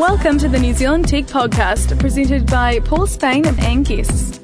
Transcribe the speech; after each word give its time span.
Welcome 0.00 0.38
to 0.38 0.48
the 0.48 0.58
New 0.58 0.72
Zealand 0.72 1.06
Tech 1.06 1.24
Podcast, 1.26 2.00
presented 2.00 2.46
by 2.46 2.80
Paul 2.80 3.06
Spain 3.06 3.46
and 3.46 3.60
Anne 3.60 3.82
Guest. 3.82 4.40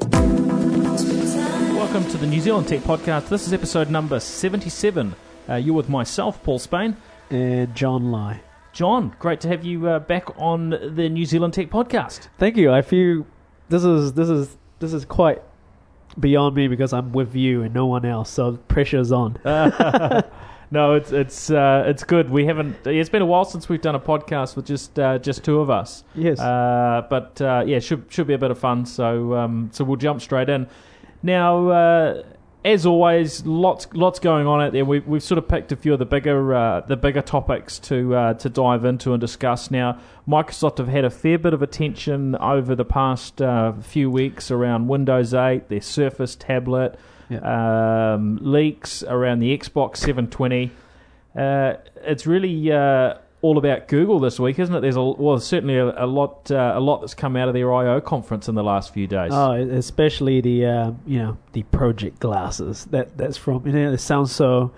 Welcome 1.72 2.04
to 2.10 2.18
the 2.18 2.26
New 2.26 2.42
Zealand 2.42 2.68
Tech 2.68 2.80
Podcast. 2.80 3.30
This 3.30 3.46
is 3.46 3.54
episode 3.54 3.88
number 3.88 4.20
77. 4.20 5.14
Uh, 5.48 5.54
you're 5.54 5.74
with 5.74 5.88
myself, 5.88 6.42
Paul 6.42 6.58
Spain. 6.58 6.98
and 7.30 7.74
John 7.74 8.12
Lai. 8.12 8.42
John, 8.74 9.16
great 9.18 9.40
to 9.40 9.48
have 9.48 9.64
you 9.64 9.88
uh, 9.88 9.98
back 9.98 10.28
on 10.38 10.68
the 10.68 11.08
New 11.08 11.24
Zealand 11.24 11.54
Tech 11.54 11.70
Podcast. 11.70 12.28
Thank 12.36 12.58
you. 12.58 12.70
I 12.70 12.82
feel 12.82 13.26
this 13.70 13.82
is 13.82 14.12
this 14.12 14.28
is 14.28 14.54
this 14.80 14.92
is 14.92 15.06
quite 15.06 15.40
beyond 16.20 16.54
me 16.54 16.68
because 16.68 16.92
I'm 16.92 17.12
with 17.12 17.34
you 17.34 17.62
and 17.62 17.72
no 17.72 17.86
one 17.86 18.04
else, 18.04 18.28
so 18.28 18.58
pressure's 18.68 19.10
on. 19.10 19.38
no, 20.70 20.94
it's 20.94 21.12
it's 21.12 21.50
uh, 21.50 21.84
it's 21.86 22.04
good. 22.04 22.30
We 22.30 22.46
haven't. 22.46 22.86
It's 22.86 23.08
been 23.08 23.22
a 23.22 23.26
while 23.26 23.44
since 23.44 23.68
we've 23.68 23.80
done 23.80 23.94
a 23.94 24.00
podcast 24.00 24.56
with 24.56 24.66
just 24.66 24.98
uh, 24.98 25.18
just 25.18 25.44
two 25.44 25.60
of 25.60 25.70
us. 25.70 26.04
Yes. 26.14 26.40
Uh, 26.40 27.06
but 27.08 27.40
uh, 27.40 27.64
yeah, 27.66 27.78
should 27.78 28.04
should 28.08 28.26
be 28.26 28.34
a 28.34 28.38
bit 28.38 28.50
of 28.50 28.58
fun. 28.58 28.86
So 28.86 29.34
um, 29.34 29.70
so 29.72 29.84
we'll 29.84 29.96
jump 29.96 30.20
straight 30.20 30.48
in. 30.48 30.66
Now, 31.22 31.68
uh, 31.68 32.22
as 32.66 32.84
always, 32.84 33.46
lots 33.46 33.86
lots 33.92 34.18
going 34.18 34.48
on 34.48 34.60
out 34.60 34.72
there. 34.72 34.84
We've 34.84 35.06
we've 35.06 35.22
sort 35.22 35.38
of 35.38 35.46
picked 35.46 35.70
a 35.70 35.76
few 35.76 35.92
of 35.92 36.00
the 36.00 36.04
bigger 36.04 36.52
uh, 36.52 36.80
the 36.80 36.96
bigger 36.96 37.22
topics 37.22 37.78
to 37.80 38.14
uh, 38.14 38.34
to 38.34 38.48
dive 38.48 38.84
into 38.84 39.12
and 39.12 39.20
discuss. 39.20 39.70
Now, 39.70 40.00
Microsoft 40.28 40.78
have 40.78 40.88
had 40.88 41.04
a 41.04 41.10
fair 41.10 41.38
bit 41.38 41.54
of 41.54 41.62
attention 41.62 42.34
over 42.36 42.74
the 42.74 42.84
past 42.84 43.40
uh, 43.40 43.72
few 43.74 44.10
weeks 44.10 44.50
around 44.50 44.88
Windows 44.88 45.32
8, 45.32 45.68
their 45.68 45.80
Surface 45.80 46.34
tablet, 46.34 46.98
um, 47.42 48.38
leaks 48.40 49.02
around 49.02 49.40
the 49.40 49.56
Xbox 49.56 49.98
720. 49.98 50.70
Uh, 51.36 51.74
it's 52.02 52.26
really 52.26 52.72
uh, 52.72 53.14
all 53.42 53.58
about 53.58 53.88
Google 53.88 54.18
this 54.18 54.40
week, 54.40 54.58
isn't 54.58 54.74
it? 54.74 54.80
There's 54.80 54.96
a 54.96 55.02
well, 55.02 55.38
certainly 55.38 55.76
a, 55.76 56.04
a 56.04 56.06
lot 56.06 56.50
uh, 56.50 56.72
a 56.74 56.80
lot 56.80 57.00
that's 57.00 57.14
come 57.14 57.36
out 57.36 57.48
of 57.48 57.54
their 57.54 57.72
I/O 57.72 58.00
conference 58.00 58.48
in 58.48 58.54
the 58.54 58.64
last 58.64 58.92
few 58.92 59.06
days. 59.06 59.30
Oh, 59.32 59.52
especially 59.52 60.40
the 60.40 60.66
uh, 60.66 60.92
you 61.06 61.18
know 61.18 61.38
the 61.52 61.62
project 61.64 62.20
glasses. 62.20 62.86
That 62.86 63.16
that's 63.16 63.36
from. 63.36 63.66
You 63.66 63.72
know, 63.72 63.92
it 63.92 63.98
sounds 63.98 64.32
so. 64.32 64.72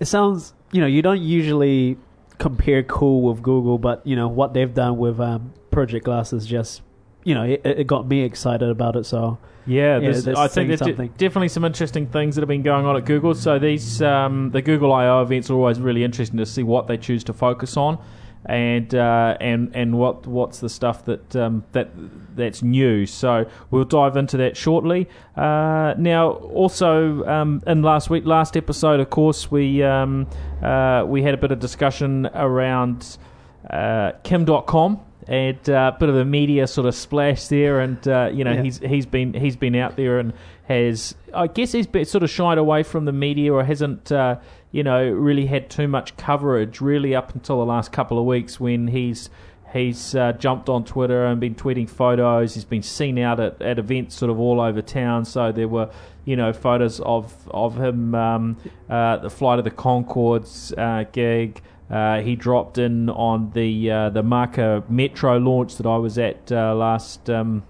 It 0.00 0.06
sounds 0.06 0.54
you 0.72 0.80
know 0.80 0.86
you 0.86 1.02
don't 1.02 1.22
usually 1.22 1.96
compare 2.38 2.82
cool 2.82 3.22
with 3.22 3.42
Google, 3.42 3.78
but 3.78 4.04
you 4.06 4.16
know 4.16 4.28
what 4.28 4.52
they've 4.54 4.74
done 4.74 4.98
with 4.98 5.20
um, 5.20 5.52
project 5.70 6.04
glasses 6.04 6.46
just 6.46 6.82
you 7.24 7.34
know 7.34 7.44
it, 7.44 7.62
it 7.64 7.86
got 7.86 8.06
me 8.08 8.22
excited 8.22 8.68
about 8.68 8.96
it. 8.96 9.04
So 9.04 9.38
Yeah, 9.66 10.00
there's, 10.00 10.26
I 10.26 10.48
think 10.48 10.68
there's 10.68 10.80
de- 10.80 11.08
definitely 11.08 11.48
some 11.48 11.64
interesting 11.64 12.06
things 12.06 12.34
that 12.34 12.42
have 12.42 12.48
been 12.48 12.62
going 12.62 12.84
on 12.84 12.96
at 12.96 13.04
Google. 13.04 13.34
So 13.34 13.58
these 13.58 14.02
um, 14.02 14.50
the 14.50 14.62
Google 14.62 14.92
I/O 14.92 15.22
events 15.22 15.50
are 15.50 15.54
always 15.54 15.78
really 15.78 16.04
interesting 16.04 16.38
to 16.38 16.46
see 16.46 16.62
what 16.62 16.88
they 16.88 16.96
choose 16.96 17.22
to 17.24 17.32
focus 17.32 17.76
on, 17.76 17.98
and 18.46 18.92
uh, 18.94 19.36
and 19.40 19.70
and 19.74 19.98
what 19.98 20.26
what's 20.26 20.58
the 20.58 20.68
stuff 20.68 21.04
that 21.04 21.36
um, 21.36 21.64
that 21.72 21.90
that's 22.34 22.62
new. 22.62 23.06
So 23.06 23.46
we'll 23.70 23.84
dive 23.84 24.16
into 24.16 24.36
that 24.38 24.56
shortly. 24.56 25.08
Uh, 25.36 25.94
now, 25.96 26.30
also 26.30 27.24
um, 27.26 27.62
in 27.66 27.82
last 27.82 28.10
week, 28.10 28.26
last 28.26 28.56
episode, 28.56 28.98
of 28.98 29.10
course, 29.10 29.50
we 29.50 29.82
um, 29.82 30.26
uh, 30.60 31.04
we 31.06 31.22
had 31.22 31.34
a 31.34 31.38
bit 31.38 31.52
of 31.52 31.60
discussion 31.60 32.26
around 32.34 33.16
uh, 33.70 34.12
Kim 34.24 34.44
Dotcom 34.44 35.00
and 35.28 35.68
a 35.68 35.76
uh, 35.76 35.90
bit 35.92 36.08
of 36.08 36.16
a 36.16 36.24
media 36.24 36.66
sort 36.66 36.86
of 36.86 36.94
splash 36.94 37.46
there, 37.46 37.80
and 37.80 38.06
uh, 38.08 38.30
you 38.32 38.44
know 38.44 38.52
Yeah. 38.52 38.62
he's 38.62 38.78
he's 38.78 39.06
been 39.06 39.34
he's 39.34 39.56
been 39.56 39.74
out 39.76 39.96
there 39.96 40.18
and 40.18 40.32
has 40.68 41.14
I 41.34 41.46
guess 41.46 41.72
he's 41.72 41.86
been 41.86 42.04
sort 42.04 42.22
of 42.24 42.30
shied 42.30 42.58
away 42.58 42.82
from 42.82 43.04
the 43.04 43.12
media 43.12 43.52
or 43.52 43.64
hasn't 43.64 44.10
uh, 44.12 44.36
you 44.70 44.82
know 44.82 45.08
really 45.08 45.46
had 45.46 45.70
too 45.70 45.88
much 45.88 46.16
coverage 46.16 46.80
really 46.80 47.14
up 47.14 47.34
until 47.34 47.58
the 47.58 47.66
last 47.66 47.92
couple 47.92 48.18
of 48.18 48.24
weeks 48.24 48.58
when 48.58 48.88
he's 48.88 49.30
he's 49.72 50.14
uh, 50.14 50.32
jumped 50.32 50.68
on 50.68 50.84
Twitter 50.84 51.24
and 51.26 51.40
been 51.40 51.54
tweeting 51.54 51.88
photos. 51.88 52.54
He's 52.54 52.64
been 52.64 52.82
seen 52.82 53.18
out 53.18 53.40
at, 53.40 53.60
at 53.62 53.78
events 53.78 54.14
sort 54.16 54.30
of 54.30 54.38
all 54.38 54.60
over 54.60 54.82
town. 54.82 55.24
So 55.24 55.50
there 55.52 55.68
were 55.68 55.90
you 56.24 56.36
know 56.36 56.52
photos 56.52 57.00
of 57.00 57.32
of 57.50 57.76
him 57.76 58.14
um, 58.14 58.56
uh, 58.88 59.16
the 59.18 59.30
flight 59.30 59.58
of 59.58 59.64
the 59.64 59.70
Conchords 59.70 60.76
uh, 60.78 61.04
gig. 61.12 61.60
Uh, 61.92 62.22
he 62.22 62.34
dropped 62.34 62.78
in 62.78 63.10
on 63.10 63.50
the 63.52 63.90
uh, 63.90 64.08
the 64.10 64.22
Marca 64.22 64.82
Metro 64.88 65.36
launch 65.36 65.76
that 65.76 65.86
I 65.86 65.98
was 65.98 66.18
at 66.18 66.50
uh, 66.50 66.74
last. 66.74 67.28
Um, 67.28 67.62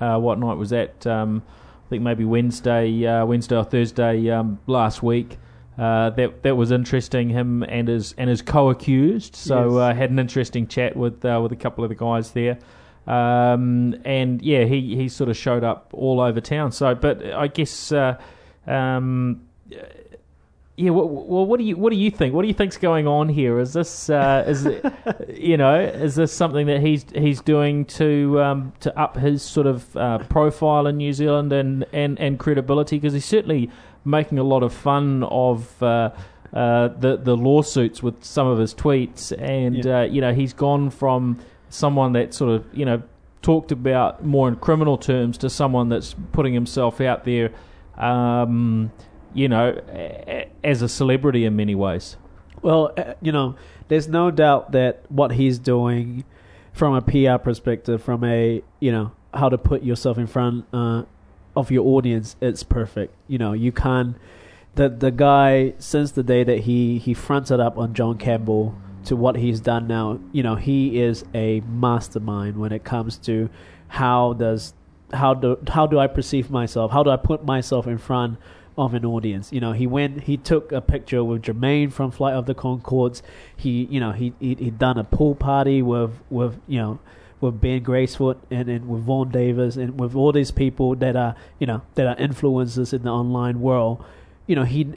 uh, 0.00 0.18
what 0.18 0.38
night 0.38 0.54
was 0.56 0.70
that? 0.70 1.06
Um, 1.06 1.42
I 1.86 1.88
think 1.90 2.02
maybe 2.02 2.24
Wednesday, 2.24 3.06
uh, 3.06 3.26
Wednesday 3.26 3.56
or 3.56 3.64
Thursday 3.64 4.30
um, 4.30 4.58
last 4.66 5.02
week. 5.02 5.36
Uh, 5.76 6.08
that 6.10 6.42
that 6.42 6.56
was 6.56 6.70
interesting. 6.70 7.28
Him 7.28 7.62
and 7.64 7.88
his 7.88 8.14
and 8.16 8.30
his 8.30 8.40
co-accused. 8.40 9.36
So 9.36 9.76
Yes. 9.78 9.80
uh, 9.80 9.94
had 9.94 10.10
an 10.10 10.18
interesting 10.18 10.66
chat 10.66 10.96
with 10.96 11.22
uh, 11.24 11.38
with 11.42 11.52
a 11.52 11.56
couple 11.56 11.84
of 11.84 11.90
the 11.90 11.96
guys 11.96 12.30
there. 12.30 12.58
Um, 13.06 13.94
and 14.06 14.40
yeah, 14.40 14.64
he, 14.64 14.96
he 14.96 15.08
sort 15.10 15.28
of 15.28 15.36
showed 15.36 15.62
up 15.62 15.90
all 15.92 16.20
over 16.20 16.40
town. 16.40 16.72
So, 16.72 16.94
but 16.94 17.22
I 17.22 17.48
guess, 17.48 17.92
uh, 17.92 18.16
um, 18.66 19.42
yeah. 20.76 20.90
Well, 20.90 21.08
well, 21.08 21.46
what 21.46 21.58
do 21.58 21.64
you 21.64 21.76
what 21.76 21.90
do 21.90 21.96
you 21.96 22.10
think? 22.10 22.34
What 22.34 22.42
do 22.42 22.48
you 22.48 22.54
think's 22.54 22.76
going 22.78 23.06
on 23.06 23.28
here? 23.28 23.58
Is 23.60 23.72
this 23.72 24.10
uh, 24.10 24.44
is 24.46 24.66
it, 24.66 24.84
you 25.34 25.56
know 25.56 25.78
is 25.80 26.14
this 26.16 26.32
something 26.32 26.66
that 26.66 26.80
he's 26.80 27.04
he's 27.14 27.40
doing 27.40 27.84
to 27.86 28.40
um, 28.42 28.72
to 28.80 28.96
up 28.98 29.16
his 29.16 29.42
sort 29.42 29.66
of 29.66 29.96
uh, 29.96 30.18
profile 30.28 30.86
in 30.86 30.96
New 30.96 31.12
Zealand 31.12 31.52
and 31.52 31.84
and, 31.92 32.18
and 32.18 32.38
credibility? 32.38 32.96
Because 32.96 33.12
he's 33.14 33.24
certainly 33.24 33.70
making 34.04 34.38
a 34.38 34.44
lot 34.44 34.62
of 34.62 34.72
fun 34.72 35.22
of. 35.24 35.82
Uh, 35.82 36.10
uh, 36.52 36.86
the 37.00 37.16
the 37.16 37.36
lawsuits 37.36 38.00
with 38.00 38.22
some 38.22 38.46
of 38.46 38.58
his 38.60 38.72
tweets, 38.72 39.32
and 39.42 39.84
Yeah. 39.84 40.00
uh, 40.00 40.02
you 40.04 40.20
know 40.20 40.32
he's 40.32 40.52
gone 40.52 40.88
from 40.90 41.40
someone 41.68 42.12
that 42.12 42.32
sort 42.32 42.52
of 42.52 42.64
you 42.72 42.84
know 42.84 43.02
talked 43.42 43.72
about 43.72 44.24
more 44.24 44.46
in 44.46 44.54
criminal 44.54 44.96
terms 44.96 45.36
to 45.38 45.50
someone 45.50 45.88
that's 45.88 46.14
putting 46.30 46.54
himself 46.54 47.00
out 47.00 47.24
there, 47.24 47.50
um, 47.98 48.92
you 49.34 49.48
know, 49.48 49.72
as 50.62 50.82
a 50.82 50.88
celebrity 50.88 51.44
in 51.44 51.56
many 51.56 51.74
ways. 51.74 52.16
Well, 52.62 52.92
uh, 52.96 53.14
you 53.20 53.32
know, 53.32 53.56
there's 53.88 54.08
no 54.08 54.30
doubt 54.30 54.72
that 54.72 55.04
what 55.10 55.32
he's 55.32 55.58
doing 55.58 56.24
from 56.72 56.94
a 56.94 57.02
PR 57.02 57.42
perspective, 57.42 58.02
from 58.02 58.24
a, 58.24 58.62
you 58.80 58.90
know, 58.90 59.12
how 59.34 59.48
to 59.48 59.58
put 59.58 59.82
yourself 59.82 60.16
in 60.16 60.26
front 60.26 60.64
uh, 60.72 61.02
of 61.56 61.70
your 61.70 61.86
audience, 61.86 62.36
it's 62.40 62.62
perfect. 62.62 63.14
You 63.28 63.38
know, 63.38 63.52
you 63.52 63.72
can't. 63.72 64.16
The, 64.76 64.88
the 64.88 65.10
guy, 65.10 65.74
since 65.78 66.12
the 66.12 66.22
day 66.22 66.42
that 66.42 66.60
he, 66.60 66.98
he 66.98 67.14
fronted 67.14 67.60
up 67.60 67.76
on 67.78 67.94
John 67.94 68.18
Campbell 68.18 68.76
to 69.04 69.14
what 69.14 69.36
he's 69.36 69.60
done 69.60 69.86
now, 69.86 70.18
you 70.32 70.42
know, 70.42 70.56
he 70.56 71.00
is 71.00 71.24
a 71.34 71.60
mastermind 71.60 72.56
when 72.56 72.72
it 72.72 72.82
comes 72.82 73.18
to 73.18 73.50
how 73.88 74.32
does 74.32 74.74
how 75.12 75.34
do 75.34 75.58
how 75.68 75.86
do 75.86 75.98
I 75.98 76.08
perceive 76.08 76.50
myself? 76.50 76.90
How 76.90 77.02
do 77.02 77.10
I 77.10 77.16
put 77.16 77.44
myself 77.44 77.86
in 77.86 77.98
front 77.98 78.38
of 78.76 78.94
an 78.94 79.04
audience? 79.04 79.52
You 79.52 79.60
know, 79.60 79.72
he 79.72 79.86
went 79.86 80.22
he 80.22 80.36
took 80.36 80.72
a 80.72 80.80
picture 80.80 81.22
with 81.24 81.42
Jermaine 81.42 81.92
from 81.92 82.10
Flight 82.10 82.34
of 82.34 82.46
the 82.46 82.54
Conchords. 82.54 83.22
He 83.56 83.84
you 83.90 84.00
know 84.00 84.12
he 84.12 84.32
he 84.40 84.54
he 84.54 84.70
done 84.70 84.98
a 84.98 85.04
pool 85.04 85.34
party 85.34 85.82
with 85.82 86.12
with 86.30 86.60
you 86.66 86.78
know 86.78 86.98
with 87.40 87.60
Ben 87.60 87.84
Gracewood 87.84 88.38
and, 88.50 88.68
and 88.68 88.88
with 88.88 89.02
Vaughn 89.02 89.30
Davis 89.30 89.76
and 89.76 90.00
with 90.00 90.14
all 90.16 90.32
these 90.32 90.50
people 90.50 90.94
that 90.96 91.16
are 91.16 91.34
you 91.58 91.66
know 91.66 91.82
that 91.94 92.06
are 92.06 92.16
influencers 92.16 92.92
in 92.92 93.02
the 93.02 93.10
online 93.10 93.60
world. 93.60 94.04
You 94.46 94.56
know, 94.56 94.64
he 94.64 94.94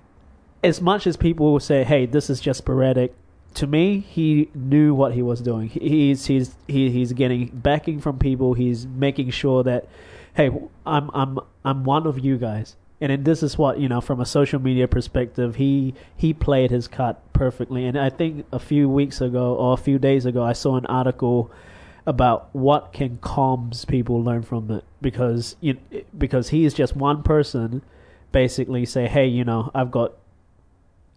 as 0.64 0.82
much 0.82 1.08
as 1.08 1.18
people 1.18 1.52
will 1.52 1.60
say, 1.60 1.84
"Hey, 1.84 2.06
this 2.06 2.30
is 2.30 2.40
just 2.40 2.60
sporadic," 2.60 3.14
to 3.58 3.66
me, 3.66 4.00
he 4.00 4.50
knew 4.54 4.94
what 4.94 5.14
he 5.14 5.22
was 5.24 5.42
doing. 5.42 5.70
He's 5.70 6.28
he's 6.28 6.56
he, 6.68 6.92
he's 6.92 7.14
getting 7.14 7.48
backing 7.48 8.00
from 8.00 8.20
people. 8.20 8.54
He's 8.54 8.86
making 8.86 9.32
sure 9.32 9.64
that, 9.64 9.88
hey, 10.36 10.52
I'm 10.86 11.10
I'm 11.14 11.40
I'm 11.66 11.84
one 11.84 12.06
of 12.06 12.20
you 12.20 12.38
guys. 12.38 12.76
And 13.00 13.24
this 13.26 13.44
is 13.44 13.58
what 13.58 13.80
you 13.80 13.88
know 13.88 14.02
from 14.02 14.20
a 14.20 14.26
social 14.26 14.60
media 14.60 14.88
perspective. 14.88 15.56
He 15.56 15.94
he 16.16 16.34
played 16.34 16.72
his 16.72 16.88
cut 16.88 17.22
perfectly. 17.34 17.86
And 17.86 17.98
I 17.98 18.10
think 18.10 18.46
a 18.52 18.60
few 18.60 18.90
weeks 18.90 19.22
ago 19.22 19.54
or 19.56 19.74
a 19.74 19.78
few 19.78 20.00
days 20.00 20.26
ago, 20.26 20.44
I 20.44 20.54
saw 20.54 20.78
an 20.78 20.86
article 20.88 21.52
about 22.08 22.48
what 22.54 22.94
can 22.94 23.18
comms 23.18 23.86
people 23.86 24.24
learn 24.24 24.42
from 24.42 24.72
it 24.72 24.84
because 25.02 25.58
you 25.60 25.78
because 26.18 26.50
he 26.50 26.64
is 26.64 26.74
just 26.74 26.96
one 26.96 27.22
person 27.22 27.82
basically 28.32 28.86
say 28.86 29.08
hey 29.08 29.28
you 29.28 29.44
know 29.44 29.70
i've 29.76 29.92
got 29.92 30.14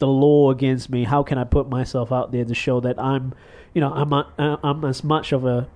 the 0.01 0.07
law 0.07 0.51
against 0.51 0.91
me 0.91 1.05
how 1.05 1.23
can 1.23 1.39
i 1.39 1.45
put 1.45 1.69
myself 1.69 2.11
out 2.11 2.33
there 2.33 2.45
to 2.45 2.55
show 2.55 2.81
that 2.81 2.99
i'm 2.99 3.33
you 3.73 3.81
know 3.81 3.93
i'm 3.93 4.13
a, 4.13 4.59
i'm 4.65 4.85
as 4.85 5.05
much 5.05 5.31
of 5.31 5.45
a 5.45 5.69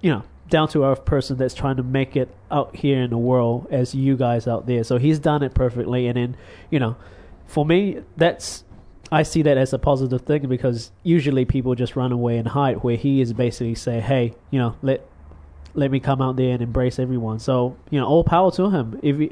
you 0.00 0.10
know 0.10 0.24
down 0.48 0.68
to 0.68 0.84
earth 0.84 1.04
person 1.04 1.36
that's 1.36 1.54
trying 1.54 1.76
to 1.76 1.82
make 1.82 2.16
it 2.16 2.28
out 2.50 2.74
here 2.76 3.02
in 3.02 3.10
the 3.10 3.18
world 3.18 3.66
as 3.70 3.94
you 3.94 4.16
guys 4.16 4.46
out 4.46 4.66
there 4.66 4.84
so 4.84 4.98
he's 4.98 5.18
done 5.18 5.42
it 5.42 5.54
perfectly 5.54 6.06
and 6.06 6.16
then 6.16 6.36
you 6.70 6.78
know 6.78 6.96
for 7.46 7.64
me 7.64 8.00
that's 8.16 8.64
I 9.10 9.22
see 9.22 9.42
that 9.42 9.56
as 9.56 9.72
a 9.72 9.78
positive 9.78 10.22
thing 10.22 10.48
because 10.48 10.90
usually 11.02 11.44
people 11.44 11.74
just 11.74 11.94
run 11.96 12.12
away 12.12 12.38
and 12.38 12.48
hide. 12.48 12.82
Where 12.82 12.96
he 12.96 13.20
is 13.20 13.32
basically 13.32 13.74
say, 13.74 14.00
"Hey, 14.00 14.34
you 14.50 14.58
know, 14.58 14.76
let 14.82 15.06
let 15.74 15.90
me 15.90 16.00
come 16.00 16.20
out 16.20 16.36
there 16.36 16.52
and 16.52 16.62
embrace 16.62 16.98
everyone." 16.98 17.38
So 17.38 17.76
you 17.90 18.00
know, 18.00 18.06
all 18.06 18.24
power 18.24 18.50
to 18.52 18.70
him. 18.70 18.98
If 19.02 19.18
he, 19.18 19.30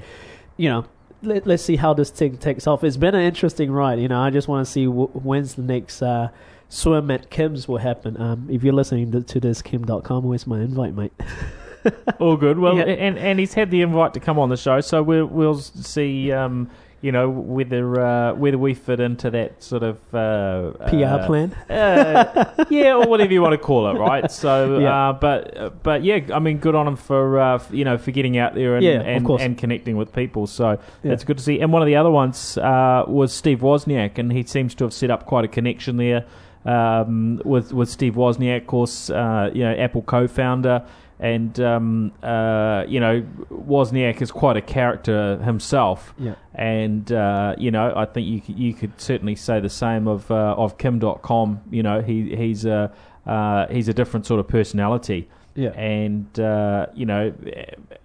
you 0.57 0.69
know, 0.69 0.85
let, 1.23 1.47
us 1.49 1.63
see 1.63 1.77
how 1.77 1.95
this 1.95 2.11
thing 2.11 2.37
takes 2.37 2.67
off. 2.67 2.85
It's 2.85 2.97
been 2.97 3.15
an 3.15 3.23
interesting 3.23 3.71
ride. 3.71 3.99
You 3.99 4.09
know, 4.09 4.21
I 4.21 4.31
just 4.31 4.47
want 4.47 4.65
to 4.65 4.71
see 4.71 4.85
w- 4.85 5.09
when's 5.09 5.55
the 5.55 5.63
next 5.63 6.03
uh, 6.03 6.29
swim 6.69 7.11
at 7.11 7.31
Kim's 7.31 7.69
will 7.69 7.79
happen. 7.79 8.21
Um, 8.21 8.49
if 8.51 8.63
you're 8.63 8.73
listening 8.75 9.13
to, 9.13 9.23
to 9.23 9.41
this, 9.41 9.63
Kim 9.63 9.85
Dotcom, 9.85 10.23
where's 10.23 10.47
my 10.47 10.61
invite, 10.61 10.95
mate? 10.95 11.13
All 12.19 12.37
good. 12.37 12.59
Well, 12.59 12.77
Yeah. 12.77 12.85
and 12.85 13.19
and 13.19 13.39
he's 13.39 13.55
had 13.55 13.71
the 13.71 13.83
invite 13.83 14.15
to 14.15 14.21
come 14.21 14.39
on 14.39 14.49
the 14.49 14.57
show, 14.57 14.81
so 14.81 15.03
we'll 15.03 15.27
we'll 15.27 15.59
see. 15.59 16.33
Um, 16.33 16.71
you 17.03 17.13
know 17.13 17.29
whether 17.29 18.01
uh, 18.01 18.33
whether 18.33 18.57
we 18.57 18.73
fit 18.73 18.99
into 18.99 19.31
that 19.31 19.63
sort 19.63 19.83
of 19.83 19.97
uh, 20.15 20.71
PR 20.89 21.05
uh, 21.05 21.27
plan. 21.27 21.53
uh, 21.69 22.65
yeah, 22.71 22.95
or 22.95 23.07
whatever 23.07 23.31
you 23.31 23.43
want 23.43 23.53
to 23.53 23.59
call 23.59 23.91
it, 23.91 23.99
right? 23.99 24.31
So, 24.33 24.79
Yeah. 24.81 25.11
uh, 25.11 25.13
but 25.13 25.83
but 25.83 26.03
yeah, 26.03 26.21
I 26.33 26.39
mean, 26.39 26.57
good 26.57 26.75
on 26.75 26.89
him 26.89 26.97
for 26.97 27.39
uh, 27.39 27.63
you 27.71 27.85
know 27.85 27.99
for 27.99 28.11
getting 28.11 28.39
out 28.39 28.55
there 28.55 28.77
and 28.77 28.83
Yeah, 28.83 29.03
and, 29.03 29.29
and 29.29 29.59
connecting 29.59 29.99
with 29.99 30.15
people. 30.15 30.47
So 30.47 30.79
Yeah. 31.03 31.13
it's 31.13 31.25
good 31.25 31.37
to 31.37 31.45
see. 31.45 31.61
And 31.61 31.75
one 31.75 31.83
of 31.83 31.87
the 31.87 31.97
other 31.97 32.11
ones 32.11 32.57
uh, 32.57 33.05
was 33.07 33.35
Steve 33.35 33.59
Wozniak, 33.61 34.17
and 34.17 34.33
he 34.33 34.43
seems 34.43 34.75
to 34.77 34.85
have 34.85 34.95
set 34.95 35.11
up 35.11 35.27
quite 35.27 35.45
a 35.45 35.49
connection 35.49 35.99
there 35.99 36.25
um, 36.65 37.41
with 37.45 37.73
with 37.73 37.89
Steve 37.89 38.15
Wozniak, 38.15 38.63
of 38.63 38.67
course, 38.67 39.11
uh, 39.11 39.51
you 39.55 39.65
know, 39.65 39.73
Apple 39.75 40.03
co-founder. 40.03 40.85
And 41.21 41.59
um, 41.61 42.13
uh, 42.25 42.85
you 42.89 42.99
know, 42.99 43.23
Wozniak 43.51 44.21
is 44.21 44.33
quite 44.33 44.57
a 44.57 44.61
character 44.61 45.39
himself, 45.45 46.13
Yeah. 46.19 46.35
and 46.55 47.11
uh, 47.13 47.55
you 47.57 47.71
know 47.71 47.93
I 47.97 48.05
think 48.05 48.27
you 48.27 48.41
could, 48.41 48.59
you 48.59 48.75
could 48.75 49.01
certainly 49.01 49.37
say 49.37 49.61
the 49.61 49.69
same 49.71 50.09
of 50.09 50.29
uh, 50.31 50.55
of 50.59 50.77
Kim 50.77 50.99
Dotcom. 50.99 51.61
You 51.71 51.85
know 51.85 52.03
he 52.03 52.35
he's 52.35 52.65
a 52.65 52.93
uh, 53.27 53.69
he's 53.69 53.89
a 53.89 53.95
different 53.95 54.27
sort 54.27 54.41
of 54.41 54.49
personality, 54.49 55.29
Yeah. 55.55 55.71
and 55.71 56.39
uh, 56.41 56.87
you 56.95 57.07
know 57.07 57.33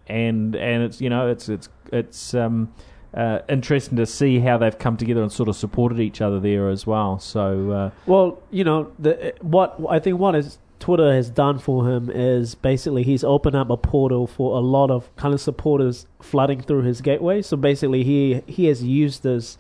and 0.08 0.56
and 0.56 0.84
it's 0.84 1.02
you 1.02 1.10
know 1.10 1.28
it's 1.28 1.50
it's 1.50 1.68
it's 1.92 2.34
um, 2.36 2.72
uh, 3.14 3.40
interesting 3.50 3.98
to 3.98 4.06
see 4.06 4.40
how 4.40 4.58
they've 4.58 4.78
come 4.78 4.98
together 4.98 5.22
and 5.22 5.32
sort 5.32 5.50
of 5.50 5.56
supported 5.56 6.00
each 6.00 6.22
other 6.22 6.40
there 6.40 6.70
as 6.70 6.86
well. 6.86 7.20
So 7.20 7.72
uh, 7.72 7.92
Well, 8.06 8.42
you 8.52 8.64
know, 8.64 8.92
the 9.00 9.34
what 9.42 9.80
I 9.90 10.00
think 10.00 10.20
what 10.20 10.36
is 10.36 10.60
Twitter 10.80 11.14
has 11.14 11.30
done 11.30 11.60
for 11.60 11.90
him 11.90 12.10
is 12.10 12.56
basically 12.56 13.04
he's 13.04 13.24
opened 13.24 13.56
up 13.56 13.70
a 13.70 13.78
portal 13.78 14.28
for 14.28 14.58
a 14.58 14.62
lot 14.62 14.90
of 14.90 15.14
kind 15.18 15.34
of 15.34 15.42
supporters 15.42 16.08
flooding 16.22 16.62
through 16.62 16.84
his 16.84 17.02
gateway. 17.02 17.42
So 17.42 17.58
basically, 17.58 18.04
he 18.04 18.42
he 18.48 18.66
has 18.66 18.84
used 18.84 19.24
this. 19.24 19.58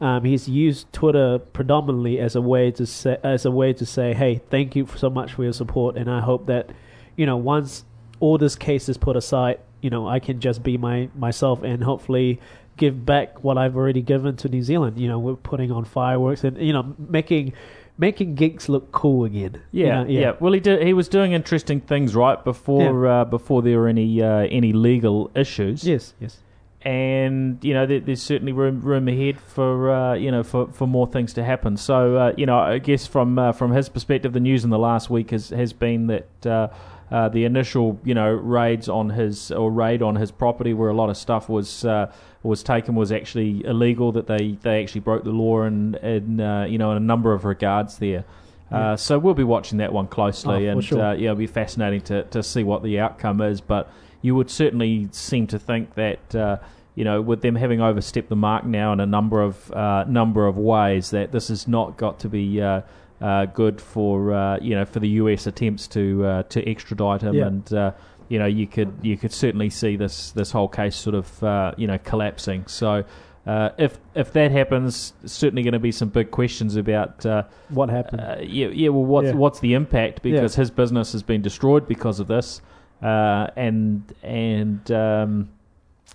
Um, 0.00 0.24
he's 0.24 0.48
used 0.48 0.92
Twitter 0.92 1.40
predominantly 1.40 2.20
as 2.20 2.36
a 2.36 2.40
way 2.40 2.70
to 2.72 2.86
say 2.86 3.18
as 3.22 3.44
a 3.44 3.50
way 3.50 3.72
to 3.72 3.84
say, 3.84 4.14
"Hey, 4.14 4.40
thank 4.50 4.74
you 4.74 4.86
so 4.96 5.10
much 5.10 5.34
for 5.34 5.42
your 5.44 5.52
support," 5.52 5.96
and 5.96 6.10
I 6.10 6.20
hope 6.20 6.46
that, 6.46 6.70
you 7.16 7.26
know, 7.26 7.36
once 7.36 7.84
all 8.20 8.38
this 8.38 8.56
case 8.56 8.88
is 8.88 8.96
put 8.96 9.16
aside, 9.16 9.60
you 9.80 9.90
know, 9.90 10.08
I 10.08 10.18
can 10.18 10.40
just 10.40 10.62
be 10.62 10.76
my 10.76 11.08
myself 11.16 11.62
and 11.62 11.82
hopefully 11.82 12.40
give 12.78 13.04
back 13.04 13.44
what 13.44 13.58
I've 13.58 13.76
already 13.76 14.00
given 14.02 14.36
to 14.36 14.48
New 14.48 14.62
Zealand. 14.62 14.98
You 14.98 15.08
know, 15.08 15.18
we're 15.18 15.34
putting 15.36 15.70
on 15.70 15.84
fireworks 15.84 16.44
and 16.44 16.56
you 16.56 16.72
know 16.72 16.94
making 16.98 17.52
making 17.98 18.34
gigs 18.36 18.68
look 18.68 18.92
cool 18.92 19.24
again. 19.24 19.60
You 19.72 19.86
Yeah, 19.86 20.02
know, 20.02 20.08
yeah, 20.08 20.32
Well, 20.40 20.52
he 20.52 20.60
did. 20.60 20.82
He 20.86 20.94
was 20.94 21.08
doing 21.08 21.32
interesting 21.32 21.80
things 21.80 22.14
right 22.14 22.42
before 22.42 23.06
uh, 23.06 23.24
before 23.24 23.60
there 23.62 23.78
were 23.78 23.88
any 23.88 24.22
uh, 24.22 24.46
any 24.50 24.72
legal 24.72 25.30
issues. 25.34 25.84
Yes, 25.84 26.14
yes. 26.20 26.38
and 26.82 27.58
you 27.62 27.74
know 27.74 27.86
there, 27.86 28.00
there's 28.00 28.22
certainly 28.22 28.52
room 28.52 28.80
room 28.80 29.08
ahead 29.08 29.40
for 29.40 29.90
uh, 29.90 30.14
you 30.14 30.30
know 30.30 30.42
for, 30.44 30.68
for 30.68 30.86
more 30.86 31.06
things 31.06 31.32
to 31.34 31.44
happen. 31.44 31.76
So 31.76 32.16
uh, 32.16 32.32
you 32.36 32.46
know 32.46 32.58
I 32.58 32.78
guess 32.78 33.06
from 33.06 33.38
uh, 33.38 33.52
from 33.52 33.72
his 33.72 33.88
perspective, 33.88 34.32
the 34.32 34.40
news 34.40 34.64
in 34.64 34.70
the 34.70 34.78
last 34.78 35.10
week 35.10 35.30
has 35.30 35.50
has 35.50 35.72
been 35.72 36.06
that. 36.08 36.72
Uh, 37.10 37.28
the 37.28 37.44
initial, 37.44 37.98
you 38.04 38.14
know, 38.14 38.30
raids 38.30 38.88
on 38.88 39.10
his 39.10 39.50
or 39.50 39.70
raid 39.70 40.02
on 40.02 40.16
his 40.16 40.30
property, 40.30 40.74
where 40.74 40.90
a 40.90 40.94
lot 40.94 41.08
of 41.08 41.16
stuff 41.16 41.48
was 41.48 41.84
uh, 41.84 42.12
was 42.42 42.62
taken, 42.62 42.94
was 42.94 43.10
actually 43.10 43.64
illegal. 43.64 44.12
That 44.12 44.26
they, 44.26 44.58
they 44.62 44.82
actually 44.82 45.00
broke 45.00 45.24
the 45.24 45.30
law 45.30 45.62
in, 45.62 45.94
in 45.96 46.40
uh, 46.40 46.64
you 46.64 46.78
know 46.78 46.90
in 46.90 46.96
a 46.98 47.00
number 47.00 47.32
of 47.32 47.44
regards 47.44 47.98
there. 47.98 48.24
Uh, 48.70 48.94
so 48.96 49.18
we'll 49.18 49.32
be 49.32 49.44
watching 49.44 49.78
that 49.78 49.92
one 49.94 50.06
closely, 50.06 50.68
Oh, 50.68 50.72
and 50.72 50.84
sure. 50.84 51.02
uh, 51.02 51.12
yeah, 51.14 51.30
it'll 51.30 51.36
be 51.36 51.46
fascinating 51.46 52.02
to, 52.02 52.24
to 52.24 52.42
see 52.42 52.62
what 52.62 52.82
the 52.82 53.00
outcome 53.00 53.40
is. 53.40 53.62
But 53.62 53.90
you 54.20 54.34
would 54.34 54.50
certainly 54.50 55.08
seem 55.12 55.46
to 55.46 55.58
think 55.58 55.94
that 55.94 56.34
uh, 56.34 56.58
you 56.94 57.04
know, 57.04 57.22
with 57.22 57.40
them 57.42 57.54
having 57.54 57.80
overstepped 57.80 58.28
the 58.28 58.36
mark 58.36 58.64
now 58.66 58.92
in 58.92 59.00
a 59.00 59.06
number 59.06 59.40
of 59.40 59.72
uh, 59.72 60.04
number 60.08 60.46
of 60.46 60.58
ways, 60.58 61.10
that 61.10 61.32
this 61.32 61.48
has 61.48 61.66
not 61.66 61.96
got 61.96 62.18
to 62.20 62.28
be 62.28 62.60
uh, 62.60 62.82
uh, 63.20 63.46
good 63.46 63.80
for 63.80 64.32
uh, 64.32 64.58
you 64.60 64.74
know 64.74 64.84
for 64.84 65.00
the 65.00 65.08
US 65.22 65.46
attempts 65.46 65.86
to 65.88 66.24
uh, 66.24 66.42
to 66.44 66.68
extradite 66.68 67.22
him, 67.22 67.34
Yeah. 67.34 67.46
and 67.46 67.72
uh, 67.72 67.92
you 68.28 68.38
know 68.38 68.46
you 68.46 68.66
could 68.66 68.92
you 69.02 69.16
could 69.16 69.32
certainly 69.32 69.70
see 69.70 69.96
this 69.96 70.30
this 70.32 70.50
whole 70.52 70.68
case 70.68 70.96
sort 70.96 71.14
of 71.14 71.42
uh, 71.42 71.72
you 71.76 71.86
know 71.86 71.98
collapsing. 71.98 72.66
So. 72.66 73.04
Uh, 73.46 73.70
if 73.78 73.98
if 74.14 74.30
that 74.34 74.50
happens, 74.50 75.14
certainly 75.24 75.62
going 75.62 75.72
to 75.72 75.78
be 75.78 75.90
some 75.92 76.10
big 76.10 76.30
questions 76.30 76.76
about 76.76 77.24
uh, 77.24 77.44
What 77.70 77.88
happened? 77.88 78.20
uh, 78.20 78.36
yeah, 78.42 78.66
yeah. 78.66 78.90
Well, 78.90 79.06
what's 79.06 79.28
Yeah. 79.28 79.32
what's 79.36 79.60
the 79.60 79.72
impact? 79.72 80.20
Yeah. 80.22 80.32
Because 80.34 80.54
his 80.56 80.70
business 80.70 81.12
has 81.12 81.22
been 81.22 81.40
destroyed 81.40 81.88
because 81.88 82.20
of 82.20 82.26
this, 82.26 82.60
uh, 83.02 83.46
and 83.56 84.02
and 84.22 84.90
um, 84.90 85.48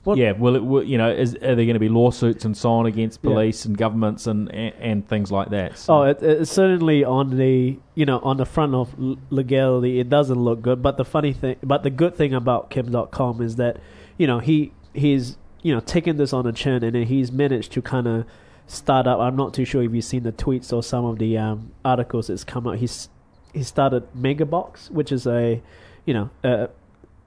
Well- 0.06 0.18
yeah. 0.18 0.34
Will 0.34 0.56
it? 0.56 0.64
Will, 0.64 0.84
you 0.84 0.98
know, 0.98 1.10
is, 1.10 1.36
are 1.36 1.56
there 1.56 1.66
going 1.66 1.74
to 1.76 1.80
be 1.80 1.88
lawsuits 1.90 2.44
and 2.46 2.56
so 2.58 2.72
on 2.72 2.86
against 2.86 3.20
Yeah. 3.24 3.30
police 3.32 3.64
and 3.66 3.78
governments 3.78 4.28
and, 4.28 4.52
and 4.54 4.74
and 4.80 5.08
things 5.08 5.32
like 5.32 5.50
that? 5.52 5.78
So- 5.78 5.94
Oh, 6.00 6.04
it, 6.04 6.46
certainly 6.46 7.04
on 7.06 7.38
the 7.38 7.78
you 7.96 8.06
know 8.06 8.20
on 8.20 8.38
the 8.38 8.46
front 8.46 8.76
of 8.76 8.94
legality, 9.30 10.00
it 10.00 10.10
doesn't 10.10 10.40
look 10.40 10.62
good. 10.62 10.82
But 10.82 10.98
the 10.98 11.06
funny 11.06 11.32
thing, 11.34 11.56
but 11.64 11.84
the 11.84 11.90
good 11.90 12.16
thing 12.16 12.34
about 12.34 12.70
Kim 12.70 12.90
Dotcom 12.90 13.42
is 13.42 13.56
that 13.58 13.78
you 14.18 14.28
know 14.28 14.40
he 14.40 14.72
he's 14.94 15.38
you 15.62 15.74
know 15.74 15.80
taken 15.80 16.18
this 16.18 16.34
on 16.34 16.46
a 16.46 16.52
chin 16.52 16.84
and 16.84 16.96
he's 17.08 17.32
managed 17.32 17.72
to 17.74 17.82
kind 17.82 18.08
of 18.08 18.26
start 18.68 19.08
up. 19.08 19.20
I'm 19.20 19.36
not 19.36 19.54
too 19.54 19.66
sure 19.66 19.84
if 19.84 19.94
you've 19.94 20.04
seen 20.04 20.24
the 20.24 20.32
tweets 20.34 20.74
or 20.74 20.84
some 20.84 21.06
of 21.06 21.18
the 21.20 21.38
um, 21.38 21.72
articles 21.86 22.28
that's 22.28 22.44
come 22.44 22.68
out. 22.68 22.78
He's 22.78 23.08
he 23.54 23.64
started 23.64 24.04
Megabox, 24.14 24.90
which 24.92 25.12
is 25.14 25.26
a 25.28 25.62
you 26.06 26.14
know 26.14 26.30
uh, 26.44 26.68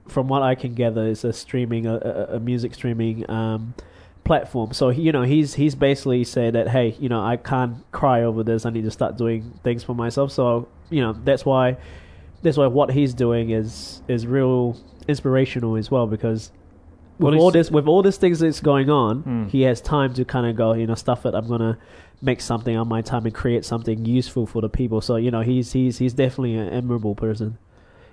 from 0.09 0.27
what 0.27 0.41
I 0.41 0.55
can 0.55 0.73
gather 0.73 1.05
is 1.05 1.23
a 1.23 1.33
streaming 1.33 1.85
a, 1.85 1.97
a, 2.31 2.39
music 2.39 2.73
streaming 2.73 3.29
um, 3.29 3.73
platform. 4.23 4.73
So 4.73 4.89
you 4.89 5.11
know, 5.11 5.23
he's 5.23 5.53
he's 5.55 5.75
basically 5.75 6.23
said 6.23 6.53
that 6.53 6.67
hey, 6.69 6.95
you 6.99 7.09
know, 7.09 7.23
I 7.23 7.37
can't 7.37 7.89
cry 7.91 8.23
over 8.23 8.43
this. 8.43 8.65
I 8.65 8.69
need 8.69 8.83
to 8.83 8.91
start 8.91 9.17
doing 9.17 9.59
things 9.63 9.83
for 9.83 9.95
myself. 9.95 10.31
So 10.31 10.67
you 10.89 11.01
know, 11.01 11.13
that's 11.13 11.45
why 11.45 11.77
that's 12.43 12.57
why 12.57 12.67
what 12.67 12.91
he's 12.91 13.13
doing 13.13 13.49
is 13.49 14.01
is 14.07 14.27
real 14.27 14.77
inspirational 15.07 15.75
as 15.75 15.89
well 15.91 16.07
because. 16.07 16.51
Well, 17.19 17.31
With 17.31 17.41
all 17.41 17.49
this, 17.49 17.71
with 17.71 17.87
all 17.87 18.03
these 18.03 18.17
things 18.17 18.37
that's 18.41 18.59
going 18.59 18.91
on, 18.91 19.21
Hmm. 19.23 19.47
he 19.47 19.63
has 19.63 19.81
time 19.81 20.13
to 20.13 20.23
kind 20.23 20.45
of 20.45 20.55
go, 20.55 20.75
you 20.75 20.85
know, 20.85 20.93
stuff 20.93 21.25
it. 21.25 21.33
I'm 21.33 21.47
gonna 21.47 21.79
make 22.21 22.41
something 22.41 22.77
on 22.77 22.87
my 22.87 23.01
time 23.01 23.25
and 23.25 23.33
create 23.33 23.65
something 23.65 24.05
useful 24.05 24.45
for 24.45 24.61
the 24.61 24.69
people. 24.69 25.01
So 25.01 25.15
you 25.15 25.31
know, 25.31 25.41
he's 25.41 25.71
he's 25.71 25.97
he's 25.97 26.13
definitely 26.13 26.53
an 26.53 26.69
admirable 26.69 27.15
person. 27.15 27.57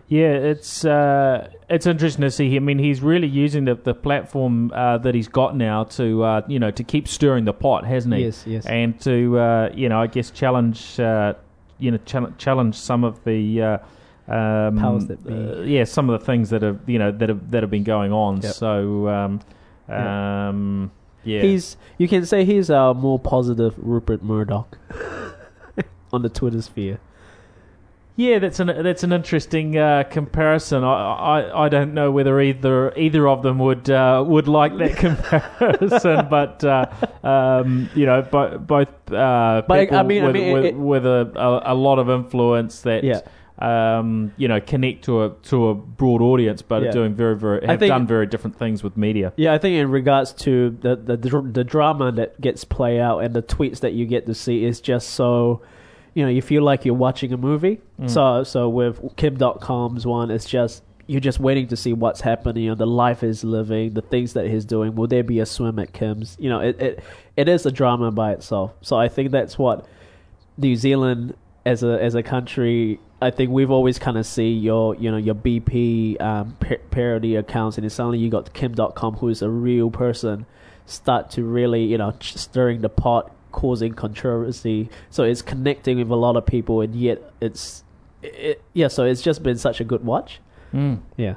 Yeah, 0.08 0.32
it's 0.32 0.84
uh, 0.84 1.49
it's 1.70 1.87
interesting 1.87 2.23
to 2.23 2.30
see. 2.30 2.54
I 2.56 2.58
mean, 2.58 2.78
he's 2.78 3.00
really 3.00 3.26
using 3.26 3.64
the 3.64 3.75
the 3.75 3.94
platform 3.94 4.70
uh, 4.75 4.99
that 4.99 5.14
he's 5.14 5.28
got 5.28 5.56
now 5.56 5.84
to 5.84 6.23
uh, 6.23 6.42
you 6.46 6.58
know 6.58 6.70
to 6.73 6.84
keep 6.84 7.08
stirring 7.08 7.46
the 7.46 7.54
pot, 7.54 7.84
hasn't 7.87 8.14
he? 8.14 8.25
Yes, 8.25 8.44
yes. 8.46 8.66
And 8.66 9.00
to 9.00 9.38
uh, 9.38 9.70
you 9.75 9.88
know, 9.88 10.00
I 10.00 10.06
guess 10.06 10.30
challenge 10.30 11.00
uh, 11.00 11.34
you 11.78 11.90
know 11.90 11.99
chal- 12.04 12.32
challenge 12.37 12.75
some 12.76 13.02
of 13.02 13.25
the 13.25 13.62
uh, 13.62 13.78
um, 14.28 14.76
Powers 14.78 15.06
that 15.06 15.25
be. 15.26 15.70
yeah, 15.73 15.84
some 15.84 16.11
of 16.11 16.20
the 16.20 16.25
things 16.26 16.50
that 16.50 16.61
have 16.62 16.80
you 16.87 16.99
know 16.99 17.11
that 17.11 17.28
have 17.30 17.50
that 17.50 17.62
have 17.62 17.70
been 17.70 17.84
going 17.84 18.12
on. 18.12 18.42
Yep. 18.42 18.52
So 18.54 19.08
um, 19.08 19.40
Yeah. 19.88 20.49
um, 20.49 20.90
yeah, 21.25 21.40
He's 21.40 21.78
you 21.96 22.08
can 22.08 22.26
say 22.26 22.44
he's 22.44 22.68
a 22.68 22.92
more 22.92 23.18
positive 23.18 23.75
Rupert 23.78 24.23
Murdoch 24.23 24.76
on 26.12 26.20
the 26.23 26.28
Twitter 26.28 26.61
sphere. 26.61 27.00
Yeah, 28.16 28.38
that's 28.38 28.61
an 28.61 28.68
that's 28.68 29.02
an 29.02 29.12
interesting 29.12 29.76
uh, 29.76 30.04
comparison. 30.09 30.85
I, 30.85 31.40
I 31.40 31.64
I 31.64 31.68
don't 31.68 31.94
know 31.94 32.12
whether 32.12 32.40
either 32.40 32.97
either 32.97 33.26
of 33.26 33.42
them 33.42 33.59
would 33.59 33.90
uh, 33.90 34.23
would 34.25 34.47
like 34.47 34.76
that 34.78 34.97
comparison, 35.59 36.28
but 36.30 36.62
uh, 36.62 36.87
um, 37.26 37.90
you 37.94 38.06
know, 38.06 38.23
bo- 38.23 38.59
both 38.59 38.88
uh, 39.12 39.62
But, 39.66 39.71
I 39.73 39.85
people 39.87 40.02
mean- 40.04 40.23
I 40.23 40.26
with, 40.26 40.35
mean, 40.37 40.52
with, 40.52 40.64
it- 40.64 40.76
with 40.76 41.06
a, 41.06 41.33
a 41.35 41.73
a 41.73 41.75
lot 41.75 41.99
of 41.99 42.09
influence 42.09 42.83
that 42.83 43.02
Yeah. 43.02 43.21
um, 43.59 44.33
you 44.37 44.47
know 44.47 44.61
connect 44.61 45.04
to 45.06 45.25
a 45.25 45.30
to 45.50 45.68
a 45.71 45.75
broad 45.75 46.23
audience, 46.23 46.62
but 46.62 46.83
Yeah. 46.83 46.90
are 46.90 46.92
doing 46.92 47.14
very 47.14 47.37
very 47.37 47.66
have 47.66 47.80
think- 47.80 47.90
done 47.90 48.06
very 48.06 48.26
different 48.26 48.56
things 48.56 48.85
with 48.85 48.97
media. 48.97 49.33
Yeah, 49.37 49.52
I 49.54 49.59
think 49.59 49.75
in 49.76 49.90
regards 49.90 50.33
to 50.44 50.71
the 50.71 50.94
the 50.94 51.16
the 51.42 51.64
drama 51.64 52.12
that 52.12 52.40
gets 52.40 52.62
play 52.64 53.00
out 53.00 53.18
and 53.25 53.35
the 53.35 53.42
tweets 53.42 53.80
that 53.80 53.92
you 53.94 54.06
get 54.06 54.26
to 54.26 54.35
see 54.35 54.64
is 54.64 54.80
just 54.80 55.11
so, 55.11 55.62
you 56.14 56.23
know, 56.23 56.30
you 56.30 56.42
feel 56.42 56.62
like 56.62 56.85
you're 56.85 56.94
watching 56.94 57.33
a 57.33 57.37
movie. 57.37 57.80
Mm. 58.00 58.11
So 58.11 58.44
so 58.44 58.68
with 58.68 59.16
Kim 59.16 59.37
Dotcom's 59.37 60.06
one, 60.06 60.30
it's 60.30 60.47
just 60.47 60.83
you're 61.06 61.21
just 61.21 61.38
waiting 61.38 61.68
to 61.68 61.76
see 61.76 61.92
what's 61.92 62.21
happening. 62.21 62.64
You 62.64 62.71
know, 62.71 62.76
the 62.76 62.87
life 62.87 63.21
he's 63.21 63.44
living, 63.44 63.94
the 63.94 64.02
things 64.02 64.33
that 64.33 64.47
he's 64.47 64.64
doing. 64.64 64.94
Will 64.94 65.06
there 65.06 65.23
be 65.23 65.40
a 65.40 65.47
swim 65.47 65.78
at 65.78 65.92
Kim's? 65.92 66.37
You 66.40 66.49
know, 66.49 66.61
it 66.61 66.80
it, 66.80 67.04
it 67.37 67.49
is 67.49 67.66
a 67.66 67.73
drama 67.73 68.11
by 68.11 68.33
itself. 68.33 68.73
So 68.80 68.97
I 68.97 69.09
think 69.09 69.30
that's 69.30 69.59
what 69.59 69.87
New 70.56 70.76
Zealand 70.76 71.35
as 71.66 71.83
a 71.83 72.02
as 72.02 72.14
a 72.14 72.23
country, 72.23 73.00
I 73.23 73.30
think 73.30 73.50
we've 73.50 73.71
always 73.71 73.99
kind 73.99 74.18
of 74.18 74.26
see 74.26 74.50
your 74.50 74.94
you 74.97 75.11
know 75.11 75.16
your 75.16 75.35
BP 75.35 76.21
um, 76.21 76.56
par- 76.61 76.80
parody 76.90 77.37
accounts, 77.37 77.76
and 77.76 77.87
it's 77.87 77.94
suddenly 77.94 78.18
you 78.18 78.30
got 78.30 78.52
Kim 78.52 78.75
Dotcom, 78.75 79.18
who 79.18 79.28
is 79.28 79.42
a 79.42 79.49
real 79.49 79.90
person 79.90 80.47
start 80.87 81.30
to 81.30 81.42
really 81.42 81.85
you 81.85 81.99
know 81.99 82.12
ch- 82.12 82.37
stirring 82.37 82.83
the 82.83 82.88
pot, 82.88 83.35
causing 83.54 83.94
controversy. 83.94 84.90
So 85.11 85.23
it's 85.23 85.42
connecting 85.42 85.99
with 85.99 86.11
a 86.11 86.16
lot 86.16 86.37
of 86.37 86.44
people, 86.44 86.80
and 86.80 86.94
yet 86.94 87.23
it's 87.40 87.84
it, 88.23 88.62
yeah. 88.73 88.88
So 88.88 89.04
it's 89.04 89.23
just 89.23 89.42
been 89.42 89.56
such 89.56 89.80
a 89.80 89.84
good 89.84 90.04
watch. 90.04 90.40
Mm. 90.73 91.00
Yeah. 91.16 91.34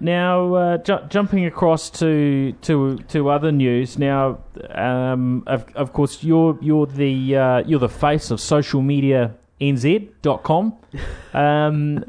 Now, 0.00 0.54
uh, 0.54 0.76
ju- 0.78 1.04
jumping 1.08 1.44
across 1.46 1.90
to 1.98 2.52
to 2.62 2.98
to 3.08 3.28
other 3.30 3.50
news. 3.50 3.98
Now, 3.98 4.38
um, 4.70 5.42
of, 5.48 5.66
of 5.74 5.92
course, 5.92 6.22
you're 6.22 6.56
you're 6.60 6.86
the 6.86 7.36
uh, 7.36 7.62
you're 7.66 7.80
the 7.80 7.88
face 7.88 8.30
of 8.30 8.40
social 8.40 8.80
media 8.80 9.34
nz.com. 9.60 10.76
Um, 11.34 12.04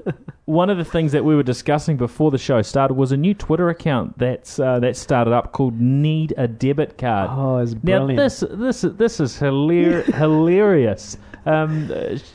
one 0.50 0.72
of 0.72 0.78
the 0.80 0.84
things 0.84 1.12
that 1.12 1.24
we 1.24 1.36
were 1.36 1.44
discussing 1.44 1.96
before 1.96 2.32
the 2.32 2.38
show 2.40 2.60
started 2.64 2.96
was 2.96 3.12
a 3.12 3.18
new 3.18 3.36
Twitter 3.36 3.70
account 3.70 4.18
that's 4.18 4.60
uh, 4.60 4.80
that 4.80 4.98
started 4.98 5.32
up 5.32 5.52
called 5.52 5.80
Need 5.80 6.34
a 6.38 6.48
Debit 6.48 6.98
Card. 6.98 7.30
Oh, 7.32 7.58
it's 7.60 7.76
brilliant. 7.76 8.18
now 8.18 8.24
this 8.24 8.44
this 8.50 8.82
this 8.82 9.20
is 9.20 9.38
hilar- 9.38 10.04
hilarious. 10.16 11.18
Um, 11.46 11.90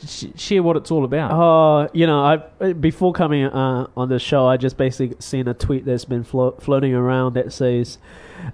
sh- 0.07 0.27
share 0.35 0.63
what 0.63 0.77
it's 0.77 0.91
all 0.91 1.03
about. 1.03 1.31
Oh, 1.33 1.89
you 1.93 2.07
know, 2.07 2.23
I 2.23 2.71
before 2.71 3.11
coming 3.11 3.43
uh, 3.43 3.87
on 3.97 4.07
the 4.07 4.17
show, 4.17 4.47
I 4.47 4.55
just 4.55 4.77
basically 4.77 5.17
seen 5.19 5.49
a 5.49 5.53
tweet 5.53 5.83
that's 5.83 6.05
been 6.05 6.23
flo- 6.23 6.55
floating 6.59 6.93
around 6.93 7.33
that 7.33 7.51
says 7.51 7.97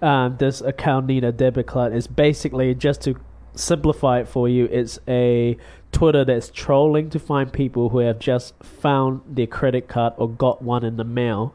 um, 0.01 0.37
this 0.39 0.61
account 0.61 1.05
need 1.05 1.23
a 1.23 1.31
debit 1.31 1.67
card. 1.67 1.93
It's 1.93 2.07
basically 2.07 2.73
just 2.73 3.01
to 3.03 3.15
simplify 3.53 4.21
it 4.21 4.27
for 4.27 4.49
you. 4.49 4.65
It's 4.65 4.97
a 5.07 5.55
Twitter 5.91 6.25
that's 6.25 6.49
trolling 6.49 7.09
to 7.09 7.19
find 7.19 7.51
people 7.51 7.89
who 7.89 7.99
have 7.99 8.19
just 8.19 8.53
found 8.63 9.21
their 9.27 9.47
credit 9.47 9.87
card 9.87 10.13
or 10.17 10.29
got 10.29 10.61
one 10.61 10.83
in 10.83 10.97
the 10.97 11.03
mail, 11.03 11.53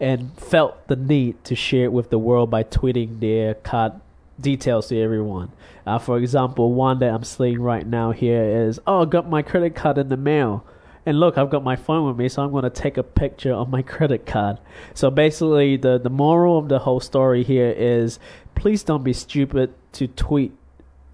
and 0.00 0.36
felt 0.38 0.88
the 0.88 0.96
need 0.96 1.42
to 1.44 1.54
share 1.54 1.84
it 1.84 1.92
with 1.92 2.10
the 2.10 2.18
world 2.18 2.50
by 2.50 2.62
tweeting 2.62 3.20
their 3.20 3.54
card 3.54 3.92
details 4.40 4.88
to 4.88 5.00
everyone. 5.00 5.50
Uh, 5.86 5.98
for 5.98 6.18
example, 6.18 6.72
one 6.72 6.98
that 6.98 7.12
I'm 7.12 7.24
seeing 7.24 7.60
right 7.60 7.86
now 7.86 8.10
here 8.10 8.42
is, 8.66 8.78
oh, 8.86 9.02
I 9.02 9.04
got 9.06 9.28
my 9.28 9.42
credit 9.42 9.74
card 9.74 9.98
in 9.98 10.08
the 10.08 10.16
mail. 10.16 10.64
And 11.06 11.20
look, 11.20 11.38
I've 11.38 11.50
got 11.50 11.62
my 11.62 11.76
phone 11.76 12.08
with 12.08 12.16
me, 12.16 12.28
so 12.28 12.42
I'm 12.42 12.50
going 12.50 12.64
to 12.64 12.70
take 12.70 12.96
a 12.96 13.02
picture 13.02 13.52
of 13.52 13.70
my 13.70 13.82
credit 13.94 14.26
card. 14.26 14.58
So 14.92 15.10
basically, 15.10 15.76
the, 15.76 15.98
the 15.98 16.10
moral 16.10 16.58
of 16.58 16.68
the 16.68 16.80
whole 16.80 17.00
story 17.00 17.44
here 17.44 17.70
is 17.70 18.18
please 18.56 18.82
don't 18.82 19.04
be 19.04 19.12
stupid 19.12 19.72
to 19.92 20.08
tweet, 20.08 20.52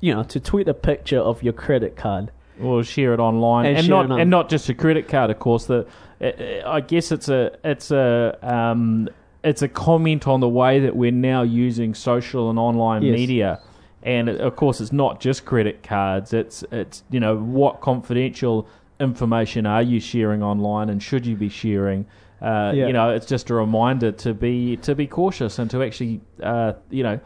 you 0.00 0.14
know, 0.14 0.23
to 0.25 0.41
tweet 0.41 0.69
a 0.69 0.75
picture 0.75 1.19
of 1.19 1.43
your 1.43 1.52
credit 1.52 1.95
card. 1.97 2.31
Or 2.61 2.82
share 2.85 3.14
it 3.14 3.21
online, 3.21 3.66
And 3.66 3.78
and, 3.78 3.88
not 3.88 4.11
on- 4.11 4.21
and 4.21 4.30
not 4.30 4.49
just 4.49 4.68
a 4.68 4.75
credit 4.75 5.09
card. 5.09 5.30
Of 5.30 5.38
course, 5.38 5.66
the 5.66 5.87
uh, 6.21 6.68
I 6.68 6.80
guess 6.80 7.12
it's 7.12 7.28
a 7.28 7.52
it's 7.64 7.90
a 7.90 8.37
um, 8.42 9.09
it's 9.44 9.62
a 9.62 9.68
comment 9.68 10.26
on 10.28 10.40
the 10.40 10.49
way 10.49 10.80
that 10.80 10.94
we're 10.94 11.11
now 11.11 11.42
using 11.42 11.94
social 11.94 12.50
and 12.50 12.59
online 12.59 13.02
Yes. 13.02 13.14
media, 13.18 13.61
and 14.02 14.28
it- 14.28 14.40
of 14.40 14.56
course, 14.56 14.80
it's 14.80 14.92
not 14.92 15.21
just 15.21 15.44
credit 15.44 15.82
cards. 15.82 16.32
It's 16.32 16.62
it's 16.71 17.02
you 17.11 17.21
know 17.21 17.37
what 17.37 17.80
confidential 17.80 18.66
information 19.00 19.66
are 19.66 19.82
you 19.82 19.99
sharing 19.99 20.42
online, 20.42 20.88
and 20.90 21.02
should 21.02 21.26
you 21.26 21.37
be 21.37 21.49
sharing? 21.49 22.06
Uh, 22.40 22.73
Yeah. 22.75 22.87
You 22.88 22.92
know, 22.92 23.11
it's 23.11 23.26
just 23.26 23.50
a 23.50 23.54
reminder 23.54 24.12
to 24.12 24.35
be 24.35 24.76
to 24.78 24.94
be 24.94 25.06
cautious 25.06 25.59
and 25.59 25.71
to 25.71 25.82
actually 25.82 26.21
uh, 26.42 26.73
you 26.90 27.02
know 27.02 27.18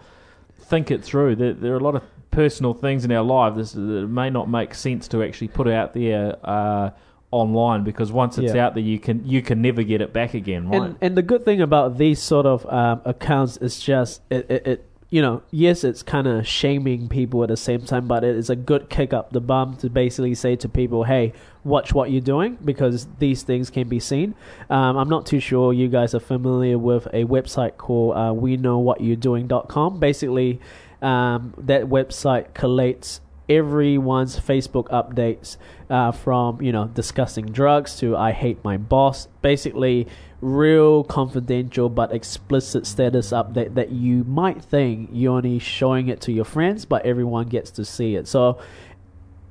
think 0.58 0.90
it 0.90 1.02
through. 1.04 1.36
There, 1.36 1.52
there 1.52 1.72
are 1.74 1.78
a 1.78 1.82
lot 1.82 1.94
of 1.96 2.02
personal 2.30 2.74
things 2.74 3.04
in 3.04 3.12
our 3.12 3.22
life 3.24 3.54
this, 3.54 3.74
it 3.74 3.78
may 3.78 4.28
not 4.30 4.48
make 4.50 4.74
sense 4.74 5.08
to 5.08 5.22
actually 5.22 5.48
put 5.48 5.68
out 5.68 5.94
there 5.94 6.36
uh, 6.44 6.90
online 7.30 7.82
because 7.82 8.12
once 8.12 8.38
it's 8.38 8.54
Yeah. 8.54 8.66
out 8.66 8.74
there, 8.74 8.82
you 8.82 8.98
can 8.98 9.26
you 9.26 9.42
can 9.42 9.60
never 9.62 9.82
get 9.82 10.00
it 10.00 10.12
back 10.12 10.34
again, 10.34 10.68
right? 10.68 10.82
And 10.82 10.96
and 11.00 11.16
the 11.16 11.22
good 11.22 11.44
thing 11.44 11.60
about 11.60 11.98
these 11.98 12.20
sort 12.20 12.46
of 12.46 12.66
um, 12.72 13.00
accounts 13.04 13.56
is 13.58 13.80
just 13.80 14.22
it, 14.30 14.46
it, 14.50 14.66
it 14.66 14.84
you 15.08 15.22
know 15.22 15.40
yes 15.52 15.84
it's 15.84 16.02
kind 16.02 16.26
of 16.26 16.46
shaming 16.46 17.08
people 17.08 17.42
at 17.42 17.48
the 17.48 17.56
same 17.56 17.80
time, 17.82 18.06
but 18.06 18.22
it 18.24 18.36
is 18.36 18.50
a 18.50 18.56
good 18.56 18.88
kick 18.90 19.12
up 19.12 19.32
the 19.32 19.40
bum 19.40 19.76
to 19.78 19.88
basically 19.90 20.34
say 20.34 20.56
to 20.56 20.68
people, 20.68 21.04
hey, 21.04 21.32
watch 21.64 21.92
what 21.92 22.10
you're 22.10 22.20
doing 22.20 22.58
because 22.64 23.06
these 23.18 23.42
things 23.42 23.70
can 23.70 23.88
be 23.88 23.98
seen. 24.00 24.34
Um, 24.70 24.96
I'm 24.96 25.08
not 25.08 25.26
too 25.26 25.40
sure 25.40 25.72
you 25.72 25.88
guys 25.88 26.14
are 26.14 26.20
familiar 26.20 26.78
with 26.78 27.06
a 27.12 27.24
website 27.24 27.76
called 27.76 28.16
uh, 28.16 28.32
we 28.32 28.56
know 28.56 28.78
what 28.78 29.00
you're 29.00 29.16
doing.com. 29.16 29.98
Basically, 30.00 30.60
um, 31.02 31.54
that 31.58 31.84
website 31.84 32.52
collates 32.52 33.20
everyone's 33.48 34.38
Facebook 34.38 34.88
updates 34.88 35.56
uh, 35.88 36.10
from 36.12 36.60
you 36.60 36.72
know 36.72 36.86
discussing 36.86 37.46
drugs 37.46 37.96
to 37.98 38.16
I 38.16 38.32
hate 38.32 38.62
my 38.64 38.76
boss. 38.76 39.28
Basically, 39.42 40.06
real 40.40 41.04
confidential 41.04 41.88
but 41.88 42.12
explicit 42.12 42.86
status 42.86 43.30
update 43.30 43.74
that 43.74 43.90
you 43.90 44.24
might 44.24 44.62
think 44.62 45.10
you're 45.12 45.36
only 45.36 45.58
showing 45.58 46.08
it 46.08 46.20
to 46.22 46.32
your 46.32 46.44
friends, 46.44 46.84
but 46.84 47.04
everyone 47.06 47.48
gets 47.48 47.70
to 47.72 47.84
see 47.84 48.16
it. 48.16 48.26
So 48.26 48.58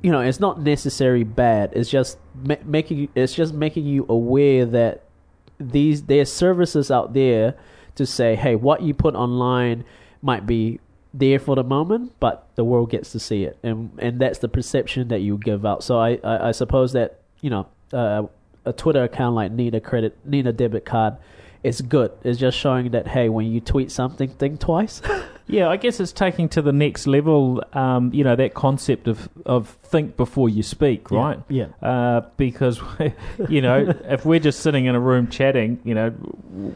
you 0.02 0.12
know 0.12 0.22
it's 0.22 0.40
not 0.40 0.62
necessarily 0.62 1.24
bad. 1.24 1.72
It's 1.74 1.90
just 1.90 2.18
ma- 2.36 2.56
making 2.66 3.10
it's 3.16 3.34
just 3.34 3.54
making 3.54 3.86
you 3.86 4.06
aware 4.10 4.66
that 4.66 5.04
these 5.60 6.04
there's 6.04 6.32
services 6.32 6.92
out 6.92 7.14
there 7.14 7.56
to 7.96 8.06
say, 8.06 8.36
hey, 8.36 8.56
what 8.56 8.82
you 8.82 8.94
put 8.94 9.16
online 9.16 9.86
might 10.22 10.46
be 10.46 10.80
there 11.18 11.40
for 11.40 11.56
the 11.56 11.64
moment, 11.64 12.14
but 12.20 12.48
the 12.56 12.64
world 12.64 12.92
gets 12.92 13.12
to 13.14 13.20
see 13.20 13.44
it, 13.44 13.58
and 13.64 13.92
and 14.00 14.20
that's 14.20 14.40
the 14.40 14.50
perception 14.50 15.08
that 15.08 15.20
you 15.22 15.38
give 15.38 15.66
out. 15.66 15.84
So 15.84 16.00
I 16.00 16.20
I, 16.24 16.50
I 16.50 16.52
suppose 16.52 16.94
that 16.94 17.20
you 17.42 17.50
know 17.50 17.68
uh, 17.94 18.24
a 18.66 18.74
Twitter 18.74 19.04
account 19.04 19.36
like 19.36 19.52
need 19.52 19.74
a 19.74 19.82
credit 19.82 20.18
need 20.26 20.46
a 20.46 20.54
debit 20.54 20.86
card. 20.86 21.16
It's 21.64 21.82
good. 21.82 22.12
It's 22.24 22.38
just 22.38 22.58
showing 22.58 22.92
that 22.92 23.08
hey, 23.08 23.30
when 23.30 23.48
you 23.48 23.60
tweet 23.60 23.92
something, 23.92 24.30
think 24.30 24.60
twice. 24.60 25.02
yeah, 25.48 25.68
I 25.68 25.78
guess 25.78 26.00
it's 26.00 26.12
taking 26.12 26.48
to 26.50 26.62
the 26.62 26.74
next 26.74 27.08
level. 27.08 27.64
Um, 27.74 28.14
you 28.14 28.24
know 28.24 28.36
that 28.36 28.54
concept 28.54 29.08
of 29.08 29.30
of 29.46 29.70
think 29.84 30.18
before 30.18 30.50
you 30.50 30.64
speak, 30.64 31.10
right? 31.12 31.40
Yeah. 31.50 31.68
Uh, 31.82 32.22
because 32.38 32.80
you 33.50 33.62
know 33.62 33.94
if 34.04 34.26
we're 34.26 34.40
just 34.40 34.60
sitting 34.60 34.86
in 34.86 34.96
a 34.96 35.00
room 35.00 35.28
chatting, 35.30 35.80
you 35.84 35.96
know, 35.96 36.14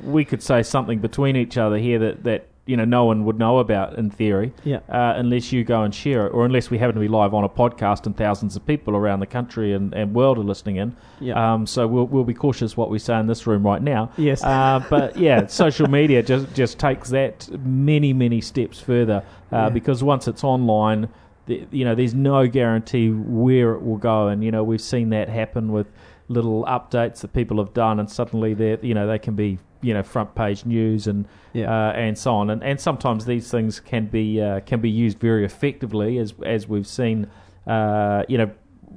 we 0.04 0.24
could 0.24 0.42
say 0.42 0.64
something 0.64 1.00
between 1.00 1.36
each 1.36 1.58
other 1.58 1.78
here 1.78 2.00
that 2.00 2.24
that 2.24 2.48
you 2.70 2.78
know 2.78 2.86
no 2.86 3.04
one 3.06 3.26
would 3.26 3.40
know 3.40 3.58
about 3.60 3.98
in 3.98 4.10
theory. 4.10 4.54
Yeah. 4.64 4.80
uh, 4.90 5.14
unless 5.18 5.52
you 5.52 5.64
go 5.64 5.82
and 5.84 5.94
share 5.94 6.28
it, 6.28 6.30
or 6.30 6.46
unless 6.46 6.70
we 6.70 6.78
happen 6.78 6.96
to 6.96 7.02
be 7.02 7.08
live 7.08 7.34
on 7.34 7.44
a 7.44 7.50
podcast 7.50 8.06
and 8.06 8.16
thousands 8.16 8.56
of 8.56 8.66
people 8.66 8.96
around 8.96 9.20
the 9.22 9.26
country 9.38 9.74
and, 9.74 9.94
and 9.94 10.14
world 10.14 10.38
are 10.38 10.44
listening 10.44 10.76
in. 10.78 10.96
Yeah. 11.20 11.36
Um, 11.54 11.66
so 11.66 11.88
we'll 11.88 12.08
we'll 12.08 12.24
be 12.24 12.34
cautious 12.34 12.78
what 12.78 12.90
we 12.90 13.00
say 13.00 13.20
in 13.20 13.28
this 13.28 13.48
room 13.48 13.66
right 13.66 13.82
now. 13.82 14.12
Yes. 14.18 14.44
Uh, 14.44 14.84
but 14.90 15.18
yeah, 15.28 15.48
social 15.48 15.88
media 15.90 16.22
just 16.24 16.54
just 16.54 16.78
takes 16.80 17.10
that 17.10 17.50
many 17.66 18.14
many 18.14 18.40
steps 18.42 18.80
further 18.80 19.24
uh, 19.52 19.56
Yeah. 19.56 19.70
because 19.70 20.04
once 20.04 20.28
it's 20.28 20.44
online, 20.44 21.10
the, 21.48 21.66
you 21.72 21.84
know, 21.86 21.96
there's 21.96 22.14
no 22.14 22.48
guarantee 22.48 23.10
where 23.10 23.74
it 23.74 23.82
will 23.82 23.98
go, 23.98 24.28
and 24.28 24.44
you 24.44 24.52
know 24.52 24.64
we've 24.64 24.82
seen 24.96 25.10
that 25.10 25.28
happen 25.30 25.72
with 25.72 25.88
little 26.28 26.64
updates 26.66 27.22
that 27.22 27.34
people 27.34 27.58
have 27.58 27.74
done, 27.74 28.00
and 28.00 28.10
suddenly 28.10 28.54
they 28.54 28.78
you 28.84 28.94
know 28.94 29.08
they 29.08 29.18
can 29.20 29.36
be 29.36 29.58
you 29.82 29.94
know 29.94 30.04
front 30.04 30.36
page 30.36 30.66
news 30.66 31.08
and 31.08 31.26
Yeah. 31.54 31.72
uh, 31.90 31.92
and 31.94 32.18
so 32.18 32.36
on. 32.36 32.50
And, 32.50 32.64
and 32.64 32.80
sometimes 32.80 33.26
these 33.26 33.50
things 33.50 33.80
can 33.80 34.06
be 34.08 34.42
uh, 34.42 34.60
can 34.62 34.82
be 34.82 34.90
used 34.90 35.20
very 35.20 35.46
effectively, 35.46 36.18
as 36.18 36.34
as 36.46 36.68
we've 36.68 36.88
seen, 36.88 37.28
uh, 37.68 38.24
you 38.28 38.38
know, 38.38 38.52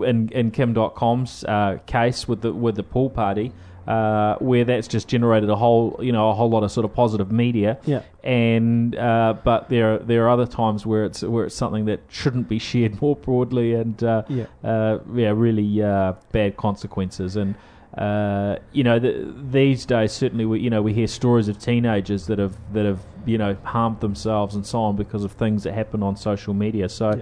in 0.04 0.28
in 0.30 0.50
Kim 0.50 0.74
Dotcom's 0.74 1.44
uh, 1.44 1.78
case 1.86 2.26
with 2.28 2.40
the 2.42 2.52
with 2.52 2.74
the 2.76 2.82
pool 2.82 3.10
party, 3.10 3.52
uh, 3.86 4.36
where 4.36 4.64
that's 4.64 4.88
just 4.88 5.06
generated 5.08 5.50
a 5.50 5.56
whole 5.56 5.98
you 6.02 6.12
know 6.12 6.30
a 6.30 6.34
whole 6.34 6.50
lot 6.50 6.62
of 6.64 6.70
sort 6.72 6.84
of 6.84 6.92
positive 6.94 7.30
media. 7.30 7.78
Yeah. 7.84 8.02
And 8.24 8.96
uh, 8.96 9.34
but 9.44 9.68
there 9.68 9.94
are, 9.94 9.98
there 9.98 10.24
are 10.26 10.30
other 10.30 10.46
times 10.46 10.84
where 10.86 11.04
it's 11.04 11.22
where 11.22 11.44
it's 11.46 11.54
something 11.54 11.84
that 11.86 12.00
shouldn't 12.08 12.48
be 12.48 12.58
shared 12.58 13.00
more 13.02 13.16
broadly 13.16 13.74
and 13.74 14.02
uh, 14.02 14.22
Yeah. 14.28 14.46
uh, 14.64 14.98
yeah 15.14 15.32
really 15.34 15.82
uh, 15.82 16.14
bad 16.32 16.56
consequences 16.56 17.36
and. 17.36 17.54
Uh, 17.96 18.56
you 18.72 18.82
know, 18.82 18.98
the, 18.98 19.34
these 19.50 19.84
days 19.84 20.12
certainly 20.12 20.46
we 20.46 20.60
you 20.60 20.70
know 20.70 20.80
we 20.80 20.94
hear 20.94 21.06
stories 21.06 21.48
of 21.48 21.58
teenagers 21.58 22.26
that 22.26 22.38
have 22.38 22.56
that 22.72 22.86
have 22.86 23.00
you 23.26 23.36
know 23.36 23.54
harmed 23.64 24.00
themselves 24.00 24.54
and 24.54 24.64
so 24.66 24.80
on 24.80 24.96
because 24.96 25.24
of 25.24 25.32
things 25.32 25.62
that 25.64 25.74
happen 25.74 26.02
on 26.02 26.16
social 26.16 26.54
media. 26.54 26.88
So, 26.88 27.14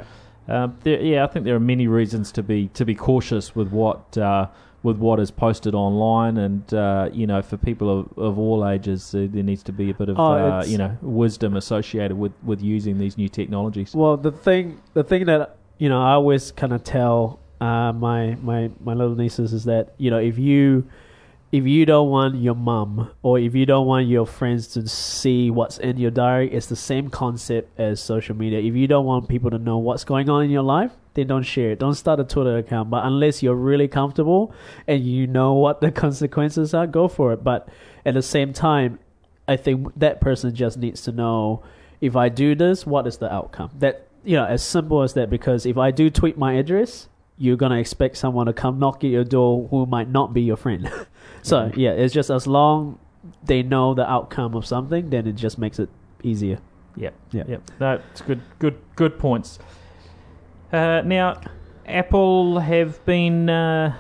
Yeah. 0.49 0.63
um, 0.65 0.79
there, 0.85 1.01
yeah, 1.01 1.25
I 1.25 1.27
think 1.27 1.45
there 1.45 1.57
are 1.57 1.61
many 1.61 1.89
reasons 1.89 2.31
to 2.33 2.43
be 2.45 2.69
to 2.75 2.85
be 2.85 2.95
cautious 2.95 3.57
with 3.57 3.73
what 3.73 4.17
uh, 4.17 4.47
with 4.85 4.97
what 4.97 5.19
is 5.19 5.33
posted 5.33 5.75
online, 5.75 6.37
and 6.39 6.73
uh, 6.73 7.11
you 7.13 7.27
know, 7.27 7.43
for 7.43 7.57
people 7.57 8.01
of, 8.01 8.17
of 8.17 8.39
all 8.39 8.67
ages, 8.67 9.13
uh, 9.13 9.27
there 9.29 9.43
needs 9.43 9.65
to 9.65 9.73
be 9.73 9.91
a 9.91 9.95
bit 9.95 10.09
of 10.09 10.19
Oh, 10.21 10.33
uh, 10.35 10.65
you 10.65 10.79
know 10.79 10.97
wisdom 11.03 11.57
associated 11.57 12.17
with, 12.17 12.33
with 12.45 12.63
using 12.63 12.97
these 12.99 13.19
new 13.19 13.29
technologies. 13.29 13.93
Well, 13.93 14.17
the 14.17 14.31
thing, 14.33 14.81
the 14.95 15.03
thing 15.03 15.27
that 15.27 15.57
you 15.79 15.89
know, 15.89 16.01
I 16.01 16.13
always 16.13 16.53
kind 16.53 16.73
of 16.73 16.85
tell 16.85 17.40
uh, 17.61 17.93
my 17.93 18.37
my 18.43 18.71
my 18.83 18.95
little 18.95 19.15
nieces 19.15 19.53
is 19.53 19.65
that 19.65 19.95
you 19.99 20.11
know, 20.11 20.19
if 20.19 20.39
you 20.39 20.89
if 21.53 21.67
you 21.67 21.85
don't 21.85 22.09
want 22.09 22.37
your 22.37 22.55
mum 22.55 23.11
or 23.23 23.39
if 23.39 23.55
you 23.55 23.67
don't 23.67 23.87
want 23.87 24.07
your 24.07 24.25
friends 24.25 24.69
to 24.69 24.87
see 24.87 25.51
what's 25.51 25.79
in 25.79 25.99
your 25.99 26.11
diary, 26.11 26.51
it's 26.53 26.67
the 26.67 26.77
same 26.77 27.11
concept 27.11 27.79
as 27.79 28.01
social 28.01 28.37
media. 28.37 28.61
If 28.61 28.77
you 28.77 28.87
don't 28.87 29.05
want 29.05 29.29
people 29.29 29.51
to 29.51 29.59
know 29.59 29.79
what's 29.79 30.05
going 30.05 30.31
on 30.31 30.45
in 30.45 30.51
your 30.51 30.63
life, 30.63 30.93
then 31.15 31.27
don't 31.27 31.43
share 31.43 31.73
it. 31.73 31.81
Don't 31.81 31.95
start 31.95 32.21
a 32.21 32.25
Twitter 32.25 32.59
account. 32.59 32.89
But 32.89 33.05
unless 33.05 33.43
you're 33.43 33.57
really 33.57 33.89
comfortable 33.89 34.55
and 34.87 35.05
you 35.05 35.27
know 35.27 35.55
what 35.55 35.81
the 35.81 35.91
consequences 36.05 36.73
are, 36.73 36.87
go 36.87 37.09
for 37.09 37.33
it. 37.33 37.43
But 37.43 37.69
at 38.07 38.15
the 38.15 38.23
same 38.23 38.53
time, 38.53 39.01
I 39.49 39.57
think 39.57 39.89
that 39.97 40.21
person 40.21 40.55
just 40.55 40.79
needs 40.79 41.03
to 41.03 41.13
know 41.13 41.65
if 42.01 42.15
I 42.15 42.29
do 42.29 42.55
this, 42.55 42.87
what 42.87 43.09
is 43.09 43.19
the 43.19 43.31
outcome? 43.31 43.71
That 43.79 44.07
you 44.23 44.37
know, 44.37 44.45
as 44.45 44.63
simple 44.63 45.03
as 45.03 45.15
that. 45.15 45.31
Because 45.31 45.67
if 45.67 45.77
I 45.77 45.91
do 45.91 46.11
tweet 46.11 46.39
my 46.39 46.53
address, 46.55 47.09
you're 47.43 47.57
gonna 47.57 47.79
expect 47.79 48.17
someone 48.19 48.45
to 48.47 48.53
come 48.53 48.79
knock 48.79 49.03
at 49.03 49.11
your 49.11 49.25
door 49.25 49.67
who 49.71 49.87
might 49.87 50.09
not 50.11 50.33
be 50.35 50.43
your 50.43 50.57
friend. 50.59 50.89
so 51.43 51.73
yeah, 51.75 51.91
it's 51.93 52.13
just 52.15 52.29
as 52.31 52.47
long 52.47 52.99
they 53.43 53.63
know 53.63 53.95
the 53.95 54.09
outcome 54.09 54.55
of 54.55 54.65
something, 54.67 55.09
then 55.11 55.27
it 55.27 55.33
just 55.37 55.59
makes 55.59 55.79
it 55.79 55.89
easier. 56.23 56.59
Yep. 56.97 57.15
Yeah. 57.33 57.45
Yep. 57.49 57.71
That's 57.79 58.21
good. 58.21 58.41
Good. 58.59 58.77
Good 58.95 59.19
points. 59.19 59.59
Uh, 60.73 61.03
now, 61.05 61.41
Apple 61.87 62.59
have 62.61 63.03
been 63.07 63.49
uh, 63.49 63.97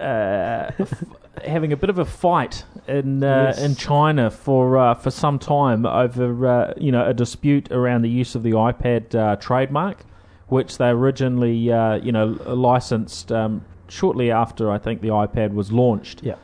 uh, 0.00 0.70
f- 0.78 1.04
having 1.44 1.72
a 1.72 1.76
bit 1.76 1.90
of 1.90 1.98
a 1.98 2.04
fight 2.04 2.64
in 2.86 3.22
uh, 3.24 3.52
Yes. 3.54 3.62
in 3.62 3.74
China 3.74 4.30
for 4.30 4.76
uh, 4.78 4.94
for 4.94 5.10
some 5.10 5.38
time 5.38 5.86
over 5.86 6.46
uh, 6.46 6.74
you 6.76 6.92
know 6.92 7.06
a 7.06 7.14
dispute 7.14 7.70
around 7.72 8.02
the 8.02 8.10
use 8.10 8.34
of 8.34 8.42
the 8.42 8.52
iPad 8.52 9.14
uh, 9.14 9.36
trademark, 9.36 10.04
which 10.48 10.78
they 10.78 10.88
originally 10.88 11.70
uh, 11.72 11.96
you 11.96 12.12
know 12.12 12.26
licensed 12.46 13.30
um, 13.32 13.64
shortly 13.88 14.30
after 14.30 14.70
I 14.70 14.78
think 14.78 15.00
the 15.00 15.08
iPad 15.08 15.52
was 15.52 15.70
launched 15.72 16.22
Yeah. 16.22 16.36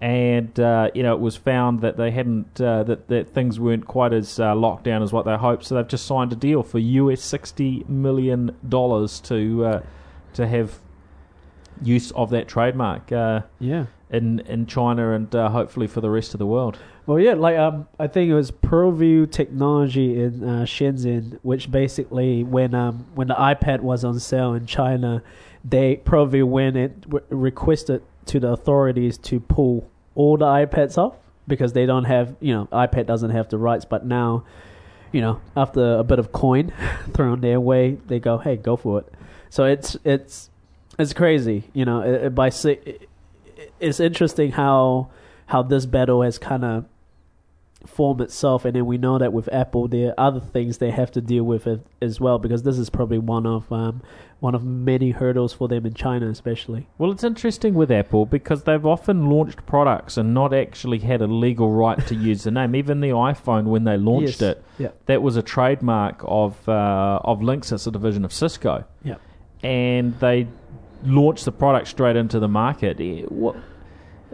and 0.00 0.58
uh, 0.60 0.90
you 0.94 1.02
know 1.02 1.14
it 1.14 1.20
was 1.20 1.36
found 1.36 1.80
that 1.80 1.96
they 1.96 2.10
hadn't 2.10 2.60
uh, 2.60 2.82
that 2.84 3.08
that 3.08 3.28
things 3.34 3.58
weren't 3.60 3.86
quite 3.86 4.12
as 4.12 4.38
uh, 4.40 4.54
locked 4.54 4.84
down 4.84 5.02
as 5.02 5.12
what 5.12 5.24
they 5.24 5.36
hoped. 5.36 5.64
So 5.64 5.74
they've 5.76 5.88
just 5.88 6.06
signed 6.06 6.32
a 6.32 6.36
deal 6.36 6.62
for 6.62 6.78
US 6.78 7.22
sixty 7.22 7.84
million 7.88 8.56
dollars 8.68 9.20
to 9.20 9.64
uh, 9.64 9.82
to 10.34 10.46
have 10.46 10.78
use 11.82 12.10
of 12.12 12.30
that 12.30 12.48
trademark 12.48 13.10
uh, 13.12 13.42
Yeah. 13.58 13.86
in 14.10 14.40
in 14.40 14.66
China 14.66 15.12
and 15.12 15.34
uh, 15.34 15.48
hopefully 15.50 15.86
for 15.86 16.00
the 16.00 16.10
rest 16.10 16.34
of 16.34 16.38
the 16.38 16.46
world. 16.46 16.78
Well, 17.06 17.18
yeah, 17.18 17.34
like 17.34 17.56
um, 17.58 17.88
I 17.98 18.06
think 18.06 18.30
it 18.30 18.34
was 18.34 18.52
ProView 18.52 19.30
Technology 19.30 20.22
in 20.22 20.44
uh, 20.44 20.62
Shenzhen, 20.62 21.38
which 21.42 21.70
basically 21.70 22.44
when 22.44 22.74
um 22.74 23.06
when 23.14 23.26
the 23.28 23.34
iPad 23.34 23.80
was 23.80 24.04
on 24.04 24.20
sale 24.20 24.54
in 24.54 24.66
China, 24.66 25.22
they 25.64 25.96
ProView 25.96 26.44
went 26.44 26.76
and 26.76 27.20
requested 27.28 28.02
to 28.26 28.38
the 28.38 28.48
authorities 28.48 29.18
to 29.18 29.40
pull 29.40 29.88
all 30.14 30.36
the 30.36 30.44
iPads 30.44 30.96
off 30.96 31.16
because 31.48 31.72
they 31.72 31.86
don't 31.86 32.04
have 32.04 32.36
you 32.40 32.54
know 32.54 32.68
iPad 32.72 33.06
doesn't 33.06 33.30
have 33.30 33.48
the 33.48 33.58
rights, 33.58 33.84
but 33.84 34.06
now, 34.06 34.44
you 35.10 35.20
know, 35.20 35.40
after 35.56 35.94
a 35.96 36.04
bit 36.04 36.20
of 36.20 36.30
coin 36.30 36.72
thrown 37.14 37.40
their 37.40 37.58
way, 37.58 37.98
they 38.06 38.20
go, 38.20 38.38
hey, 38.38 38.56
go 38.56 38.76
for 38.76 39.00
it. 39.00 39.12
So 39.50 39.64
it's 39.64 39.96
it's 40.04 40.50
it's 41.00 41.12
crazy, 41.12 41.64
you 41.72 41.84
know. 41.84 42.02
It, 42.02 42.26
it- 42.26 42.34
by 42.36 42.46
it, 42.64 43.08
it's 43.80 43.98
interesting 43.98 44.52
how 44.52 45.10
how 45.46 45.62
this 45.62 45.84
battle 45.84 46.22
has 46.22 46.38
kind 46.38 46.64
of 46.64 46.84
formed 47.86 48.20
itself, 48.20 48.64
and 48.64 48.74
then 48.76 48.86
we 48.86 48.98
know 48.98 49.18
that 49.18 49.32
with 49.32 49.48
Apple, 49.52 49.88
there 49.88 50.10
are 50.18 50.28
other 50.28 50.40
things 50.40 50.78
they 50.78 50.90
have 50.90 51.10
to 51.12 51.20
deal 51.20 51.44
with 51.44 51.66
as 52.00 52.20
well, 52.20 52.38
because 52.38 52.62
this 52.62 52.78
is 52.78 52.90
probably 52.90 53.18
one 53.18 53.46
of 53.46 53.70
um, 53.72 54.02
one 54.40 54.54
of 54.54 54.64
many 54.64 55.10
hurdles 55.12 55.52
for 55.52 55.68
them 55.68 55.86
in 55.86 55.94
China, 55.94 56.28
especially. 56.28 56.88
Well, 56.98 57.12
it's 57.12 57.22
interesting 57.24 57.74
with 57.74 57.90
Apple 57.92 58.26
because 58.26 58.64
they've 58.64 58.84
often 58.84 59.30
launched 59.30 59.64
products 59.66 60.16
and 60.16 60.34
not 60.34 60.52
actually 60.52 60.98
had 60.98 61.20
a 61.22 61.26
legal 61.28 61.70
right 61.70 62.04
to 62.08 62.14
use 62.14 62.42
the 62.42 62.50
name. 62.58 62.74
Even 62.74 63.00
the 63.00 63.10
iPhone, 63.10 63.64
when 63.64 63.84
they 63.84 63.96
launched 63.96 64.40
Yes. 64.40 64.56
it, 64.56 64.64
Yeah. 64.78 64.88
that 65.06 65.22
was 65.22 65.36
a 65.36 65.42
trademark 65.42 66.22
of 66.26 66.68
uh, 66.68 67.20
of 67.24 67.40
Linksys, 67.40 67.86
a 67.86 67.90
division 67.90 68.24
of 68.24 68.32
Cisco. 68.32 68.84
Yeah. 69.04 69.16
and 69.62 70.18
they 70.20 70.48
launched 71.04 71.44
the 71.44 71.52
product 71.52 71.88
straight 71.88 72.16
into 72.16 72.38
the 72.38 72.48
market. 72.48 73.00
Eh, 73.00 73.22
What, 73.28 73.56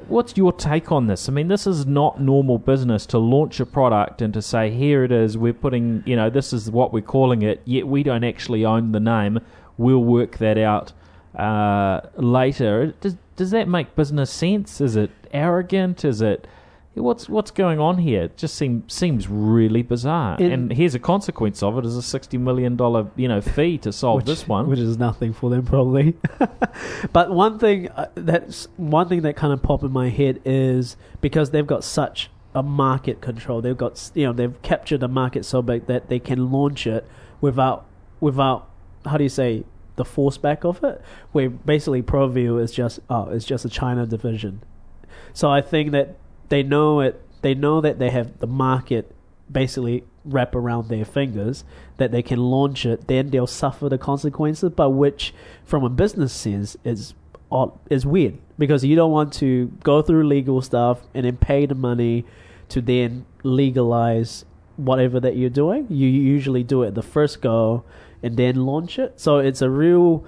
what's 0.08 0.36
your 0.36 0.52
take 0.52 0.90
on 0.90 1.06
this? 1.06 1.28
I 1.28 1.32
mean, 1.32 1.48
this 1.48 1.66
is 1.66 1.86
not 1.86 2.20
normal 2.20 2.58
business 2.58 3.06
to 3.06 3.18
launch 3.18 3.60
a 3.60 3.66
product 3.66 4.22
and 4.22 4.32
to 4.34 4.42
say, 4.42 4.70
"Here 4.70 5.04
it 5.04 5.12
is. 5.12 5.38
We're 5.38 5.52
putting, 5.52 6.02
you 6.06 6.16
know, 6.16 6.30
this 6.30 6.52
is 6.52 6.70
what 6.70 6.92
we're 6.92 7.02
calling 7.02 7.42
it." 7.42 7.62
Yet 7.64 7.86
we 7.86 8.02
don't 8.02 8.24
actually 8.24 8.64
own 8.64 8.92
the 8.92 9.00
name. 9.00 9.40
We'll 9.76 10.02
work 10.02 10.38
that 10.38 10.58
out 10.58 10.92
uh, 11.36 12.00
later. 12.16 12.94
Does 13.00 13.16
does 13.36 13.50
that 13.52 13.68
make 13.68 13.94
business 13.94 14.30
sense? 14.30 14.80
Is 14.80 14.96
it 14.96 15.10
arrogant? 15.32 16.04
Is 16.04 16.20
it 16.20 16.46
What's 16.98 17.28
what's 17.28 17.50
going 17.50 17.78
on 17.78 17.98
here? 17.98 18.24
It 18.24 18.36
just 18.36 18.54
seems 18.54 18.92
seems 18.92 19.28
really 19.28 19.82
bizarre. 19.82 20.36
And 20.40 20.72
here's 20.72 20.94
a 20.94 20.98
consequence 20.98 21.62
of 21.62 21.78
it: 21.78 21.86
is 21.86 21.96
a 21.96 22.02
sixty 22.02 22.38
million 22.38 22.76
dollar 22.76 23.08
you 23.16 23.28
know 23.28 23.40
fee 23.40 23.78
to 23.78 23.92
solve 23.92 24.16
which, 24.18 24.26
this 24.26 24.48
one. 24.48 24.68
which 24.68 24.78
is 24.78 24.98
nothing 24.98 25.32
for 25.32 25.50
them 25.50 25.64
probably. 25.64 26.16
but 27.12 27.30
one 27.30 27.58
thing 27.58 27.88
uh, 27.90 28.06
that's 28.14 28.68
one 28.76 29.08
thing 29.08 29.22
that 29.22 29.36
kind 29.36 29.52
of 29.52 29.62
popped 29.62 29.84
in 29.84 29.92
my 29.92 30.08
head 30.08 30.40
is 30.44 30.96
because 31.20 31.50
they've 31.50 31.66
got 31.66 31.84
such 31.84 32.30
a 32.54 32.62
market 32.62 33.20
control. 33.20 33.60
They've 33.60 33.76
got 33.76 34.10
you 34.14 34.26
know 34.26 34.32
they've 34.32 34.60
captured 34.62 35.00
the 35.00 35.08
market 35.08 35.44
so 35.44 35.62
big 35.62 35.86
that 35.86 36.08
they 36.08 36.18
can 36.18 36.50
launch 36.50 36.86
it 36.86 37.06
without 37.40 37.86
without 38.20 38.68
how 39.04 39.16
do 39.16 39.22
you 39.22 39.30
say 39.30 39.64
the 39.96 40.04
force 40.04 40.38
back 40.38 40.64
of 40.64 40.82
it. 40.82 41.02
Where 41.32 41.50
basically 41.50 42.02
ProView 42.02 42.62
is 42.62 42.72
just 42.72 43.00
oh 43.08 43.30
it's 43.30 43.44
just 43.44 43.64
a 43.64 43.68
China 43.68 44.06
division. 44.06 44.62
So 45.32 45.50
I 45.50 45.60
think 45.60 45.92
that 45.92 46.16
they 46.48 46.62
know 46.62 47.00
it. 47.00 47.20
They 47.42 47.54
know 47.54 47.80
that 47.80 47.98
they 47.98 48.10
have 48.10 48.38
the 48.40 48.46
market 48.46 49.14
basically 49.50 50.04
wrap 50.24 50.54
around 50.54 50.88
their 50.88 51.04
fingers 51.04 51.64
that 51.96 52.12
they 52.12 52.22
can 52.22 52.38
launch 52.38 52.84
it. 52.84 53.06
Then 53.06 53.30
they'll 53.30 53.46
suffer 53.46 53.88
the 53.88 53.98
consequences, 53.98 54.70
but 54.74 54.90
which, 54.90 55.34
from 55.64 55.84
a 55.84 55.88
business 55.88 56.32
sense, 56.32 56.76
is 56.84 57.14
is 57.88 58.04
weird 58.04 58.36
because 58.58 58.84
you 58.84 58.94
don't 58.94 59.10
want 59.10 59.32
to 59.32 59.72
go 59.82 60.02
through 60.02 60.26
legal 60.26 60.60
stuff 60.60 61.00
and 61.14 61.24
then 61.24 61.36
pay 61.38 61.64
the 61.64 61.74
money 61.74 62.26
to 62.68 62.82
then 62.82 63.24
legalize 63.42 64.44
whatever 64.76 65.18
that 65.18 65.36
you're 65.36 65.48
doing. 65.48 65.86
You 65.88 66.06
usually 66.06 66.62
do 66.62 66.82
it 66.82 66.94
the 66.94 67.02
first 67.02 67.40
go 67.40 67.84
and 68.22 68.36
then 68.36 68.56
launch 68.56 68.98
it. 68.98 69.18
So 69.18 69.38
it's 69.38 69.62
a 69.62 69.70
real 69.70 70.24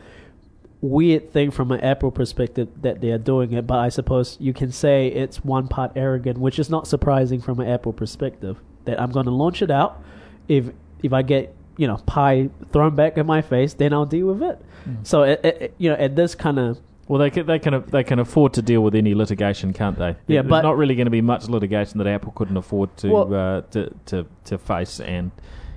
weird 0.83 1.31
thing 1.33 1.51
from 1.51 1.71
an 1.73 1.81
Apple 1.81 2.11
perspective 2.11 2.69
that 2.83 3.01
they 3.01 3.11
are 3.11 3.19
doing 3.19 3.53
it, 3.53 3.67
but 3.67 3.79
I 3.79 3.89
suppose 3.91 4.37
you 4.41 4.53
can 4.53 4.73
say 4.73 5.09
it's 5.09 5.45
one 5.45 5.69
part 5.69 5.93
arrogant, 5.97 6.39
which 6.39 6.59
is 6.59 6.71
not 6.71 6.87
surprising 6.87 7.41
from 7.41 7.61
an 7.61 7.69
Apple 7.69 7.93
perspective. 7.93 8.59
That 8.87 9.01
I'm 9.01 9.11
going 9.13 9.27
to 9.27 9.33
launch 9.33 9.61
it 9.63 9.71
out. 9.71 10.03
If 10.49 10.71
if 11.03 11.13
I 11.13 11.23
get 11.23 11.55
you 11.77 11.87
know 11.87 11.97
pie 12.07 12.49
thrown 12.73 12.95
back 12.95 13.19
in 13.19 13.27
my 13.27 13.43
face, 13.43 13.75
then 13.75 13.93
I'll 13.93 14.07
deal 14.07 14.27
with 14.29 14.43
it. 14.43 14.59
So 15.03 15.23
it, 15.25 15.41
it, 15.45 15.63
it- 15.63 15.75
you 15.79 15.91
know 15.91 15.97
at 15.97 16.17
this 16.17 16.35
kind 16.35 16.59
of 16.59 16.79
Well, 17.09 17.19
they 17.19 17.29
can, 17.31 17.45
they 17.47 17.59
can 17.59 17.85
they 17.89 18.03
can 18.05 18.19
afford 18.19 18.55
to 18.55 18.63
deal 18.63 18.81
with 18.83 18.95
any 18.95 19.15
litigation, 19.15 19.73
can't 19.75 19.99
they? 19.99 20.17
Yeah, 20.27 20.41
There's 20.43 20.47
but- 20.49 20.63
not 20.63 20.79
really 20.79 20.95
going 20.95 21.05
to 21.07 21.11
be 21.11 21.21
much 21.21 21.49
litigation 21.49 21.99
that 21.99 22.07
Apple 22.07 22.33
couldn't 22.33 22.57
afford 22.57 22.97
to 22.99 23.11
Well- 23.11 23.35
uh, 23.35 23.61
to, 23.73 23.95
to 24.07 24.27
to 24.45 24.57
face 24.59 24.99
and 25.01 25.31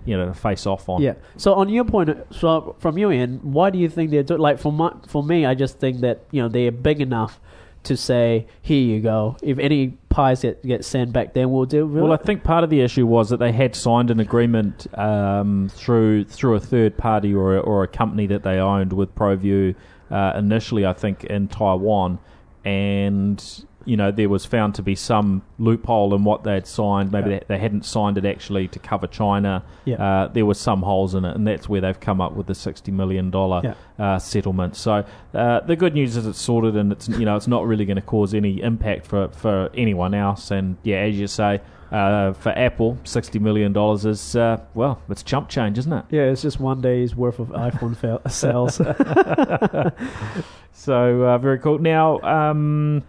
you 0.05 0.17
know 0.17 0.27
to 0.27 0.33
face 0.33 0.65
off 0.65 0.89
on. 0.89 1.01
yeah. 1.01 1.13
So 1.37 1.53
on 1.53 1.69
your 1.69 1.85
point, 1.85 2.09
so 2.31 2.75
from 2.79 2.97
your 2.97 3.11
end, 3.11 3.41
why 3.43 3.69
do 3.69 3.77
you 3.79 3.89
think 3.89 4.11
they're 4.11 4.23
doing? 4.23 4.41
Like 4.41 4.59
for 4.59 4.71
my 4.71 4.93
for 5.07 5.23
me, 5.23 5.45
I 5.45 5.55
just 5.55 5.79
think 5.79 6.01
that 6.01 6.25
you 6.31 6.41
know 6.41 6.49
they 6.49 6.67
are 6.67 6.71
big 6.71 7.01
enough 7.01 7.39
to 7.83 7.97
say, 7.97 8.47
here 8.61 8.81
you 8.81 9.01
go. 9.01 9.35
If 9.41 9.59
any 9.59 9.89
pies 10.09 10.41
get 10.41 10.65
get 10.65 10.85
sent 10.85 11.11
back, 11.11 11.33
then 11.33 11.51
we'll 11.51 11.65
deal 11.65 11.85
with 11.85 12.01
Well, 12.01 12.13
I 12.13 12.17
think 12.17 12.43
part 12.43 12.63
of 12.63 12.69
the 12.69 12.81
issue 12.81 13.05
was 13.05 13.29
that 13.29 13.37
they 13.37 13.51
had 13.51 13.75
signed 13.75 14.09
an 14.09 14.19
agreement 14.19 14.87
um, 14.97 15.69
through 15.73 16.25
through 16.25 16.55
a 16.55 16.59
third 16.59 16.97
party 16.97 17.33
or 17.33 17.57
a, 17.57 17.59
or 17.59 17.83
a 17.83 17.87
company 17.87 18.27
that 18.27 18.43
they 18.43 18.57
owned 18.57 18.93
with 18.93 19.13
ProView 19.15 19.75
uh, 20.11 20.33
initially, 20.37 20.85
I 20.85 20.93
think, 20.93 21.23
in 21.25 21.47
Taiwan, 21.47 22.19
and 22.63 23.65
you 23.85 23.97
know 23.97 24.11
there 24.11 24.29
was 24.29 24.45
found 24.45 24.75
to 24.75 24.81
be 24.81 24.95
some 24.95 25.41
loophole 25.59 26.13
in 26.15 26.23
what 26.23 26.43
they 26.43 26.53
had 26.53 26.67
signed. 26.67 27.11
Maybe 27.11 27.31
Yeah. 27.31 27.39
they, 27.39 27.45
they 27.55 27.57
hadn't 27.59 27.85
signed 27.85 28.17
it 28.17 28.25
actually 28.25 28.67
to 28.69 28.79
cover 28.79 29.07
China. 29.07 29.63
Yeah. 29.85 29.95
Uh, 29.95 30.27
there 30.27 30.45
were 30.45 30.53
some 30.53 30.81
holes 30.81 31.15
in 31.15 31.25
it, 31.25 31.35
and 31.35 31.45
that's 31.47 31.67
where 31.67 31.81
they've 31.81 31.99
come 31.99 32.21
up 32.21 32.33
with 32.33 32.47
the 32.47 32.55
sixty 32.55 32.91
million 32.91 33.29
dollar 33.31 33.61
Yeah. 33.63 34.05
uh, 34.05 34.19
settlement. 34.19 34.75
So 34.75 35.03
uh, 35.33 35.59
the 35.61 35.75
good 35.75 35.93
news 35.93 36.15
is 36.17 36.25
it's 36.27 36.39
sorted, 36.39 36.75
and 36.75 36.91
it's 36.91 37.07
you 37.09 37.25
know 37.25 37.35
it's 37.35 37.47
not 37.47 37.65
really 37.65 37.85
going 37.85 37.95
to 37.97 38.01
cause 38.01 38.33
any 38.33 38.61
impact 38.61 39.05
for 39.07 39.29
for 39.29 39.69
anyone 39.75 40.13
else. 40.13 40.51
And 40.51 40.77
yeah, 40.83 40.97
as 40.97 41.19
you 41.19 41.27
say, 41.27 41.61
uh, 41.91 42.33
for 42.33 42.49
Apple, 42.57 42.97
sixty 43.03 43.37
million 43.39 43.73
dollars 43.73 44.05
is 44.05 44.35
uh, 44.35 44.59
well, 44.73 45.01
it's 45.09 45.23
chump 45.23 45.49
change, 45.49 45.77
isn't 45.77 45.93
it? 45.93 46.05
Yeah, 46.09 46.23
it's 46.23 46.41
just 46.41 46.59
one 46.59 46.81
day's 46.81 47.15
worth 47.15 47.39
of 47.39 47.49
iPhone 47.49 47.95
fail- 47.97 48.21
sales. 48.29 48.79
So 50.75 51.21
uh, 51.23 51.37
very 51.37 51.59
cool. 51.59 51.77
Now, 51.77 52.19
um, 52.21 53.03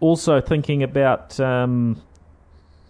also 0.00 0.40
thinking 0.40 0.82
about 0.82 1.38
um, 1.40 2.00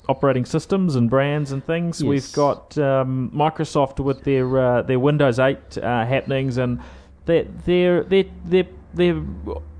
operating 0.08 0.44
systems 0.44 0.96
and 0.96 1.08
brands 1.10 1.52
and 1.52 1.64
things, 1.64 2.00
Yes. 2.00 2.08
we've 2.08 2.32
got 2.32 2.76
um, 2.78 3.30
Microsoft 3.34 4.00
with 4.00 4.24
their 4.24 4.58
uh, 4.58 4.82
their 4.82 4.98
Windows 4.98 5.38
8 5.38 5.78
uh, 5.78 6.04
happenings, 6.06 6.56
and 6.56 6.80
they're 7.26 7.44
they're 7.64 8.02
they're 8.04 8.24
they're, 8.44 8.66
they're 8.94 9.22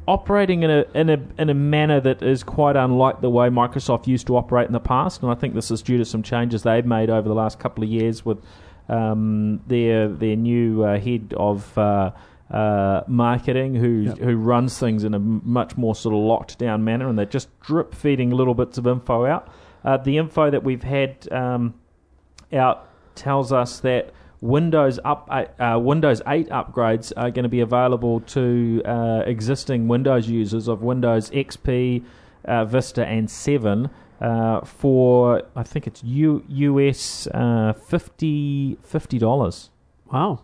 operating 0.08 0.62
in 0.64 0.70
a 0.70 0.84
in 0.94 1.08
a 1.10 1.18
in 1.38 1.50
a 1.50 1.54
manner 1.54 2.00
that 2.00 2.22
is 2.22 2.42
quite 2.42 2.76
unlike 2.76 3.20
the 3.20 3.30
way 3.30 3.48
Microsoft 3.48 4.06
used 4.06 4.26
to 4.26 4.36
operate 4.36 4.66
in 4.66 4.72
the 4.72 4.80
past, 4.80 5.22
and 5.22 5.30
I 5.30 5.34
think 5.34 5.54
this 5.54 5.70
is 5.70 5.82
due 5.82 5.98
to 5.98 6.04
some 6.04 6.22
changes 6.22 6.62
they've 6.62 6.86
made 6.86 7.10
over 7.10 7.28
the 7.28 7.34
last 7.34 7.58
couple 7.58 7.84
of 7.84 7.90
years 7.90 8.24
with 8.24 8.38
um, 8.88 9.60
their 9.66 10.08
their 10.08 10.36
new 10.36 10.82
uh, 10.84 10.98
head 10.98 11.32
of 11.36 11.76
uh, 12.50 12.56
uh, 12.56 13.04
marketing 13.06 13.74
who 13.74 14.02
Yep. 14.02 14.18
who 14.18 14.36
runs 14.36 14.78
things 14.78 15.04
in 15.04 15.14
a 15.14 15.18
much 15.18 15.76
more 15.76 15.94
sort 15.94 16.14
of 16.14 16.20
locked 16.20 16.58
down 16.58 16.82
manner, 16.84 17.08
and 17.08 17.18
they're 17.18 17.24
just 17.26 17.48
drip 17.60 17.94
feeding 17.94 18.30
little 18.30 18.54
bits 18.54 18.76
of 18.78 18.86
info 18.86 19.24
out. 19.26 19.48
Uh, 19.84 19.96
the 19.96 20.16
info 20.18 20.50
that 20.50 20.62
we've 20.64 20.82
had 20.82 21.30
um, 21.32 21.74
out 22.52 22.88
tells 23.14 23.52
us 23.52 23.80
that 23.80 24.12
Windows 24.40 24.98
up 25.04 25.28
uh, 25.30 25.78
Windows 25.78 26.22
8 26.26 26.48
upgrades 26.48 27.12
are 27.16 27.30
going 27.30 27.42
to 27.44 27.48
be 27.48 27.60
available 27.60 28.20
to 28.20 28.82
uh, 28.84 29.22
existing 29.26 29.86
Windows 29.88 30.28
users 30.28 30.66
of 30.68 30.82
Windows 30.82 31.30
XP, 31.30 32.02
uh, 32.46 32.64
Vista, 32.64 33.06
and 33.06 33.30
7 33.30 33.90
uh, 34.20 34.60
for 34.62 35.42
I 35.54 35.62
think 35.62 35.86
it's 35.86 36.02
U- 36.04 36.42
US 36.48 37.26
uh, 37.28 37.72
50 37.74 38.76
dollars. 39.18 39.70
Wow. 40.12 40.40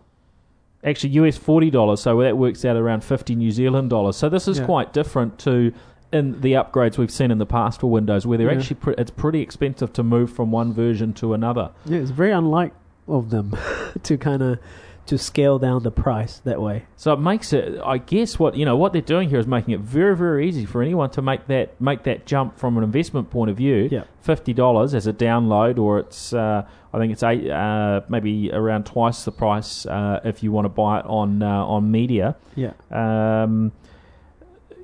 Actually, 0.87 1.09
US 1.11 1.37
forty 1.37 1.69
dollars. 1.69 1.99
So 2.01 2.19
that 2.21 2.37
works 2.37 2.63
out 2.65 2.75
around 2.77 3.03
fifty 3.03 3.35
New 3.35 3.51
Zealand 3.51 3.89
dollars. 3.89 4.15
So 4.15 4.29
this 4.29 4.47
is 4.47 4.59
Yeah. 4.59 4.65
quite 4.65 4.93
different 4.93 5.37
to 5.39 5.71
in 6.13 6.39
the 6.39 6.53
upgrades 6.53 6.97
we've 6.97 7.11
seen 7.11 7.31
in 7.31 7.37
the 7.37 7.45
past 7.45 7.81
for 7.81 7.87
Windows, 7.91 8.25
where 8.25 8.37
they're 8.37 8.49
Yeah. 8.51 8.57
actually 8.57 8.77
pre- 8.77 8.95
it's 8.97 9.11
pretty 9.11 9.41
expensive 9.41 9.91
to 9.93 10.03
move 10.03 10.29
from 10.31 10.51
one 10.51 10.71
version 10.71 11.11
to 11.13 11.33
another. 11.33 11.71
Yeah, 11.85 11.97
it's 11.99 12.11
very 12.11 12.31
unlike 12.31 12.71
of 13.09 13.29
them 13.29 13.53
to 14.03 14.17
kind 14.17 14.41
of 14.41 14.59
to 15.07 15.17
scale 15.17 15.57
down 15.57 15.83
the 15.83 15.91
price 15.91 16.39
that 16.39 16.61
way. 16.61 16.85
So 16.95 17.13
it 17.13 17.19
makes 17.19 17.53
it. 17.53 17.79
I 17.83 17.97
guess 17.97 18.37
what 18.37 18.55
you 18.55 18.65
know 18.65 18.75
what 18.75 18.93
they're 18.93 19.01
doing 19.01 19.29
here 19.29 19.39
is 19.39 19.47
making 19.47 19.73
it 19.73 19.79
very 19.79 20.15
very 20.15 20.47
easy 20.47 20.65
for 20.65 20.81
anyone 20.81 21.09
to 21.11 21.21
make 21.21 21.47
that 21.47 21.79
make 21.81 22.03
that 22.03 22.25
jump 22.25 22.57
from 22.57 22.77
an 22.77 22.83
investment 22.83 23.29
point 23.29 23.49
of 23.49 23.57
view. 23.57 23.89
Yeah. 23.91 24.03
Fifty 24.21 24.53
dollars 24.53 24.93
as 24.93 25.07
a 25.07 25.13
download, 25.13 25.79
or 25.79 25.99
it's 25.99 26.33
uh, 26.33 26.67
I 26.93 26.97
think 26.99 27.13
it's 27.13 27.23
eight 27.23 27.49
uh, 27.49 28.01
maybe 28.09 28.51
around 28.51 28.85
twice 28.85 29.23
the 29.25 29.31
price 29.31 29.85
uh, 29.85 30.19
if 30.23 30.43
you 30.43 30.51
want 30.51 30.65
to 30.65 30.69
buy 30.69 30.99
it 30.99 31.05
on 31.05 31.41
uh, 31.41 31.65
on 31.65 31.89
media. 31.91 32.35
Yeah. 32.55 32.73
Um, 32.91 33.71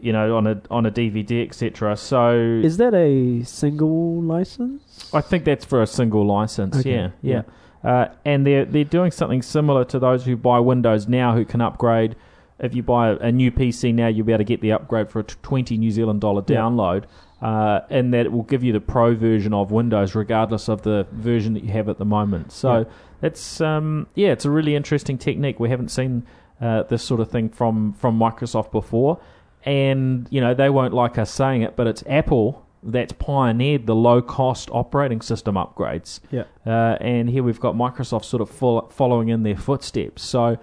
you 0.02 0.12
know, 0.12 0.36
on 0.36 0.48
a 0.48 0.62
on 0.70 0.86
a 0.86 0.92
DVD, 0.92 1.46
etc. 1.48 1.96
So 1.96 2.36
Is 2.64 2.78
that 2.78 2.94
a 2.94 3.44
single 3.44 4.22
license? 4.22 5.10
I 5.14 5.22
think 5.22 5.46
that's 5.46 5.64
for 5.64 5.82
a 5.82 5.88
single 5.88 6.26
license. 6.26 6.78
Okay, 6.78 6.92
Yeah, 6.92 7.10
yeah. 7.22 7.42
Uh, 7.84 8.08
and 8.24 8.46
they're 8.48 8.66
they're 8.66 8.84
doing 8.84 9.12
something 9.12 9.42
similar 9.42 9.84
to 9.86 10.00
those 10.00 10.24
who 10.26 10.36
buy 10.38 10.60
Windows 10.60 11.08
now, 11.08 11.34
who 11.34 11.44
can 11.46 11.62
upgrade. 11.62 12.16
If 12.60 12.74
you 12.76 12.84
buy 12.84 13.10
a 13.10 13.32
new 13.32 13.52
PC 13.52 13.94
now, 13.94 14.08
you'll 14.08 14.26
be 14.26 14.32
able 14.32 14.40
to 14.40 14.44
get 14.46 14.62
the 14.62 14.72
upgrade 14.72 15.10
for 15.10 15.20
a 15.20 15.24
twenty 15.24 15.78
New 15.78 15.92
Zealand 15.92 16.22
dollar 16.22 16.44
Yeah. 16.48 16.60
download, 16.62 17.04
uh, 17.42 17.82
and 17.90 18.14
that 18.14 18.32
will 18.32 18.44
give 18.44 18.64
you 18.64 18.72
the 18.72 18.80
Pro 18.80 19.16
version 19.16 19.54
of 19.54 19.72
Windows, 19.72 20.16
regardless 20.16 20.70
of 20.70 20.84
the 20.84 21.06
version 21.12 21.54
that 21.56 21.64
you 21.64 21.72
have 21.72 21.90
at 21.90 21.98
the 21.98 22.06
moment. 22.06 22.52
So 22.54 22.80
Yeah. 22.80 22.84
it's 23.28 23.60
um, 23.60 24.08
yeah, 24.16 24.30
it's 24.32 24.46
a 24.46 24.52
really 24.52 24.76
interesting 24.76 25.18
technique. 25.18 25.60
We 25.60 25.70
haven't 25.70 25.90
seen 25.90 26.24
uh, 26.62 26.84
this 26.84 27.04
sort 27.04 27.20
of 27.20 27.30
thing 27.30 27.50
from 27.50 27.92
from 27.94 28.18
Microsoft 28.18 28.72
before, 28.72 29.20
and 29.66 30.28
you 30.30 30.40
know 30.40 30.54
they 30.54 30.70
won't 30.70 30.94
like 30.94 31.18
us 31.18 31.32
saying 31.32 31.64
it, 31.64 31.76
but 31.76 31.88
it's 31.88 32.04
Apple 32.08 32.63
that's 32.86 33.14
pioneered 33.14 33.86
the 33.88 33.96
low 33.96 34.22
cost 34.22 34.70
operating 34.72 35.22
system 35.22 35.56
upgrades. 35.56 36.20
Yeah. 36.32 36.44
Uh, 36.66 36.98
and 37.02 37.30
here 37.30 37.44
we've 37.44 37.60
got 37.60 37.76
Microsoft 37.76 38.26
sort 38.26 38.42
of 38.42 38.50
fol- 38.50 38.90
following 38.90 39.30
in 39.30 39.44
their 39.44 39.56
footsteps. 39.58 40.22
So 40.24 40.58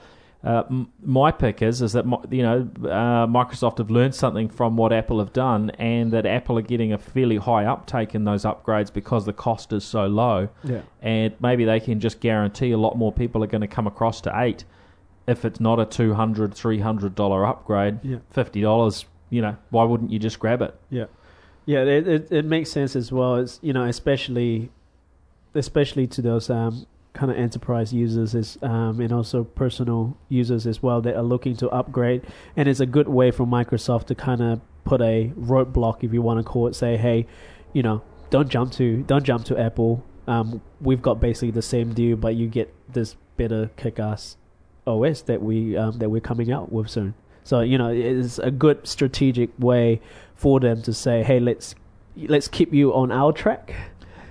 uh, 0.44 0.62
m- 0.70 0.90
my 1.02 1.30
pick 1.30 1.60
is 1.60 1.82
is 1.82 1.92
that 1.92 2.04
you 2.30 2.42
know 2.42 2.68
uh, 2.88 3.26
Microsoft 3.26 3.78
have 3.78 3.90
learned 3.90 4.14
something 4.14 4.48
from 4.48 4.76
what 4.76 4.92
Apple 4.92 5.18
have 5.18 5.32
done, 5.34 5.70
and 5.78 6.10
that 6.12 6.24
Apple 6.24 6.58
are 6.58 6.62
getting 6.62 6.92
a 6.94 6.98
fairly 6.98 7.36
high 7.36 7.64
uptake 7.66 8.14
in 8.14 8.24
those 8.24 8.44
upgrades 8.44 8.92
because 8.92 9.26
the 9.26 9.32
cost 9.34 9.72
is 9.74 9.84
so 9.84 10.06
low, 10.06 10.48
Yeah. 10.64 10.80
and 11.02 11.34
maybe 11.40 11.64
they 11.66 11.78
can 11.80 12.00
just 12.00 12.20
guarantee 12.20 12.70
a 12.72 12.78
lot 12.78 12.96
more 12.96 13.12
people 13.12 13.44
are 13.44 13.46
going 13.48 13.60
to 13.60 13.66
come 13.68 13.86
across 13.86 14.20
to 14.22 14.32
eight. 14.40 14.64
If 15.26 15.44
it's 15.44 15.60
not 15.60 15.78
a 15.78 15.84
200 15.84 16.54
300 16.54 17.14
dollar 17.14 17.44
upgrade, 17.44 17.98
Yeah. 18.02 18.16
fifty 18.30 18.62
dollars, 18.62 19.04
you 19.28 19.42
know, 19.42 19.56
why 19.68 19.84
wouldn't 19.84 20.10
you 20.10 20.18
just 20.18 20.38
grab 20.40 20.62
it? 20.62 20.74
Yeah, 20.88 21.04
yeah, 21.66 21.82
it, 21.82 22.08
it 22.08 22.32
it 22.32 22.44
makes 22.44 22.70
sense 22.70 22.96
as 22.96 23.12
well. 23.12 23.36
It's 23.36 23.58
you 23.62 23.72
know 23.72 23.84
especially, 23.84 24.70
especially 25.54 26.06
to 26.08 26.22
those 26.22 26.50
um 26.50 26.86
kind 27.12 27.30
of 27.30 27.36
enterprise 27.36 27.92
users 27.92 28.34
is 28.36 28.56
um 28.62 29.00
and 29.00 29.12
also 29.12 29.42
personal 29.42 30.16
users 30.28 30.66
as 30.66 30.80
well 30.82 31.00
that 31.00 31.16
are 31.16 31.22
looking 31.22 31.56
to 31.56 31.68
upgrade, 31.70 32.22
and 32.56 32.68
it's 32.68 32.80
a 32.80 32.86
good 32.86 33.08
way 33.08 33.30
for 33.30 33.46
Microsoft 33.46 34.06
to 34.06 34.14
kind 34.14 34.40
of 34.40 34.60
put 34.84 35.00
a 35.00 35.32
roadblock 35.38 36.02
if 36.02 36.12
you 36.12 36.22
want 36.22 36.38
to 36.38 36.44
call 36.44 36.66
it. 36.66 36.74
Say, 36.74 36.96
hey, 36.96 37.26
you 37.72 37.82
know, 37.82 38.02
don't 38.30 38.48
jump 38.48 38.72
to 38.72 39.02
don't 39.02 39.24
jump 39.24 39.44
to 39.46 39.58
Apple. 39.58 40.04
Um, 40.26 40.60
we've 40.80 41.02
got 41.02 41.20
basically 41.20 41.50
the 41.50 41.62
same 41.62 41.92
deal, 41.92 42.16
but 42.16 42.36
you 42.36 42.46
get 42.46 42.72
this 42.88 43.16
better 43.36 43.70
kick-ass 43.76 44.36
OS 44.86 45.22
that 45.22 45.42
we 45.42 45.76
um, 45.76 45.98
that 45.98 46.08
we're 46.08 46.20
coming 46.20 46.52
out 46.52 46.72
with 46.72 46.88
soon. 46.88 47.14
So 47.44 47.60
you 47.60 47.78
know, 47.78 47.88
it's 47.88 48.38
a 48.38 48.50
good 48.50 48.86
strategic 48.86 49.50
way 49.58 50.00
for 50.40 50.58
them 50.60 50.80
to 50.82 50.92
say, 50.92 51.22
"Hey, 51.22 51.38
let's 51.40 51.74
let's 52.16 52.48
keep 52.48 52.72
you 52.72 52.92
on 52.94 53.12
our 53.12 53.32
track." 53.32 53.74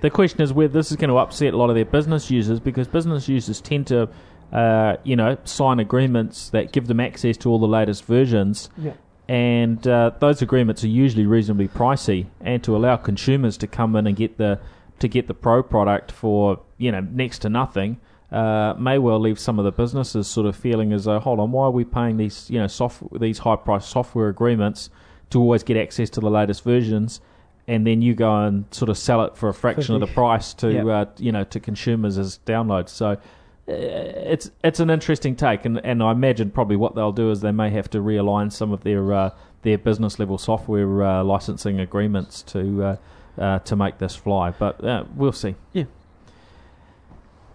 The 0.02 0.10
question 0.10 0.42
is 0.42 0.52
whether 0.54 0.74
this 0.74 0.92
is 0.92 0.98
going 0.98 1.10
to 1.10 1.18
upset 1.18 1.54
a 1.54 1.58
lot 1.58 1.70
of 1.70 1.76
their 1.76 1.86
business 1.86 2.32
users 2.32 2.60
because 2.60 2.88
business 2.88 3.28
users 3.28 3.60
tend 3.62 3.88
to, 3.88 4.08
uh, 4.54 4.96
you 5.04 5.16
know, 5.16 5.38
sign 5.44 5.80
agreements 5.80 6.50
that 6.52 6.72
give 6.72 6.88
them 6.88 7.00
access 7.00 7.36
to 7.38 7.50
all 7.50 7.60
the 7.60 7.68
latest 7.68 8.06
versions, 8.06 8.70
Yeah. 8.78 8.94
and 9.28 9.86
uh, 9.88 10.12
those 10.20 10.42
agreements 10.42 10.84
are 10.86 10.88
usually 10.88 11.26
reasonably 11.26 11.68
pricey. 11.68 12.28
And 12.42 12.64
to 12.64 12.76
allow 12.78 12.96
consumers 12.96 13.58
to 13.58 13.68
come 13.68 13.96
in 13.96 14.08
and 14.08 14.16
get 14.16 14.38
the 14.38 14.60
to 15.00 15.08
get 15.08 15.28
the 15.28 15.34
pro 15.34 15.62
product 15.64 16.12
for 16.12 16.60
you 16.78 16.92
know 16.92 17.02
next 17.02 17.40
to 17.40 17.50
nothing. 17.50 17.98
Uh, 18.32 18.76
may 18.78 19.00
well 19.00 19.20
leave 19.20 19.40
some 19.40 19.58
of 19.58 19.66
the 19.66 19.72
businesses 19.72 20.28
sort 20.28 20.46
of 20.46 20.56
feeling 20.56 20.94
as 20.94 21.06
though, 21.06 21.20
hold 21.20 21.40
on, 21.40 21.52
why 21.52 21.64
are 21.66 21.72
we 21.72 21.84
paying 21.84 22.18
these, 22.18 22.48
you 22.52 22.60
know, 22.60 22.68
soft, 22.68 23.02
these 23.20 23.40
high 23.40 23.56
price 23.56 23.84
software 23.88 24.30
agreements 24.30 24.92
to 25.30 25.40
always 25.40 25.64
get 25.64 25.78
access 25.78 26.10
to 26.12 26.20
the 26.20 26.30
latest 26.30 26.64
versions, 26.64 27.22
and 27.68 27.86
then 27.86 28.02
you 28.02 28.16
go 28.16 28.46
and 28.46 28.66
sort 28.72 28.90
of 28.90 28.98
sell 28.98 29.24
it 29.26 29.38
for 29.38 29.50
a 29.50 29.54
fraction 29.54 29.94
of 29.96 30.02
the 30.02 30.08
price 30.08 30.54
to, 30.56 30.72
Yeah. 30.72 30.86
uh, 30.86 31.06
you 31.18 31.32
know, 31.32 31.44
to 31.46 31.60
consumers 31.60 32.18
as 32.18 32.40
downloads. 32.46 32.90
So 32.90 33.12
uh, 33.12 33.18
it's 33.68 34.50
it's 34.64 34.80
an 34.80 34.90
interesting 34.90 35.36
take, 35.36 35.66
and, 35.66 35.80
and 35.86 36.02
I 36.02 36.12
imagine 36.12 36.50
probably 36.50 36.76
what 36.78 36.96
they'll 36.96 37.12
do 37.12 37.30
is 37.30 37.42
they 37.42 37.52
may 37.52 37.70
have 37.70 37.90
to 37.92 38.00
realign 38.00 38.52
some 38.52 38.72
of 38.72 38.82
their 38.84 39.14
uh, 39.14 39.30
their 39.62 39.78
business 39.78 40.18
level 40.18 40.38
software 40.38 41.04
uh, 41.04 41.24
licensing 41.24 41.80
agreements 41.80 42.42
to 42.44 42.84
uh, 42.84 42.96
uh, 43.38 43.60
to 43.60 43.76
make 43.76 44.00
this 44.00 44.16
fly. 44.16 44.50
But 44.50 44.84
uh, 44.84 45.04
we'll 45.16 45.32
see. 45.32 45.56
Yeah. 45.74 45.84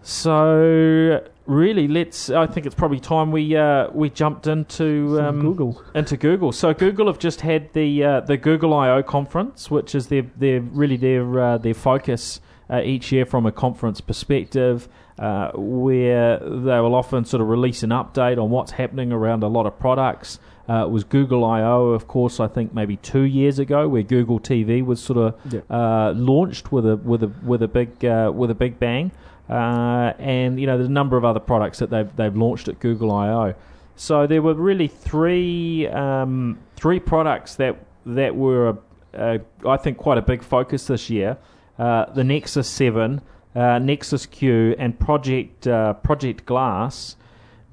So 0.01 1.27
really, 1.45 1.87
let's. 1.87 2.29
I 2.29 2.47
think 2.47 2.65
it's 2.65 2.75
probably 2.75 2.99
time 2.99 3.31
we 3.31 3.55
uh, 3.55 3.89
we 3.91 4.09
jumped 4.09 4.47
into 4.47 5.19
um, 5.21 5.41
Google. 5.41 5.81
into 5.93 6.17
Google. 6.17 6.51
So 6.51 6.73
Google 6.73 7.07
have 7.07 7.19
just 7.19 7.41
had 7.41 7.71
the 7.73 8.03
uh, 8.03 8.19
the 8.21 8.37
Google 8.37 8.73
I/O 8.73 9.03
conference, 9.03 9.69
which 9.71 9.95
is 9.95 10.07
their 10.07 10.23
their 10.37 10.61
really 10.61 10.97
their 10.97 11.39
uh, 11.39 11.57
their 11.57 11.73
focus 11.73 12.41
uh, 12.69 12.81
each 12.83 13.11
year 13.11 13.25
from 13.25 13.45
a 13.45 13.51
conference 13.51 14.01
perspective, 14.01 14.87
uh, 15.19 15.51
where 15.55 16.39
they 16.39 16.79
will 16.79 16.95
often 16.95 17.25
sort 17.25 17.41
of 17.41 17.47
release 17.49 17.83
an 17.83 17.91
update 17.91 18.41
on 18.41 18.49
what's 18.49 18.71
happening 18.71 19.11
around 19.11 19.43
a 19.43 19.47
lot 19.47 19.65
of 19.65 19.77
products. 19.79 20.39
Uh, 20.67 20.83
it 20.85 20.89
was 20.89 21.03
Google 21.03 21.45
I/O, 21.45 21.89
of 21.89 22.07
course. 22.07 22.39
I 22.39 22.47
think 22.47 22.73
maybe 22.73 22.97
two 22.97 23.21
years 23.21 23.59
ago, 23.59 23.87
where 23.87 24.01
Google 24.01 24.39
TV 24.39 24.83
was 24.83 24.99
sort 24.99 25.17
of 25.19 25.53
Yeah. 25.53 25.59
uh, 25.69 26.13
launched 26.15 26.71
with 26.71 26.87
a 26.87 26.97
with 26.97 27.21
a 27.21 27.31
with 27.43 27.61
a 27.61 27.67
big 27.67 28.03
uh, 28.03 28.31
with 28.33 28.49
a 28.49 28.55
big 28.55 28.79
bang, 28.79 29.11
uh, 29.49 30.13
and 30.19 30.59
you 30.59 30.67
know 30.67 30.77
there's 30.77 30.89
a 30.89 30.91
number 30.91 31.17
of 31.17 31.25
other 31.25 31.39
products 31.39 31.79
that 31.79 31.89
they've 31.89 32.15
they've 32.15 32.35
launched 32.35 32.67
at 32.67 32.79
Google 32.79 33.11
I/O. 33.11 33.53
So 33.95 34.27
there 34.27 34.41
were 34.41 34.53
really 34.53 34.87
three 34.87 35.87
um, 35.87 36.57
three 36.75 36.99
products 36.99 37.55
that 37.55 37.77
that 38.05 38.35
were 38.35 38.77
uh, 39.13 39.37
I 39.67 39.77
think 39.77 39.97
quite 39.97 40.17
a 40.17 40.21
big 40.21 40.43
focus 40.43 40.87
this 40.87 41.09
year. 41.09 41.37
Uh, 41.77 42.11
the 42.13 42.23
Nexus 42.23 42.69
Seven, 42.69 43.21
uh, 43.55 43.79
Nexus 43.79 44.25
Q, 44.25 44.75
and 44.79 44.97
Project 44.99 45.67
uh, 45.67 45.93
Project 45.93 46.45
Glass. 46.45 47.15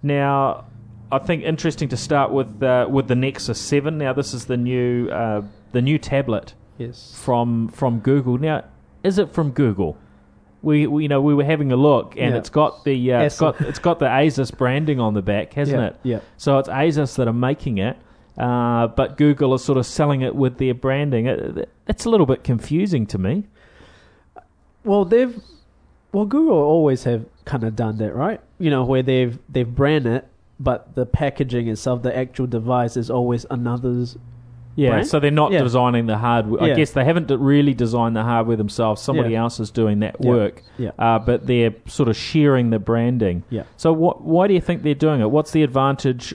Now, 0.03 0.65
I 1.13 1.19
think 1.19 1.45
interesting 1.45 1.89
to 1.91 1.97
start 1.97 2.33
with 2.33 2.63
uh, 2.63 2.87
with 2.91 3.09
the 3.09 3.15
Nexus 3.15 3.61
Seven. 3.61 3.99
Now, 3.99 4.13
this 4.13 4.35
is 4.35 4.47
the 4.47 4.57
new 4.57 5.09
uh, 5.09 5.43
the 5.73 5.83
new 5.83 5.99
tablet 5.99 6.55
Yes. 6.79 7.15
from 7.17 7.69
from 7.69 8.01
Google. 8.01 8.39
Now, 8.39 8.65
is 9.05 9.19
it 9.19 9.33
from 9.33 9.51
Google? 9.51 9.97
We, 10.63 10.87
we 10.87 11.03
you 11.03 11.09
know 11.09 11.21
we 11.21 11.35
were 11.35 11.45
having 11.45 11.73
a 11.73 11.77
look 11.77 12.15
and 12.17 12.33
Yeah. 12.33 12.39
it's 12.39 12.49
got 12.51 12.85
the 12.85 13.13
uh, 13.13 13.23
it's 13.23 13.39
got 13.39 13.61
it's 13.61 13.79
got 13.81 13.99
the 13.99 14.07
Asus 14.07 14.57
branding 14.57 15.01
on 15.01 15.15
the 15.15 15.23
back, 15.23 15.55
hasn't 15.55 15.81
yeah. 15.81 15.87
it? 15.89 15.97
Yeah. 16.03 16.21
So 16.37 16.59
it's 16.59 16.69
Asus 16.69 17.17
that 17.17 17.27
are 17.29 17.33
making 17.33 17.79
it, 17.79 17.97
uh, 18.39 18.87
but 18.89 19.17
Google 19.17 19.55
is 19.55 19.65
sort 19.65 19.77
of 19.79 19.87
selling 19.87 20.21
it 20.23 20.35
with 20.37 20.59
their 20.59 20.75
branding. 20.75 21.27
It, 21.27 21.69
it's 21.89 22.05
a 22.05 22.11
little 22.11 22.27
bit 22.27 22.45
confusing 22.45 23.07
to 23.07 23.19
me. 23.19 23.45
Well, 24.85 25.05
they've 25.05 25.41
well 26.13 26.27
Google 26.27 26.57
always 26.59 27.05
have 27.05 27.25
kind 27.45 27.65
of 27.65 27.75
done 27.77 27.99
that, 27.99 28.15
right? 28.15 28.41
You 28.59 28.71
know, 28.71 28.85
where 28.85 29.03
they've 29.03 29.39
they've 29.49 29.69
branded 29.69 30.13
it, 30.13 30.29
but 30.61 30.95
the 30.95 31.07
packaging 31.07 31.69
itself, 31.69 32.03
the 32.03 32.17
actual 32.17 32.47
device, 32.47 32.97
is 32.97 33.11
always 33.11 33.47
another's. 33.51 34.17
Yeah, 34.75 34.91
Brand? 34.91 35.07
so 35.07 35.21
they're 35.21 35.31
not 35.31 35.53
Yeah. 35.53 35.63
designing 35.63 36.07
the 36.07 36.17
hardware. 36.19 36.63
I 36.63 36.75
guess 36.75 36.93
they 36.93 37.05
haven't 37.05 37.31
really 37.31 37.75
designed 37.75 38.17
the 38.17 38.23
hardware 38.23 38.57
themselves. 38.57 39.03
Somebody 39.03 39.31
Yeah. 39.33 39.43
else 39.43 39.61
is 39.61 39.71
doing 39.71 40.01
that 40.01 40.17
Yeah. 40.21 40.31
work, 40.31 40.63
Yeah. 40.79 40.91
uh, 40.99 41.19
but 41.19 41.47
they're 41.47 41.75
sort 41.87 42.09
of 42.09 42.17
sharing 42.17 42.71
the 42.71 42.79
branding. 42.79 43.43
Yeah. 43.51 43.65
So 43.77 43.93
what? 43.93 44.23
Why 44.23 44.47
do 44.49 44.55
you 44.55 44.61
think 44.61 44.83
they're 44.83 44.95
doing 44.95 45.21
it? 45.21 45.31
What's 45.31 45.51
the 45.51 45.63
advantage 45.63 46.35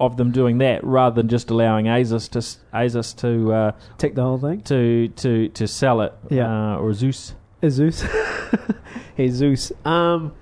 of 0.00 0.16
them 0.16 0.30
doing 0.30 0.58
that 0.58 0.82
rather 0.82 1.14
than 1.14 1.28
just 1.28 1.50
allowing 1.50 1.84
Asus 1.86 2.28
to 2.30 2.38
Asus 2.74 3.14
to 3.18 3.52
uh, 3.52 3.72
Take 3.98 4.14
the 4.14 4.22
whole 4.22 4.38
thing. 4.38 4.62
to 4.62 5.08
to 5.08 5.48
to 5.48 5.66
sell 5.68 6.00
it? 6.00 6.12
Yeah. 6.30 6.74
uh, 6.74 6.76
or 6.78 6.92
Zeus. 6.92 7.34
Asus. 7.62 8.04
Jesus. 9.16 9.70
Um, 9.84 10.32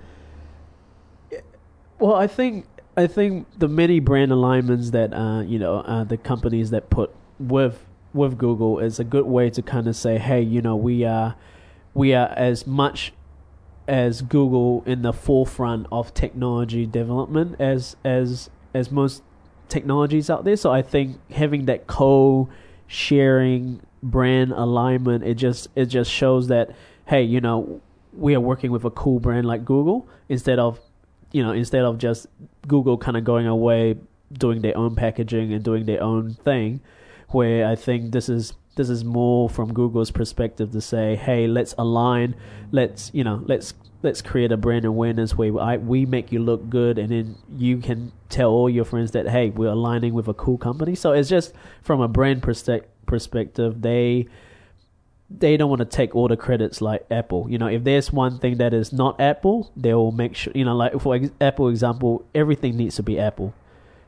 well, 1.99 2.15
I 2.15 2.27
think 2.27 2.65
I 2.97 3.07
think 3.07 3.47
the 3.57 3.67
many 3.67 3.99
brand 3.99 4.31
alignments 4.31 4.91
that 4.91 5.13
uh, 5.13 5.41
you 5.41 5.59
know 5.59 5.75
uh, 5.79 6.03
the 6.03 6.17
companies 6.17 6.69
that 6.71 6.89
put 6.89 7.11
with 7.39 7.85
with 8.13 8.37
Google 8.37 8.79
is 8.79 8.99
a 8.99 9.03
good 9.03 9.25
way 9.25 9.49
to 9.51 9.61
kind 9.61 9.87
of 9.87 9.95
say, 9.95 10.17
hey, 10.17 10.41
you 10.41 10.61
know, 10.61 10.75
we 10.75 11.03
are 11.05 11.35
we 11.93 12.13
are 12.13 12.27
as 12.29 12.65
much 12.67 13.13
as 13.87 14.21
Google 14.21 14.83
in 14.85 15.01
the 15.01 15.13
forefront 15.13 15.87
of 15.91 16.13
technology 16.13 16.85
development 16.85 17.55
as 17.59 17.95
as 18.03 18.49
as 18.73 18.91
most 18.91 19.23
technologies 19.67 20.29
out 20.29 20.43
there. 20.43 20.55
So 20.55 20.71
I 20.71 20.81
think 20.81 21.19
having 21.31 21.65
that 21.65 21.87
co 21.87 22.49
sharing 22.87 23.81
brand 24.03 24.51
alignment, 24.51 25.23
it 25.23 25.35
just 25.35 25.67
it 25.75 25.85
just 25.85 26.11
shows 26.11 26.47
that 26.47 26.71
hey, 27.05 27.23
you 27.23 27.41
know, 27.41 27.81
we 28.13 28.35
are 28.35 28.39
working 28.39 28.71
with 28.71 28.85
a 28.85 28.91
cool 28.91 29.19
brand 29.19 29.47
like 29.47 29.65
Google 29.65 30.07
instead 30.27 30.59
of 30.59 30.79
you 31.31 31.43
know 31.43 31.51
instead 31.51 31.83
of 31.83 31.97
just 31.97 32.27
Google 32.67 32.97
kind 32.97 33.17
of 33.17 33.23
going 33.23 33.47
away 33.47 33.95
doing 34.33 34.61
their 34.61 34.77
own 34.77 34.95
packaging 34.95 35.53
and 35.53 35.63
doing 35.63 35.85
their 35.85 36.01
own 36.03 36.33
thing. 36.33 36.81
Where 37.31 37.67
I 37.67 37.75
think 37.75 38.11
this 38.11 38.29
is 38.29 38.53
this 38.75 38.89
is 38.89 39.03
more 39.03 39.49
from 39.49 39.73
Google's 39.73 40.11
perspective 40.11 40.71
to 40.71 40.81
say, 40.81 41.15
hey, 41.15 41.47
let's 41.47 41.75
align, 41.77 42.35
let's 42.71 43.11
you 43.13 43.23
know, 43.23 43.43
let's 43.45 43.73
let's 44.01 44.21
create 44.21 44.51
a 44.51 44.57
brand 44.57 44.85
awareness 44.85 45.37
where 45.37 45.59
I, 45.59 45.77
we 45.77 46.05
make 46.05 46.31
you 46.31 46.39
look 46.39 46.69
good, 46.69 46.97
and 46.97 47.09
then 47.09 47.35
you 47.57 47.77
can 47.77 48.11
tell 48.29 48.51
all 48.51 48.69
your 48.69 48.85
friends 48.85 49.11
that 49.11 49.27
hey, 49.27 49.49
we're 49.49 49.67
aligning 49.69 50.13
with 50.13 50.27
a 50.27 50.33
cool 50.33 50.57
company. 50.57 50.95
So 50.95 51.11
it's 51.11 51.29
just 51.29 51.53
from 51.81 52.01
a 52.01 52.07
brand 52.07 52.41
perspective, 52.41 53.81
they 53.81 54.27
they 55.29 55.57
don't 55.57 55.69
want 55.69 55.79
to 55.79 55.85
take 55.85 56.15
all 56.15 56.27
the 56.27 56.37
credits 56.37 56.81
like 56.81 57.05
Apple. 57.11 57.45
You 57.49 57.57
know, 57.57 57.67
if 57.67 57.83
there's 57.83 58.11
one 58.11 58.39
thing 58.39 58.57
that 58.57 58.73
is 58.73 58.91
not 58.91 59.19
Apple, 59.21 59.71
they 59.75 59.93
will 59.93 60.11
make 60.11 60.35
sure. 60.35 60.53
You 60.55 60.65
know, 60.65 60.75
like 60.75 60.99
for 60.99 61.15
ex- 61.15 61.31
Apple 61.39 61.69
example, 61.69 62.25
everything 62.33 62.77
needs 62.77 62.95
to 62.95 63.03
be 63.03 63.19
Apple. 63.19 63.53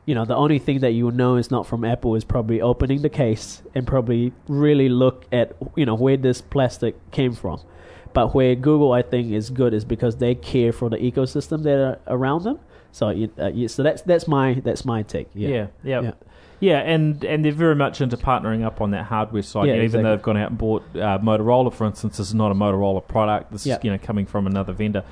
You 0.04 0.14
know, 0.16 0.24
the 0.24 0.34
only 0.34 0.58
thing 0.58 0.80
that 0.80 0.92
you 0.92 1.04
will 1.04 1.12
know 1.12 1.36
is 1.36 1.50
not 1.50 1.66
from 1.66 1.84
Apple 1.84 2.16
is 2.16 2.24
probably 2.24 2.60
opening 2.60 3.02
the 3.02 3.08
case 3.08 3.62
and 3.74 3.86
probably 3.86 4.32
really 4.48 4.88
look 4.88 5.26
at 5.30 5.54
you 5.76 5.86
know 5.86 5.94
where 5.94 6.16
this 6.16 6.40
plastic 6.40 6.94
came 7.12 7.34
from. 7.34 7.60
But 8.12 8.34
where 8.34 8.54
Google 8.54 8.92
I 8.92 9.02
think 9.02 9.32
is 9.32 9.48
good 9.50 9.72
is 9.72 9.84
because 9.84 10.16
they 10.16 10.34
care 10.34 10.72
for 10.72 10.90
the 10.90 10.98
ecosystem 10.98 11.62
that 11.62 11.78
are 11.78 11.98
around 12.08 12.42
them. 12.42 12.58
So, 12.90 13.08
uh, 13.08 13.68
so 13.68 13.82
that's 13.82 14.02
that's 14.02 14.28
my 14.28 14.54
that's 14.54 14.84
my 14.84 15.02
take. 15.02 15.28
Yeah, 15.34 15.48
yeah, 15.48 15.66
yeah. 15.82 16.00
yeah. 16.02 16.12
Yeah, 16.62 16.78
and, 16.78 17.24
and 17.24 17.44
they're 17.44 17.50
very 17.52 17.74
much 17.74 18.00
into 18.00 18.16
partnering 18.16 18.64
up 18.64 18.80
on 18.80 18.92
that 18.92 19.04
hardware 19.06 19.42
side. 19.42 19.66
Yeah, 19.66 19.72
even 19.74 19.84
exactly. 19.84 20.02
though 20.04 20.10
they've 20.16 20.22
gone 20.22 20.36
out 20.36 20.50
and 20.50 20.58
bought 20.58 20.82
uh, 20.94 21.18
Motorola, 21.18 21.72
for 21.74 21.86
instance, 21.88 22.18
this 22.18 22.28
is 22.28 22.34
not 22.34 22.52
a 22.52 22.54
Motorola 22.54 23.06
product. 23.06 23.50
This 23.50 23.66
Yeah. 23.66 23.78
is 23.78 23.84
you 23.84 23.90
know 23.90 23.98
coming 23.98 24.26
from 24.26 24.46
another 24.46 24.72
vendor. 24.72 25.02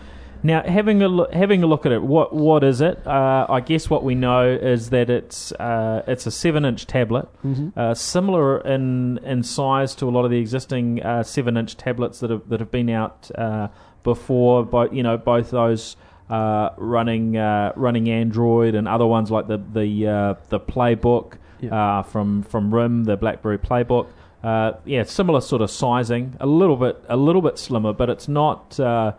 Now, 0.43 0.63
having 0.63 1.03
a 1.03 1.09
look, 1.09 1.35
having 1.35 1.63
a 1.63 1.67
look 1.67 1.85
at 1.87 1.93
it, 1.93 2.03
what 2.03 2.33
what 2.35 2.63
is 2.65 2.81
it? 2.81 3.05
Uh, 3.07 3.47
I 3.49 3.61
guess 3.61 3.91
what 3.91 4.05
we 4.05 4.15
know 4.15 4.49
is 4.49 4.91
that 4.91 5.11
it's 5.11 5.51
uh, 5.53 6.03
it's 6.07 6.25
a 6.27 6.31
seven 6.31 6.65
inch 6.65 6.87
tablet, 6.87 7.27
Mhm. 7.45 7.77
uh, 7.77 7.95
similar 7.95 8.59
in 8.61 9.19
in 9.25 9.43
size 9.43 9.95
to 9.97 10.09
a 10.09 10.13
lot 10.13 10.25
of 10.25 10.31
the 10.31 10.39
existing 10.39 11.03
uh, 11.03 11.25
seven 11.25 11.57
inch 11.57 11.77
tablets 11.77 12.21
that 12.21 12.31
have 12.31 12.49
that 12.49 12.61
have 12.61 12.71
been 12.71 12.89
out 12.91 13.29
uh, 13.37 13.69
before. 14.03 14.65
But 14.65 14.95
you 14.95 15.03
know, 15.03 15.17
both 15.19 15.51
those 15.51 15.97
uh, 16.31 16.71
running 16.79 17.37
uh, 17.37 17.73
running 17.77 18.09
Android 18.09 18.75
and 18.75 18.87
other 18.89 19.07
ones 19.07 19.31
like 19.31 19.47
the 19.49 19.59
the 19.59 20.07
uh, 20.07 20.35
the 20.49 20.61
Playbook 20.61 21.33
Uh, 21.69 22.03
from 22.03 22.43
from 22.43 22.73
RIM, 22.75 23.05
the 23.05 23.17
BlackBerry 23.17 23.59
Playbook. 23.59 24.07
Uh, 24.43 24.73
yeah, 24.87 25.03
similar 25.03 25.41
sort 25.41 25.61
of 25.61 25.71
sizing, 25.71 26.37
a 26.41 26.47
little 26.47 26.77
bit 26.77 27.03
a 27.09 27.17
little 27.17 27.43
bit 27.43 27.59
slimmer, 27.59 27.93
but 27.93 28.09
it's 28.09 28.29
not. 28.29 28.79
Uh, 28.81 29.13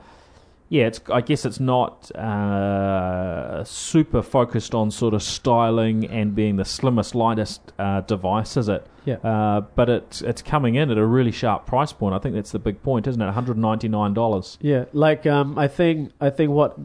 yeah, 0.70 0.88
it's. 0.88 1.02
I 1.12 1.22
guess 1.22 1.46
it's 1.46 1.60
not 1.60 2.10
uh, 2.16 3.64
super 3.66 4.22
focused 4.22 4.74
on 4.74 4.90
sort 4.90 5.14
of 5.14 5.22
styling 5.22 6.06
and 6.06 6.34
being 6.34 6.56
the 6.56 6.64
slimmest, 6.64 7.14
lightest 7.14 7.74
uh, 7.78 8.02
device, 8.02 8.56
is 8.56 8.70
it? 8.70 8.88
Yeah. 9.06 9.16
Uh, 9.16 9.62
but 9.76 9.90
it's 9.90 10.22
it's 10.22 10.42
coming 10.42 10.76
in 10.76 10.90
at 10.90 10.98
a 10.98 11.06
really 11.06 11.32
sharp 11.32 11.66
price 11.66 11.92
point. 11.92 12.16
I 12.16 12.20
think 12.20 12.36
that's 12.36 12.52
the 12.52 12.60
big 12.60 12.82
point, 12.82 13.06
isn't 13.06 13.22
it? 13.22 13.26
One 13.26 13.34
hundred 13.34 13.58
ninety 13.58 13.90
nine 13.90 14.14
dollars. 14.14 14.58
Yeah, 14.62 14.86
like 14.94 15.26
um, 15.28 15.60
I 15.60 15.68
think 15.68 16.14
I 16.22 16.30
think 16.30 16.52
what 16.52 16.80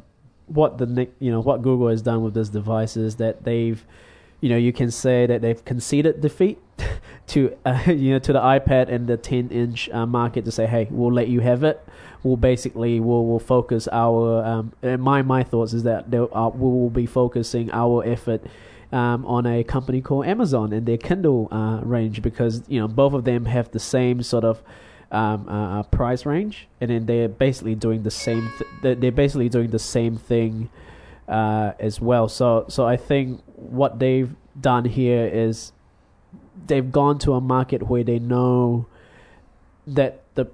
what 0.47 0.79
the 0.79 1.09
you 1.19 1.31
know 1.31 1.41
what 1.41 1.63
Google 1.63 1.89
has 1.89 2.03
done 2.03 2.23
with 2.23 2.35
this 2.35 2.49
device 2.49 2.97
is 2.97 3.17
that 3.17 3.45
they've 3.45 3.85
you 4.41 4.49
know 4.49 4.57
you 4.57 4.73
can 4.73 4.91
say 4.91 5.27
that 5.27 5.43
they've 5.43 5.65
conceded 5.65 6.21
defeat 6.21 6.59
to 7.27 7.57
uh, 7.65 7.83
you 7.87 8.13
know 8.13 8.19
to 8.19 8.33
the 8.33 8.41
iPad 8.41 8.89
and 8.89 9.07
the 9.07 9.17
10 9.17 9.49
inch 9.51 9.89
uh, 9.91 10.07
market 10.07 10.45
to 10.45 10.53
say 10.53 10.67
hey 10.67 10.89
we'll 10.91 11.13
let 11.13 11.29
you 11.29 11.41
have 11.41 11.65
it 11.65 11.83
we'll 12.23 12.37
basically 12.37 13.01
we'll, 13.01 13.25
we'll 13.25 13.39
focus 13.39 13.89
our 13.93 14.45
um, 14.45 14.73
my 15.01 15.23
my 15.23 15.43
thoughts 15.43 15.73
is 15.73 15.83
that 15.85 16.13
uh, 16.13 16.51
we 16.55 16.69
will 16.69 16.91
be 16.91 17.07
focusing 17.07 17.71
our 17.73 18.05
effort 18.05 18.43
um, 18.93 19.27
on 19.27 19.47
a 19.47 19.65
company 19.65 20.01
called 20.01 20.27
Amazon 20.27 20.73
and 20.73 20.87
their 20.87 20.97
Kindle 20.97 21.49
uh, 21.51 21.81
range 21.83 22.23
because 22.23 22.63
you 22.69 22.81
know 22.81 22.89
both 22.89 23.13
of 23.13 23.25
them 23.25 23.47
have 23.47 23.71
the 23.73 23.81
same 23.81 24.23
sort 24.23 24.45
of 24.45 24.63
um, 25.11 25.49
uh, 25.49 25.81
uh, 25.81 25.83
price 25.85 26.27
range, 26.27 26.69
and 26.81 26.91
then 26.91 27.07
they're 27.07 27.29
basically 27.29 27.75
doing 27.75 28.03
the 28.03 28.11
same. 28.11 28.51
Th- 28.83 28.99
they're 28.99 29.13
basically 29.13 29.49
doing 29.49 29.71
the 29.71 29.79
same 29.79 30.17
thing 30.17 30.69
uh, 31.29 31.73
as 31.79 32.01
well. 32.01 32.29
So, 32.29 32.67
so 32.69 32.87
I 32.87 32.97
think 32.97 33.41
what 33.71 33.99
they've 33.99 34.35
done 34.61 34.85
here 34.85 35.27
is 35.27 35.73
they've 36.67 36.91
gone 36.91 37.19
to 37.19 37.35
a 37.35 37.41
market 37.41 37.89
where 37.89 38.05
they 38.05 38.19
know 38.19 38.87
that 39.87 40.23
the 40.35 40.49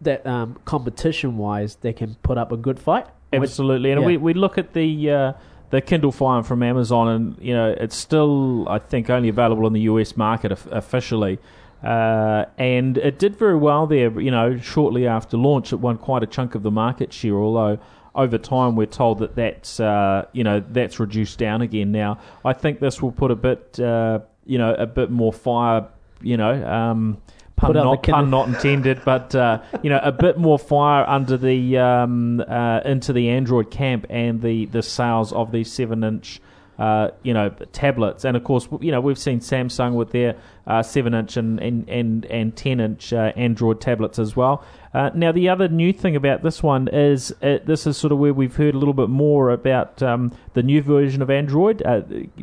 that 0.00 0.26
um, 0.26 0.58
competition 0.64 1.36
wise 1.36 1.76
they 1.76 1.92
can 1.92 2.16
put 2.22 2.38
up 2.38 2.52
a 2.52 2.56
good 2.56 2.78
fight. 2.78 3.06
Absolutely, 3.32 3.90
and 3.90 4.00
yeah. 4.00 4.06
we 4.06 4.16
we 4.16 4.34
look 4.34 4.58
at 4.58 4.72
the 4.72 5.10
uh, 5.10 5.32
the 5.70 5.80
Kindle 5.80 6.12
Fire 6.12 6.42
from 6.42 6.62
Amazon, 6.62 7.08
and 7.08 7.36
you 7.40 7.54
know 7.54 7.74
it's 7.78 7.96
still 7.96 8.68
I 8.68 8.78
think 8.78 9.08
only 9.10 9.28
available 9.28 9.66
in 9.66 9.72
the 9.72 9.82
US 9.82 10.16
market 10.16 10.52
officially. 10.70 11.38
Uh, 11.82 12.44
and 12.58 12.98
it 12.98 13.18
did 13.18 13.34
very 13.36 13.56
well 13.56 13.86
there. 13.86 14.20
You 14.20 14.30
know, 14.30 14.56
shortly 14.56 15.06
after 15.06 15.36
launch, 15.36 15.72
it 15.72 15.76
won 15.76 15.98
quite 15.98 16.22
a 16.22 16.26
chunk 16.26 16.54
of 16.54 16.62
the 16.62 16.70
market 16.70 17.12
share. 17.12 17.34
Although 17.34 17.80
over 18.14 18.38
time, 18.38 18.76
we're 18.76 18.86
told 18.86 19.20
that 19.20 19.36
that's 19.36 19.80
uh, 19.80 20.26
you 20.32 20.44
know 20.44 20.62
that's 20.70 21.00
reduced 21.00 21.38
down 21.38 21.62
again. 21.62 21.92
Now, 21.92 22.18
I 22.44 22.52
think 22.52 22.80
this 22.80 23.00
will 23.00 23.12
put 23.12 23.30
a 23.30 23.36
bit 23.36 23.78
uh, 23.80 24.20
you 24.44 24.58
know 24.58 24.74
a 24.74 24.86
bit 24.86 25.10
more 25.10 25.32
fire. 25.32 25.86
You 26.20 26.36
know, 26.36 26.64
um, 26.64 27.20
pun 27.56 27.68
Put 27.68 27.76
out 27.76 27.82
the 27.82 27.84
not 27.84 28.02
pun 28.02 28.30
not 28.30 28.48
intended, 28.48 29.02
but 29.04 29.34
uh, 29.34 29.62
you 29.82 29.90
know 29.90 30.00
a 30.02 30.12
bit 30.12 30.38
more 30.38 30.58
fire 30.58 31.08
under 31.08 31.36
the 31.36 31.78
um, 31.78 32.40
uh, 32.40 32.80
into 32.84 33.12
the 33.12 33.30
Android 33.30 33.70
camp 33.70 34.06
and 34.10 34.42
the 34.42 34.66
the 34.66 34.82
sales 34.82 35.32
of 35.32 35.52
these 35.52 35.72
seven 35.72 36.04
inch. 36.04 36.40
Uh, 36.78 37.10
you 37.22 37.34
know 37.34 37.50
tablets, 37.72 38.24
and 38.24 38.36
of 38.36 38.42
course, 38.42 38.66
you 38.80 38.90
know 38.90 39.00
we've 39.00 39.18
seen 39.18 39.40
Samsung 39.40 39.94
with 39.94 40.10
their 40.10 40.36
uh, 40.66 40.82
seven 40.82 41.14
inch 41.14 41.36
and 41.36 41.60
and 41.60 41.88
and, 41.88 42.24
and 42.24 42.56
ten 42.56 42.80
inch 42.80 43.12
uh, 43.12 43.30
Android 43.36 43.80
tablets 43.80 44.18
as 44.18 44.34
well. 44.34 44.64
Uh, 44.94 45.10
now, 45.14 45.32
the 45.32 45.48
other 45.48 45.68
new 45.68 45.90
thing 45.92 46.14
about 46.16 46.42
this 46.42 46.62
one 46.62 46.86
is 46.92 47.32
uh, 47.42 47.58
this 47.64 47.86
is 47.86 47.96
sort 47.96 48.12
of 48.12 48.18
where 48.18 48.34
we've 48.34 48.56
heard 48.56 48.74
a 48.74 48.78
little 48.78 48.92
bit 48.92 49.08
more 49.08 49.50
about 49.50 50.02
um, 50.02 50.30
the 50.52 50.62
new 50.62 50.82
version 50.82 51.22
of 51.22 51.30
Android, 51.30 51.82
uh, 51.86 52.02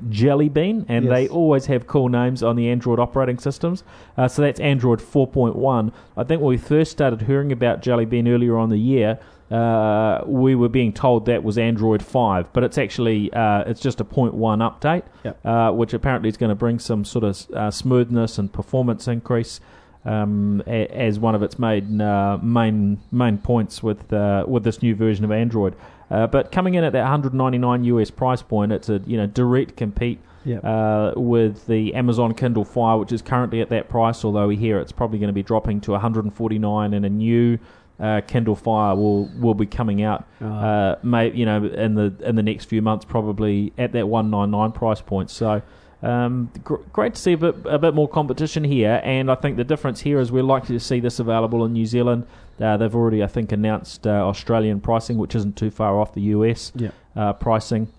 Jelly 0.10 0.50
Bean, 0.50 0.84
and 0.90 1.06
Yes. 1.06 1.14
they 1.14 1.28
always 1.28 1.68
have 1.68 1.86
cool 1.86 2.10
names 2.10 2.42
on 2.42 2.56
the 2.56 2.68
Android 2.70 3.00
operating 3.00 3.38
systems. 3.38 3.84
Uh, 4.18 4.28
so 4.28 4.42
that's 4.42 4.60
Android 4.60 5.00
4.1. 5.00 5.92
I 6.18 6.24
think 6.24 6.42
when 6.42 6.50
we 6.50 6.58
first 6.58 6.92
started 6.92 7.22
hearing 7.22 7.52
about 7.52 7.82
Jelly 7.82 8.06
Bean 8.06 8.28
earlier 8.28 8.58
on 8.58 8.70
the 8.70 8.80
year, 8.80 9.20
uh, 9.52 10.24
we 10.26 10.54
were 10.56 10.70
being 10.70 10.94
told 10.94 11.26
that 11.28 11.44
was 11.44 11.58
Android 11.58 12.04
5, 12.04 12.52
but 12.54 12.64
it's 12.64 12.78
actually 12.78 13.32
uh, 13.34 13.64
it's 13.68 13.80
just 13.82 14.00
a 14.02 14.04
0.1 14.04 14.34
update, 14.60 15.04
Yep. 15.24 15.46
uh, 15.46 15.72
which 15.72 15.94
apparently 15.94 16.30
is 16.30 16.38
going 16.38 16.50
to 16.50 16.56
bring 16.56 16.80
some 16.80 17.04
sort 17.06 17.24
of 17.24 17.50
uh, 17.52 17.72
smoothness 17.72 18.38
and 18.38 18.52
performance 18.54 19.08
increase 19.08 19.60
um, 20.06 20.64
a, 20.68 20.88
as 20.88 21.20
one 21.20 21.36
of 21.36 21.44
its 21.44 21.60
main 21.60 22.00
uh, 22.02 22.38
main 22.42 23.00
main 23.12 23.38
points 23.38 23.84
with 23.84 24.12
uh, 24.14 24.46
with 24.48 24.64
this 24.64 24.82
new 24.82 24.96
version 24.96 25.26
of 25.26 25.32
Android. 25.32 25.76
Uh, 26.10 26.26
but 26.26 26.52
coming 26.52 26.74
in 26.74 26.84
at 26.84 26.92
that 26.94 27.02
199 27.04 27.84
US 27.84 28.10
price 28.10 28.42
point, 28.42 28.72
it's 28.72 28.90
a 28.90 29.02
you 29.06 29.18
know 29.18 29.28
direct 29.28 29.76
compete 29.78 30.20
Yeah. 30.46 30.58
uh, 30.60 31.14
with 31.16 31.68
the 31.68 31.94
Amazon 31.94 32.34
Kindle 32.34 32.66
Fire, 32.66 32.98
which 32.98 33.12
is 33.12 33.22
currently 33.22 33.62
at 33.62 33.70
that 33.70 33.90
price. 33.90 34.26
Although 34.26 34.48
we 34.48 34.56
hear 34.56 34.80
it's 34.80 34.92
probably 34.92 35.20
going 35.20 35.28
to 35.28 35.34
be 35.34 35.44
dropping 35.44 35.82
to 35.82 35.92
149, 35.92 36.94
and 36.94 37.06
a 37.06 37.10
new 37.10 37.60
uh, 38.00 38.22
Kindle 38.26 38.56
Fire 38.56 38.96
will 38.96 39.30
will 39.40 39.54
be 39.54 39.66
coming 39.68 40.02
out. 40.02 40.26
Uh, 40.42 40.46
Uh, 40.46 40.96
may 41.04 41.32
you 41.32 41.46
know 41.46 41.64
in 41.66 41.94
the 41.96 42.14
in 42.24 42.36
the 42.36 42.44
next 42.44 42.66
few 42.66 42.82
months, 42.82 43.06
probably 43.06 43.74
at 43.78 43.92
that 43.92 44.08
199 44.08 44.72
price 44.72 45.02
point. 45.02 45.30
So. 45.30 45.62
Um, 46.02 46.50
gr- 46.64 46.76
great 46.94 47.16
to 47.16 47.22
see 47.22 47.34
a 47.34 47.38
bit, 47.38 47.56
a 47.66 47.78
bit 47.78 47.94
more 47.94 48.08
competition 48.08 48.64
here, 48.64 49.02
and 49.04 49.30
I 49.30 49.36
think 49.36 49.58
the 49.58 49.64
difference 49.64 50.00
here 50.02 50.20
is 50.20 50.32
we're 50.32 50.44
likely 50.44 50.76
to 50.76 50.80
see 50.80 51.00
this 51.00 51.20
available 51.20 51.66
in 51.66 51.74
New 51.74 51.86
Zealand. 51.86 52.26
Uh, 52.60 52.78
they've 52.78 52.96
already, 52.96 53.24
I 53.24 53.28
think, 53.28 53.52
announced 53.52 54.08
uh, 54.08 54.12
Australian 54.12 54.80
pricing, 54.80 55.18
which 55.18 55.36
isn't 55.36 55.58
too 55.58 55.72
far 55.72 56.00
off 56.00 56.14
the 56.14 56.22
US 56.22 56.72
yeah. 56.76 56.92
uh, 57.16 57.34
pricing. 57.34 57.92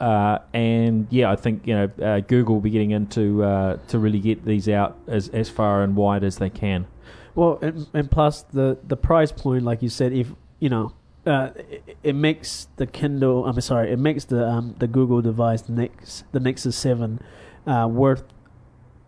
Uh, 0.00 0.38
and 0.52 1.06
yeah, 1.10 1.30
I 1.30 1.36
think 1.36 1.66
you 1.66 1.74
know 1.74 1.90
uh, 2.02 2.20
Google 2.20 2.56
will 2.56 2.62
be 2.62 2.70
getting 2.70 2.90
into 2.90 3.44
uh, 3.44 3.78
to 3.88 3.98
really 3.98 4.18
get 4.18 4.44
these 4.44 4.68
out 4.68 4.98
as 5.06 5.28
as 5.28 5.48
far 5.48 5.82
and 5.82 5.94
wide 5.94 6.24
as 6.24 6.38
they 6.38 6.50
can. 6.50 6.86
Well, 7.34 7.58
and, 7.62 7.86
and 7.94 8.10
plus 8.10 8.42
the 8.42 8.78
the 8.86 8.96
price 8.96 9.30
point, 9.30 9.64
like 9.64 9.82
you 9.82 9.88
said, 9.88 10.12
if 10.12 10.32
you 10.58 10.68
know, 10.68 10.92
uh, 11.26 11.50
it, 11.56 11.96
it 12.02 12.12
makes 12.14 12.68
the 12.76 12.86
Kindle. 12.86 13.46
I'm 13.46 13.60
sorry, 13.60 13.90
it 13.92 13.98
makes 13.98 14.24
the 14.24 14.46
um, 14.46 14.74
the 14.78 14.86
Google 14.86 15.22
device, 15.22 15.62
the 15.62 15.72
Nex, 15.72 16.24
the 16.32 16.40
Nexus 16.40 16.76
Seven, 16.76 17.20
uh, 17.66 17.88
worth 17.90 18.24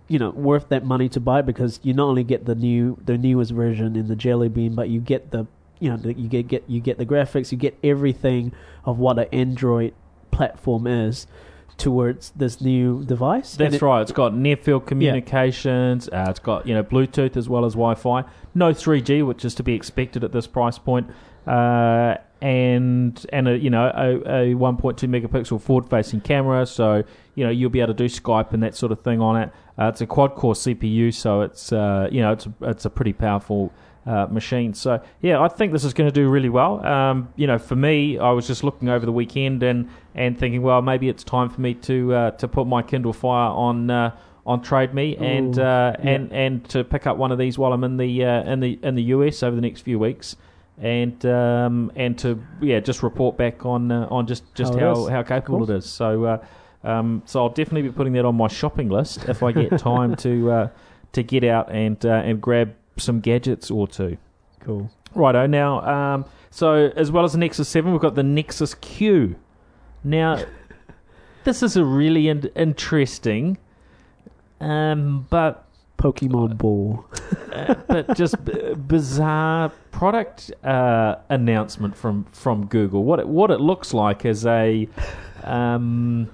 you 0.09 0.19
know 0.19 0.31
worth 0.31 0.69
that 0.69 0.85
money 0.85 1.09
to 1.11 1.21
buy 1.21 1.43
because 1.43 1.81
you 1.83 1.93
not 1.93 2.05
only 2.05 2.25
get 2.25 2.47
the 2.47 2.55
new 2.55 2.99
the 3.05 3.19
newest 3.19 3.51
version 3.53 3.97
in 3.97 4.09
the 4.09 4.17
Jelly 4.17 4.49
Bean, 4.49 4.75
but 4.75 4.89
you 4.89 5.01
get 5.01 5.31
the 5.31 5.47
you 5.79 5.91
know 5.91 5.99
you 6.09 6.29
get 6.29 6.49
get 6.49 6.65
you 6.69 6.81
get 6.81 6.99
the 6.99 7.07
graphics, 7.07 7.53
you 7.53 7.59
get 7.59 7.79
everything 7.83 8.53
of 8.85 8.99
what 8.99 9.19
an 9.19 9.27
Android 9.33 9.95
platform 10.31 10.87
is 10.87 11.27
towards 11.77 12.31
this 12.31 12.61
new 12.63 13.05
device. 13.05 13.57
That's 13.57 13.75
it- 13.75 13.83
right. 13.83 14.01
It's 14.01 14.13
got 14.13 14.35
near 14.35 14.57
field 14.57 14.87
communications. 14.87 16.09
Uh, 16.09 16.27
it's 16.29 16.39
got 16.41 16.67
you 16.67 16.75
know 16.75 16.83
Bluetooth 16.83 17.37
as 17.37 17.49
well 17.49 17.65
as 17.65 17.75
Wi-Fi. 17.75 18.25
No 18.55 18.71
3G, 18.73 19.27
which 19.27 19.45
is 19.45 19.55
to 19.57 19.63
be 19.63 19.75
expected 19.75 20.25
at 20.25 20.33
this 20.33 20.47
price 20.47 20.79
point. 20.79 21.09
Uh, 21.47 22.17
and 22.43 23.25
and 23.33 23.49
a 23.49 23.57
you 23.57 23.71
know 23.71 23.87
a, 23.95 24.51
a 24.51 24.55
1.2 24.55 24.79
megapixel 25.09 25.61
forward-facing 25.61 26.21
camera, 26.21 26.67
so 26.67 27.03
you 27.35 27.45
know 27.45 27.51
you'll 27.51 27.71
be 27.71 27.81
able 27.81 27.95
to 27.95 27.95
do 27.95 28.05
Skype 28.05 28.53
and 28.53 28.63
that 28.63 28.75
sort 28.75 28.93
of 28.93 29.01
thing 29.01 29.21
on 29.21 29.41
it. 29.41 29.51
Uh, 29.79 29.87
it's 29.87 30.01
a 30.03 30.07
quad-core 30.07 30.55
CPU, 30.55 31.15
so 31.15 31.41
it's 31.41 31.73
uh, 31.73 32.09
you 32.13 32.21
know 32.21 32.33
it's 32.33 32.47
it's 32.61 32.85
a 32.85 32.91
pretty 32.91 33.15
powerful 33.15 33.73
uh, 34.07 34.27
machine. 34.31 34.75
So 34.75 35.03
yeah, 35.21 35.41
I 35.41 35.49
think 35.49 35.73
this 35.73 35.85
is 35.85 35.93
going 35.93 36.09
to 36.09 36.15
do 36.15 36.29
really 36.29 36.49
well. 36.49 36.85
Um, 36.87 37.29
you 37.37 37.47
know, 37.47 37.59
for 37.59 37.77
me, 37.77 38.19
I 38.19 38.31
was 38.31 38.47
just 38.47 38.63
looking 38.63 38.89
over 38.89 39.05
the 39.05 39.13
weekend 39.13 39.63
and, 39.63 39.91
and 40.15 40.39
thinking, 40.39 40.63
well, 40.63 40.81
maybe 40.81 41.09
it's 41.09 41.25
time 41.25 41.51
for 41.51 41.61
me 41.61 41.75
to 41.75 42.15
uh, 42.15 42.31
to 42.33 42.49
put 42.49 42.67
my 42.67 42.83
Kindle 42.83 43.13
Fire 43.13 43.51
on 43.51 43.91
uh, 43.91 44.17
on 44.47 44.63
Trade 44.63 44.95
Me 44.95 45.17
and 45.17 45.59
Ooh, 45.59 45.63
uh, 45.63 45.97
yeah. 45.99 46.11
and 46.11 46.33
and 46.33 46.69
to 46.71 46.85
pick 46.85 47.07
up 47.07 47.17
one 47.17 47.33
of 47.33 47.39
these 47.39 47.59
while 47.59 47.73
I'm 47.73 47.83
in 47.83 47.97
the 47.97 48.25
uh, 48.25 48.45
in 48.45 48.61
the 48.61 48.79
in 48.83 48.95
the 48.95 49.03
US 49.05 49.43
over 49.43 49.57
the 49.57 49.63
next 49.63 49.81
few 49.81 49.99
weeks. 49.99 50.37
And 50.79 51.25
um, 51.25 51.91
and 51.97 52.19
to 52.19 52.43
yeah, 52.61 52.81
just 52.81 53.03
report 53.03 53.39
back 53.39 53.65
on 53.65 53.91
uh, 53.91 54.09
on 54.11 54.27
just, 54.27 54.55
just 54.55 54.75
How 54.75 55.07
how 55.07 55.07
how 55.07 55.23
capable 55.23 55.71
it 55.71 55.75
is. 55.75 55.87
So 55.87 56.25
uh, 56.25 56.45
um, 56.85 57.23
so 57.25 57.43
I'll 57.43 57.49
definitely 57.49 57.83
be 57.83 57.93
putting 57.93 58.13
that 58.15 58.25
on 58.25 58.37
my 58.37 58.49
shopping 58.49 58.91
list 58.91 59.25
if 59.29 59.43
I 59.43 59.53
get 59.53 59.79
time 59.79 60.15
to 60.17 60.51
uh, 60.51 60.69
to 61.13 61.23
get 61.23 61.45
out 61.45 61.73
and 61.73 62.05
uh, 62.05 62.23
and 62.25 62.41
grab 62.41 62.75
some 62.99 63.21
gadgets 63.21 63.71
or 63.71 63.89
two. 63.89 64.17
cool. 64.61 64.91
Righto. 65.15 65.47
Now, 65.47 65.81
um, 65.81 66.25
so 66.51 66.93
as 66.95 67.11
well 67.11 67.25
as 67.25 67.33
the 67.33 67.39
Nexus 67.39 67.69
7, 67.69 67.91
we've 67.91 68.01
got 68.01 68.15
the 68.15 68.23
Nexus 68.23 68.75
Q. 68.75 69.37
Now, 70.05 70.45
this 71.45 71.63
is 71.63 71.77
a 71.77 71.85
really 71.85 72.29
in- 72.29 72.51
interesting, 72.55 73.57
um, 74.61 75.27
but 75.31 75.66
Pokemon 75.99 76.57
Ball. 76.59 77.05
uh, 77.53 77.75
but 77.89 78.15
just 78.17 78.45
b- 78.45 78.75
bizarre 78.75 79.71
product 79.91 80.53
uh, 80.65 81.17
announcement 81.29 81.97
from, 81.97 82.25
from 82.33 82.67
Google. 82.67 83.05
What 83.05 83.19
it, 83.21 83.29
what 83.29 83.51
it 83.51 83.61
looks 83.61 83.95
like 83.95 84.25
is 84.25 84.45
a 84.47 84.89
um, 85.45 86.31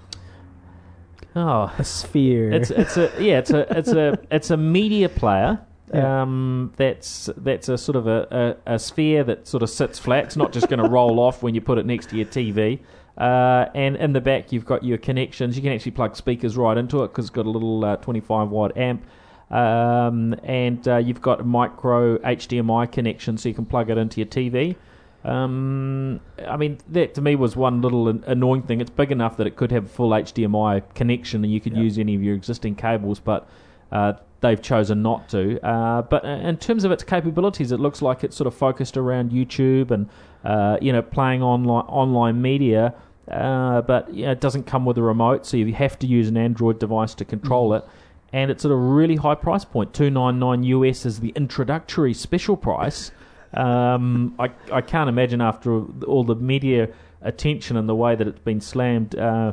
oh 1.37 1.72
A 1.79 1.85
sphere. 1.85 2.53
it's 2.53 2.70
it's 2.70 2.96
a 2.96 3.11
yeah 3.18 3.38
it's 3.38 3.51
a 3.51 3.79
it's 3.79 3.92
a 3.92 4.18
it's 4.31 4.51
a 4.51 4.57
media 4.57 5.09
player. 5.09 5.61
Yeah. 5.92 6.22
Um, 6.22 6.72
that's 6.77 7.29
that's 7.37 7.68
a 7.68 7.77
sort 7.77 7.96
of 7.96 8.07
a, 8.07 8.57
a, 8.66 8.75
a 8.75 8.79
sphere 8.79 9.25
that 9.25 9.46
sort 9.46 9.62
of 9.62 9.68
sits 9.68 9.98
flat. 9.98 10.25
It's 10.25 10.37
not 10.37 10.51
just 10.53 10.68
going 10.68 10.83
to 10.83 10.88
roll 10.88 11.20
off 11.20 11.42
when 11.42 11.55
you 11.55 11.61
put 11.61 11.77
it 11.79 11.85
next 11.85 12.09
to 12.11 12.16
your 12.16 12.25
TV. 12.27 12.81
Uh, 13.18 13.66
and 13.75 13.96
in 13.96 14.14
the 14.14 14.20
back, 14.22 14.53
you've 14.53 14.64
got 14.64 14.83
your 14.83 14.96
connections. 14.96 15.55
You 15.55 15.62
can 15.62 15.70
actually 15.72 15.92
plug 15.92 16.16
speakers 16.16 16.57
right 16.57 16.79
into 16.79 17.03
it 17.05 17.09
because 17.09 17.27
it's 17.27 17.31
got 17.35 17.44
a 17.44 17.51
little 17.51 17.85
uh, 17.85 17.96
25 17.96 18.48
watt 18.48 18.75
amp. 18.75 19.05
Um, 19.53 20.35
and 20.45 20.87
uh, 20.88 20.97
you've 20.97 21.21
got 21.21 21.41
a 21.41 21.45
micro 21.45 22.17
HDMI 22.19 22.91
connection, 22.91 23.37
so 23.37 23.49
you 23.49 23.55
can 23.55 23.67
plug 23.67 23.91
it 23.91 23.99
into 23.99 24.19
your 24.21 24.27
TV. 24.27 24.77
Um, 25.25 26.21
I 26.49 26.57
mean, 26.57 26.79
that 26.88 27.15
to 27.15 27.21
me 27.21 27.37
was 27.37 27.55
one 27.55 27.81
little 27.83 28.09
annoying 28.09 28.62
thing. 28.62 28.81
It's 28.81 28.91
big 28.91 29.12
enough 29.12 29.37
that 29.37 29.47
it 29.47 29.57
could 29.57 29.71
have 29.71 29.85
a 29.85 29.88
full 29.88 30.11
HDMI 30.11 30.83
connection, 30.95 31.45
and 31.45 31.53
you 31.53 31.61
could 31.61 31.75
Yeah. 31.77 31.83
use 31.83 31.99
any 31.99 32.15
of 32.15 32.23
your 32.23 32.35
existing 32.35 32.75
cables, 32.75 33.21
but 33.21 33.47
uh, 33.93 34.15
they've 34.41 34.61
chosen 34.61 35.03
not 35.03 35.29
to. 35.29 35.65
Uh, 35.65 36.03
but 36.03 36.25
in 36.25 36.57
terms 36.57 36.83
of 36.85 36.91
its 36.91 37.05
capabilities, 37.05 37.73
it 37.73 37.79
looks 37.79 38.01
like 38.03 38.25
it's 38.25 38.35
sort 38.37 38.47
of 38.47 38.55
focused 38.55 38.97
around 38.97 39.31
YouTube 39.31 39.91
and 39.91 40.09
uh, 40.45 40.79
you 40.81 40.93
know 40.93 41.03
playing 41.03 41.43
online 41.43 41.85
online 41.87 42.41
media. 42.43 42.95
Uh, 43.31 43.81
but 43.83 44.12
you 44.12 44.25
know, 44.25 44.33
it 44.33 44.41
doesn't 44.41 44.65
come 44.65 44.85
with 44.85 44.99
a 44.99 45.03
remote, 45.03 45.47
so 45.47 45.57
you 45.57 45.73
have 45.75 45.97
to 46.01 46.07
use 46.07 46.27
an 46.29 46.37
Android 46.37 46.79
device 46.81 47.15
to 47.15 47.25
control 47.25 47.75
it. 47.75 47.85
And 48.33 48.51
it's 48.51 48.64
at 48.64 48.71
a 48.71 48.77
really 48.77 49.16
high 49.16 49.35
price 49.35 49.64
point. 49.64 49.92
Two 49.92 50.11
nine 50.11 50.38
nine 50.38 50.62
US 50.62 51.05
is 51.05 51.21
the 51.21 51.33
introductory 51.37 52.14
special 52.14 52.57
price. 52.57 53.11
Um, 53.55 54.35
I 54.38 54.51
I 54.71 54.81
can't 54.81 55.09
imagine 55.09 55.40
after 55.40 55.85
all 56.07 56.25
the 56.25 56.35
media 56.35 56.88
attention 57.21 57.77
and 57.77 57.88
the 57.88 57.95
way 57.95 58.16
that 58.16 58.27
it's 58.27 58.40
been 58.40 58.61
slammed. 58.61 59.14
Uh, 59.14 59.53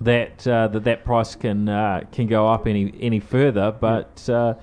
that 0.00 0.46
uh, 0.46 0.68
that 0.68 0.84
that 0.84 1.04
price 1.04 1.34
can 1.34 1.68
uh, 1.68 2.02
can 2.12 2.26
go 2.26 2.48
up 2.48 2.66
any 2.66 2.92
any 3.00 3.20
further. 3.20 3.72
But 3.72 4.28
uh, 4.28 4.54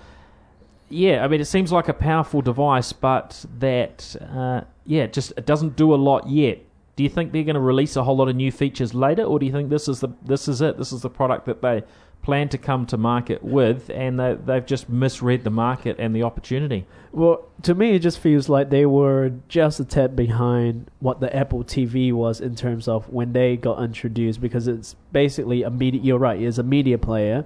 yeah, 0.89 1.23
I 1.23 1.27
mean, 1.27 1.41
it 1.41 1.45
seems 1.45 1.71
like 1.71 1.87
a 1.87 1.93
powerful 1.93 2.41
device, 2.41 2.93
but 2.93 3.45
that 3.59 4.15
uh, 4.21 4.61
yeah, 4.85 5.03
it 5.03 5.13
just 5.13 5.33
it 5.37 5.45
doesn't 5.45 5.75
do 5.75 5.93
a 5.93 5.97
lot 5.97 6.29
yet. 6.29 6.59
Do 6.95 7.03
you 7.03 7.09
think 7.09 7.31
they're 7.31 7.43
going 7.43 7.55
to 7.55 7.61
release 7.61 7.95
a 7.95 8.03
whole 8.03 8.17
lot 8.17 8.27
of 8.27 8.35
new 8.35 8.51
features 8.51 8.93
later, 8.93 9.23
or 9.23 9.39
do 9.39 9.45
you 9.45 9.51
think 9.51 9.69
this 9.69 9.87
is 9.87 10.01
the 10.01 10.09
this 10.23 10.47
is 10.47 10.61
it? 10.61 10.77
This 10.77 10.91
is 10.91 11.01
the 11.01 11.09
product 11.09 11.45
that 11.45 11.61
they 11.61 11.83
plan 12.21 12.49
to 12.49 12.57
come 12.57 12.85
to 12.85 12.97
market 12.97 13.43
with, 13.43 13.89
and 13.89 14.19
they, 14.19 14.37
they've 14.45 14.65
just 14.65 14.89
misread 14.89 15.43
the 15.43 15.49
market 15.49 15.95
and 15.99 16.15
the 16.15 16.23
opportunity. 16.23 16.85
Well, 17.11 17.47
to 17.63 17.73
me, 17.73 17.95
it 17.95 17.99
just 17.99 18.19
feels 18.19 18.49
like 18.49 18.69
they 18.69 18.85
were 18.85 19.31
just 19.47 19.79
a 19.79 19.85
tad 19.85 20.15
behind 20.15 20.91
what 20.99 21.21
the 21.21 21.33
Apple 21.35 21.63
TV 21.63 22.11
was 22.11 22.41
in 22.41 22.55
terms 22.55 22.87
of 22.87 23.09
when 23.09 23.33
they 23.33 23.57
got 23.57 23.81
introduced, 23.81 24.41
because 24.41 24.67
it's 24.67 24.95
basically 25.11 25.63
a 25.63 25.69
media. 25.69 26.01
You're 26.01 26.19
right, 26.19 26.39
it's 26.39 26.57
a 26.57 26.63
media 26.63 26.97
player, 26.97 27.45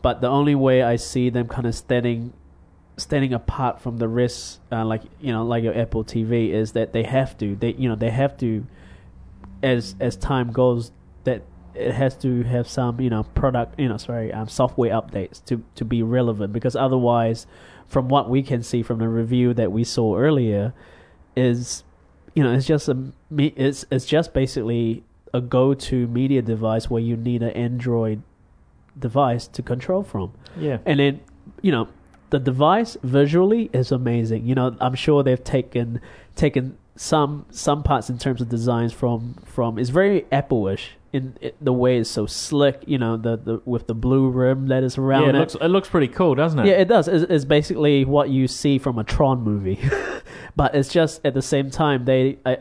but 0.00 0.20
the 0.20 0.28
only 0.28 0.54
way 0.54 0.82
I 0.82 0.96
see 0.96 1.28
them 1.28 1.48
kind 1.48 1.66
of 1.66 1.74
standing, 1.74 2.32
standing 2.96 3.34
apart 3.34 3.80
from 3.80 3.98
the 3.98 4.08
rest, 4.08 4.60
uh, 4.70 4.84
like 4.84 5.02
you 5.20 5.32
know, 5.32 5.44
like 5.44 5.64
your 5.64 5.76
Apple 5.76 6.04
TV, 6.04 6.50
is 6.50 6.72
that 6.72 6.92
they 6.92 7.02
have 7.02 7.36
to. 7.38 7.56
They 7.56 7.72
you 7.72 7.88
know 7.88 7.96
they 7.96 8.10
have 8.10 8.38
to, 8.38 8.64
as 9.62 9.96
as 10.00 10.16
time 10.16 10.52
goes, 10.52 10.92
it 11.74 11.92
has 11.92 12.16
to 12.16 12.42
have 12.44 12.68
some 12.68 13.00
you 13.00 13.10
know 13.10 13.22
product 13.22 13.78
you 13.78 13.88
know 13.88 13.96
sorry 13.96 14.32
um, 14.32 14.48
software 14.48 14.90
updates 14.90 15.44
to 15.46 15.62
to 15.74 15.84
be 15.84 16.02
relevant. 16.02 16.52
Because 16.52 16.76
otherwise 16.76 17.46
from 17.86 18.08
what 18.08 18.30
we 18.30 18.42
can 18.42 18.62
see 18.62 18.82
from 18.82 18.98
the 18.98 19.08
review 19.08 19.54
that 19.54 19.72
we 19.72 19.84
saw 19.84 20.16
earlier 20.16 20.72
is 21.36 21.84
you 22.34 22.42
know 22.42 22.52
it's 22.52 22.66
just 22.66 22.88
a 22.88 23.12
it's 23.36 23.84
it's 23.90 24.06
just 24.06 24.32
basically 24.32 25.04
a 25.32 25.40
go-to 25.40 26.06
media 26.06 26.40
device 26.40 26.88
where 26.88 27.02
you 27.02 27.16
need 27.16 27.42
an 27.42 27.50
android 27.50 28.22
device 28.98 29.48
to 29.48 29.62
control 29.62 30.02
from. 30.04 30.32
Yeah, 30.56 30.78
and 30.86 31.00
then 31.00 31.20
you 31.60 31.72
know 31.72 31.88
the 32.30 32.38
device 32.38 32.96
visually 33.02 33.70
is 33.72 33.92
amazing. 33.92 34.46
You 34.46 34.54
know 34.54 34.76
i'm 34.80 34.94
sure 34.94 35.22
they've 35.22 35.42
taken 35.42 36.00
taken 36.36 36.76
some 36.96 37.46
some 37.50 37.82
parts 37.82 38.08
in 38.08 38.18
terms 38.18 38.40
of 38.40 38.48
designs 38.48 38.92
from 38.92 39.34
from 39.44 39.78
it's 39.78 39.90
very 39.90 40.26
apple-ish 40.30 40.92
in 41.14 41.38
it, 41.40 41.54
the 41.60 41.72
way 41.72 41.98
it's 41.98 42.10
so 42.10 42.26
slick 42.26 42.82
you 42.86 42.98
know 42.98 43.16
the, 43.16 43.36
the 43.36 43.62
with 43.64 43.86
the 43.86 43.94
blue 43.94 44.28
rim 44.28 44.66
that 44.66 44.82
is 44.82 44.98
around 44.98 45.22
yeah, 45.22 45.28
it 45.28 45.34
it 45.36 45.38
looks 45.38 45.54
it 45.54 45.68
looks 45.68 45.88
pretty 45.88 46.08
cool, 46.08 46.34
doesn't 46.34 46.58
it? 46.58 46.66
yeah, 46.66 46.72
it 46.72 46.88
does. 46.88 47.06
It's, 47.06 47.24
it's 47.30 47.44
basically 47.44 48.04
what 48.04 48.30
you 48.30 48.48
see 48.48 48.78
from 48.78 48.98
a 48.98 49.04
Tron 49.04 49.42
movie, 49.42 49.78
but 50.56 50.74
it's 50.74 50.88
just 50.88 51.24
at 51.24 51.32
the 51.34 51.42
same 51.42 51.70
time 51.70 52.04
they, 52.04 52.38
I, 52.44 52.58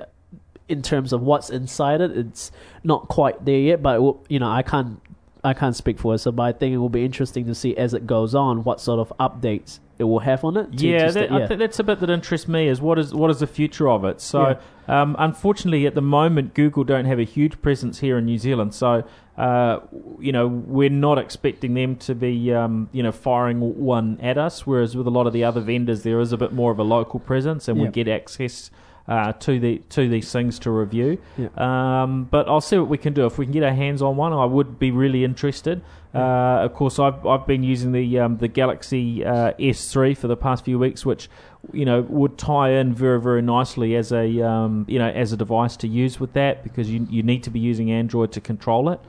in 0.70 0.84
terms 0.84 1.14
of 1.14 1.22
what's 1.22 1.50
inside 1.50 2.00
it, 2.00 2.16
it's 2.16 2.52
not 2.84 3.08
quite 3.08 3.44
there 3.44 3.58
yet. 3.58 3.82
But 3.82 4.02
will, 4.02 4.24
you 4.30 4.38
know, 4.38 4.50
I 4.50 4.62
can't, 4.62 5.02
I 5.44 5.54
can't 5.54 5.76
speak 5.76 5.98
for 5.98 6.14
it. 6.14 6.20
So, 6.20 6.32
but 6.32 6.44
I 6.44 6.52
think 6.52 6.74
it 6.74 6.78
will 6.78 6.90
be 6.90 7.04
interesting 7.04 7.46
to 7.48 7.56
see 7.56 7.76
as 7.76 7.96
it 7.96 8.06
goes 8.06 8.36
on 8.36 8.64
what 8.64 8.80
sort 8.80 9.00
of 9.00 9.12
updates 9.20 9.80
it 10.00 10.06
will 10.06 10.20
have 10.20 10.44
on 10.44 10.58
it. 10.58 10.70
yeah, 10.74 11.12
that, 11.12 11.32
I 11.32 11.48
think 11.48 11.60
that's 11.60 11.80
a 11.80 11.84
bit 11.84 12.00
that 12.00 12.10
interests 12.10 12.48
me. 12.48 12.68
Is 12.68 12.82
what 12.82 12.98
is 12.98 13.14
what 13.14 13.30
is 13.30 13.40
the 13.40 13.48
future 13.48 13.88
of 13.90 14.04
it? 14.06 14.20
So, 14.22 14.58
um, 14.88 15.16
unfortunately, 15.20 15.86
at 15.86 15.94
the 15.96 16.02
moment, 16.02 16.56
Google 16.56 16.84
don't 16.84 17.06
have 17.06 17.20
a 17.20 17.24
huge 17.24 17.62
presence 17.62 18.00
here 18.00 18.18
in 18.18 18.26
New 18.26 18.38
Zealand. 18.40 18.74
So, 18.74 19.04
uh, 19.38 19.80
you 20.20 20.32
know, 20.32 20.48
we're 20.48 20.90
not 20.90 21.18
expecting 21.20 21.74
them 21.76 21.96
to 21.98 22.16
be, 22.16 22.52
um, 22.54 22.90
you 22.92 23.04
know, 23.04 23.12
firing 23.12 23.60
one 23.60 24.20
at 24.22 24.38
us. 24.38 24.66
Whereas 24.66 24.98
with 24.98 25.06
a 25.08 25.12
lot 25.12 25.28
of 25.28 25.34
the 25.34 25.44
other 25.44 25.62
vendors, 25.62 26.02
there 26.04 26.20
is 26.20 26.32
a 26.34 26.38
bit 26.38 26.54
more 26.54 26.72
of 26.72 26.80
a 26.80 26.84
local 26.84 27.20
presence, 27.20 27.68
and 27.68 27.80
we 27.80 27.88
get 27.90 28.08
access. 28.08 28.72
Uh, 29.06 29.34
to 29.34 29.60
the 29.60 29.80
to 29.90 30.08
these 30.08 30.32
things 30.32 30.58
to 30.60 30.72
review, 30.72 31.18
Yeah. 31.38 31.50
um, 31.58 32.24
but 32.32 32.48
I'll 32.48 32.62
see 32.62 32.78
what 32.78 32.88
we 32.88 32.98
can 32.98 33.12
do. 33.12 33.26
If 33.26 33.38
we 33.38 33.46
can 33.46 33.52
get 33.52 33.62
our 33.64 33.74
hands 33.74 34.02
on 34.02 34.16
one, 34.16 34.32
I 34.32 34.46
would 34.46 34.80
be 34.80 34.92
really 34.92 35.26
interested. 35.26 35.82
Uh, 36.16 36.20
of 36.64 36.74
course, 36.74 37.00
I've 37.00 37.26
I've 37.26 37.46
been 37.46 37.64
using 37.64 37.92
the 37.92 38.20
um, 38.20 38.38
the 38.38 38.48
Galaxy 38.48 39.26
uh, 39.26 39.52
S3 39.60 40.16
for 40.16 40.28
the 40.30 40.38
past 40.38 40.64
few 40.64 40.80
weeks, 40.80 41.06
which 41.06 41.30
you 41.74 41.84
know 41.84 42.00
would 42.04 42.38
tie 42.38 42.70
in 42.70 42.94
very 42.94 43.20
very 43.20 43.42
nicely 43.42 43.98
as 43.98 44.14
a 44.14 44.42
um, 44.42 44.86
you 44.88 45.00
know 45.00 45.10
as 45.10 45.34
a 45.34 45.38
device 45.38 45.76
to 45.78 45.88
use 45.90 46.22
with 46.22 46.32
that 46.32 46.64
because 46.64 46.90
you 46.90 47.06
you 47.10 47.24
need 47.24 47.44
to 47.44 47.50
be 47.50 47.60
using 47.60 47.92
Android 47.92 48.32
to 48.32 48.40
control 48.40 48.88
it. 48.88 49.02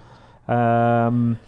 Um, 0.52 1.38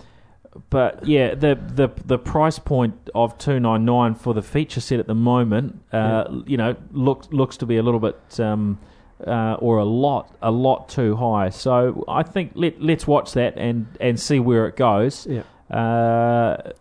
but 0.71 1.07
yeah, 1.07 1.35
the 1.35 1.55
the 1.55 1.89
the 2.05 2.19
price 2.19 2.59
point 2.59 3.11
of 3.15 3.37
two 3.39 3.61
nine 3.61 3.85
nine 3.85 4.15
for 4.15 4.35
the 4.35 4.43
feature 4.43 4.81
set 4.81 5.01
at 5.01 5.07
the 5.07 5.15
moment, 5.15 5.81
uh, 5.93 6.25
you 6.47 6.57
know, 6.57 6.77
looks 6.93 7.29
looks 7.31 7.57
to 7.59 7.67
be 7.67 7.77
a 7.77 7.83
little 7.83 8.01
bit 8.01 8.41
um, 8.41 8.79
uh, 9.27 9.55
or 9.55 9.79
a 9.79 9.85
lot 9.85 10.37
a 10.43 10.51
lot 10.51 10.89
too 10.89 11.17
high. 11.17 11.51
So 11.51 12.05
I 12.09 12.23
think 12.23 12.53
let 12.55 12.81
let's 12.81 13.07
watch 13.07 13.33
that 13.33 13.57
and 13.57 13.87
and 14.01 14.19
see 14.19 14.39
where 14.41 14.67
it 14.67 14.77
goes. 14.77 15.27
Yeah. 15.27 15.43
Uh, 15.71 16.73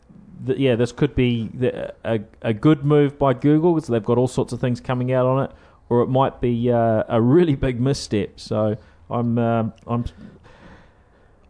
th- 0.45 0.59
yeah, 0.59 0.75
this 0.75 0.91
could 0.91 1.15
be 1.15 1.49
the, 1.53 1.93
a 2.03 2.19
a 2.41 2.53
good 2.53 2.83
move 2.83 3.17
by 3.17 3.33
Google 3.33 3.73
because 3.73 3.87
they've 3.87 4.03
got 4.03 4.17
all 4.17 4.27
sorts 4.27 4.53
of 4.53 4.59
things 4.59 4.79
coming 4.81 5.11
out 5.11 5.25
on 5.25 5.45
it, 5.45 5.51
or 5.89 6.01
it 6.01 6.07
might 6.07 6.41
be 6.41 6.71
uh, 6.71 7.03
a 7.07 7.21
really 7.21 7.55
big 7.55 7.79
misstep. 7.79 8.39
So 8.39 8.77
I'm 9.09 9.37
um 9.37 9.73
I'm. 9.87 10.05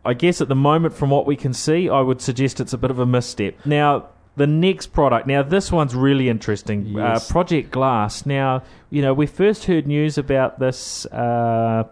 I 0.05 0.13
guess 0.13 0.41
at 0.41 0.47
the 0.47 0.55
moment, 0.55 0.93
from 0.93 1.09
what 1.09 1.25
we 1.25 1.35
can 1.35 1.53
see, 1.53 1.89
I 1.89 2.01
would 2.01 2.21
suggest 2.21 2.59
it's 2.59 2.73
a 2.73 2.77
bit 2.77 2.91
of 2.91 2.99
a 2.99 3.05
misstep. 3.05 3.65
Now, 3.65 4.09
the 4.35 4.47
next 4.47 4.87
product. 4.87 5.27
Now, 5.27 5.43
this 5.43 5.71
one's 5.71 5.95
really 5.95 6.29
interesting. 6.29 6.85
Yes. 6.85 7.29
Uh, 7.29 7.33
Project 7.33 7.71
Glass. 7.71 8.25
Now, 8.25 8.63
you 8.89 9.01
know, 9.01 9.13
we 9.13 9.25
first 9.27 9.65
heard 9.65 9.87
news 9.87 10.17
about 10.17 10.59
this 10.59 11.05
uh, 11.07 11.85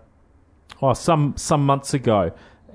oh, 0.81 0.93
some 0.93 1.35
some 1.37 1.65
months 1.65 1.93
ago, 1.93 2.31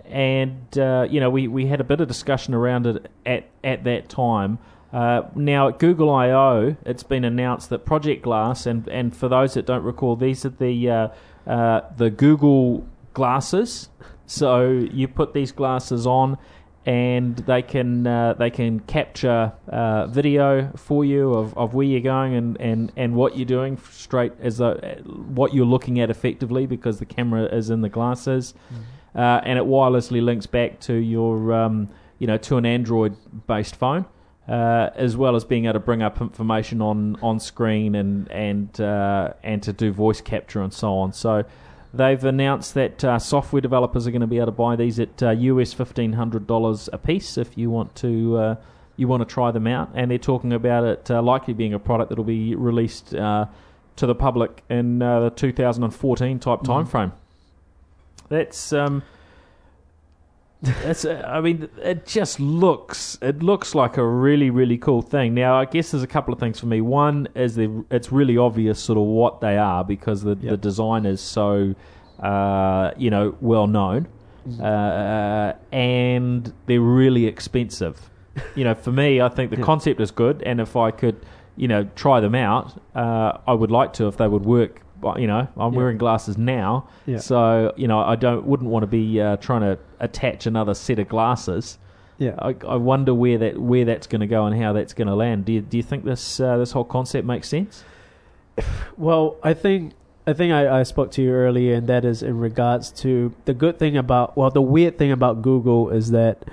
and 0.06 0.78
uh, 0.78 1.06
you 1.08 1.20
know, 1.20 1.30
we, 1.30 1.48
we 1.48 1.66
had 1.66 1.80
a 1.80 1.84
bit 1.84 2.00
of 2.00 2.08
discussion 2.08 2.54
around 2.54 2.86
it 2.86 3.10
at 3.26 3.48
at 3.62 3.84
that 3.84 4.08
time. 4.08 4.58
Uh, 4.90 5.22
now 5.34 5.68
at 5.68 5.78
Google 5.78 6.10
I/O, 6.10 6.76
it's 6.86 7.02
been 7.02 7.24
announced 7.24 7.68
that 7.70 7.84
Project 7.84 8.22
Glass, 8.22 8.64
and, 8.64 8.88
and 8.88 9.14
for 9.14 9.28
those 9.28 9.52
that 9.54 9.66
don't 9.66 9.82
recall, 9.84 10.16
these 10.16 10.46
are 10.46 10.50
the 10.50 10.90
uh, 10.90 11.08
uh, 11.46 11.82
the 11.96 12.08
Google 12.10 12.86
glasses. 13.12 13.90
So 14.28 14.68
you 14.70 15.08
put 15.08 15.32
these 15.32 15.52
glasses 15.52 16.06
on, 16.06 16.36
and 16.84 17.36
they 17.38 17.62
can 17.62 18.06
uh, 18.06 18.34
they 18.34 18.50
can 18.50 18.80
capture 18.80 19.52
uh, 19.68 20.06
video 20.06 20.70
for 20.76 21.02
you 21.04 21.32
of, 21.32 21.56
of 21.56 21.72
where 21.72 21.86
you're 21.86 22.00
going 22.00 22.34
and, 22.34 22.60
and, 22.60 22.92
and 22.96 23.14
what 23.14 23.36
you're 23.36 23.46
doing 23.46 23.78
straight 23.90 24.32
as 24.40 24.60
a, 24.60 25.02
what 25.06 25.54
you're 25.54 25.66
looking 25.66 25.98
at 25.98 26.10
effectively 26.10 26.66
because 26.66 26.98
the 26.98 27.06
camera 27.06 27.44
is 27.44 27.70
in 27.70 27.80
the 27.80 27.88
glasses, 27.88 28.52
uh, 29.14 29.40
and 29.44 29.58
it 29.58 29.64
wirelessly 29.64 30.22
links 30.22 30.46
back 30.46 30.78
to 30.80 30.94
your 30.94 31.52
um, 31.54 31.88
you 32.18 32.26
know 32.26 32.36
to 32.36 32.58
an 32.58 32.66
Android 32.66 33.16
based 33.46 33.76
phone. 33.76 34.04
Uh, 34.46 34.88
as 34.94 35.14
well 35.14 35.36
as 35.36 35.44
being 35.44 35.66
able 35.66 35.74
to 35.74 35.78
bring 35.78 36.00
up 36.00 36.22
information 36.22 36.80
on, 36.80 37.16
on 37.20 37.38
screen 37.38 37.94
and 37.94 38.30
and 38.30 38.80
uh, 38.80 39.30
and 39.42 39.62
to 39.62 39.74
do 39.74 39.92
voice 39.92 40.22
capture 40.22 40.62
and 40.62 40.72
so 40.72 40.94
on. 40.94 41.12
So 41.12 41.44
they've 41.92 42.22
announced 42.24 42.74
that 42.74 43.04
uh, 43.04 43.18
software 43.18 43.60
developers 43.60 44.06
are 44.06 44.10
going 44.10 44.20
to 44.20 44.26
be 44.26 44.36
able 44.36 44.46
to 44.46 44.52
buy 44.52 44.76
these 44.76 44.98
at 45.00 45.22
uh, 45.22 45.30
US 45.30 45.72
fifteen 45.72 46.14
hundred 46.14 46.46
dollars 46.46 46.88
a 46.92 46.98
piece 46.98 47.38
if 47.38 47.56
you 47.56 47.70
want 47.70 47.94
to 47.96 48.36
uh, 48.36 48.56
you 48.96 49.08
want 49.08 49.26
to 49.26 49.32
try 49.32 49.50
them 49.50 49.66
out. 49.66 49.90
And 49.94 50.10
they're 50.10 50.18
talking 50.18 50.52
about 50.52 50.84
it 50.84 51.10
uh, 51.10 51.22
likely 51.22 51.54
being 51.54 51.72
a 51.72 51.78
product 51.78 52.10
that 52.10 52.18
will 52.18 52.24
be 52.24 52.54
released 52.54 53.14
uh, 53.14 53.46
to 53.96 54.06
the 54.06 54.14
public 54.14 54.62
in 54.68 55.00
uh, 55.00 55.20
the 55.20 55.30
2014 55.30 56.38
type 56.38 56.62
time 56.62 56.86
frame. 56.86 57.12
That's 58.28 58.72
um, 58.72 59.02
that's 60.62 61.04
uh, 61.04 61.22
I 61.26 61.40
mean 61.40 61.68
it 61.82 62.04
just 62.06 62.40
looks 62.40 63.16
it 63.22 63.42
looks 63.42 63.74
like 63.74 63.96
a 63.96 64.04
really 64.04 64.50
really 64.50 64.76
cool 64.78 65.02
thing. 65.02 65.34
Now 65.34 65.58
I 65.60 65.64
guess 65.64 65.92
there's 65.92 66.02
a 66.02 66.08
couple 66.08 66.34
of 66.34 66.40
things 66.40 66.58
for 66.58 66.66
me. 66.66 66.80
One 66.80 67.28
is 67.34 67.54
the 67.54 67.84
it's 67.90 68.10
really 68.10 68.36
obvious 68.36 68.80
sort 68.80 68.98
of 68.98 69.04
what 69.04 69.40
they 69.40 69.56
are 69.56 69.84
because 69.84 70.22
the 70.22 70.34
the 70.34 70.56
design 70.56 71.06
is 71.06 71.20
so 71.20 71.74
uh, 72.20 72.90
you 72.96 73.10
know 73.10 73.36
well 73.40 73.68
known, 73.68 74.08
uh, 74.60 75.52
and 75.70 76.52
they're 76.66 76.80
really 76.80 77.26
expensive. 77.26 78.10
You 78.54 78.64
know, 78.64 78.74
for 78.74 78.92
me, 78.92 79.20
I 79.20 79.28
think 79.28 79.50
the 79.50 79.56
concept 79.56 80.00
is 80.00 80.10
good, 80.10 80.42
and 80.44 80.60
if 80.60 80.76
I 80.76 80.92
could, 80.92 81.24
you 81.56 81.66
know, 81.66 81.88
try 81.96 82.20
them 82.20 82.36
out, 82.36 82.80
uh, 82.94 83.38
I 83.46 83.52
would 83.52 83.70
like 83.70 83.92
to 83.94 84.06
if 84.06 84.16
they 84.16 84.28
would 84.28 84.44
work. 84.44 84.82
But 85.00 85.20
you 85.20 85.26
know, 85.26 85.46
I'm 85.56 85.72
Yeah. 85.72 85.78
wearing 85.78 85.98
glasses 85.98 86.36
now, 86.36 86.88
Yeah. 87.06 87.18
so 87.18 87.72
you 87.76 87.86
know, 87.88 87.98
I 88.00 88.16
don't 88.16 88.44
wouldn't 88.46 88.68
want 88.70 88.82
to 88.82 88.86
be 88.88 89.20
uh, 89.20 89.36
trying 89.36 89.60
to 89.62 89.78
attach 90.00 90.46
another 90.46 90.74
set 90.74 90.98
of 90.98 91.08
glasses. 91.08 91.78
Yeah. 92.18 92.34
I, 92.38 92.56
I 92.66 92.76
wonder 92.76 93.14
where 93.14 93.38
that 93.38 93.58
where 93.58 93.84
that's 93.84 94.08
going 94.08 94.22
to 94.22 94.26
go 94.26 94.44
and 94.46 94.60
how 94.60 94.72
that's 94.72 94.92
going 94.92 95.06
to 95.08 95.14
land. 95.14 95.44
Do 95.44 95.52
you, 95.52 95.60
do 95.60 95.76
you 95.76 95.82
think 95.84 96.04
this 96.04 96.40
uh, 96.40 96.56
this 96.56 96.72
whole 96.72 96.84
concept 96.84 97.26
makes 97.26 97.48
sense? 97.48 97.84
Well, 98.96 99.36
I 99.42 99.54
think 99.54 99.92
I 100.26 100.32
think 100.32 100.52
I, 100.52 100.80
I 100.80 100.82
spoke 100.82 101.10
to 101.12 101.22
you 101.22 101.30
earlier, 101.30 101.74
and 101.76 101.86
that 101.86 102.04
is 102.04 102.22
in 102.22 102.38
regards 102.38 102.90
to 103.02 103.32
the 103.44 103.54
good 103.54 103.78
thing 103.78 103.96
about 103.96 104.36
well, 104.36 104.50
the 104.50 104.60
weird 104.62 104.98
thing 104.98 105.12
about 105.12 105.42
Google 105.42 105.90
is 105.90 106.10
that 106.10 106.44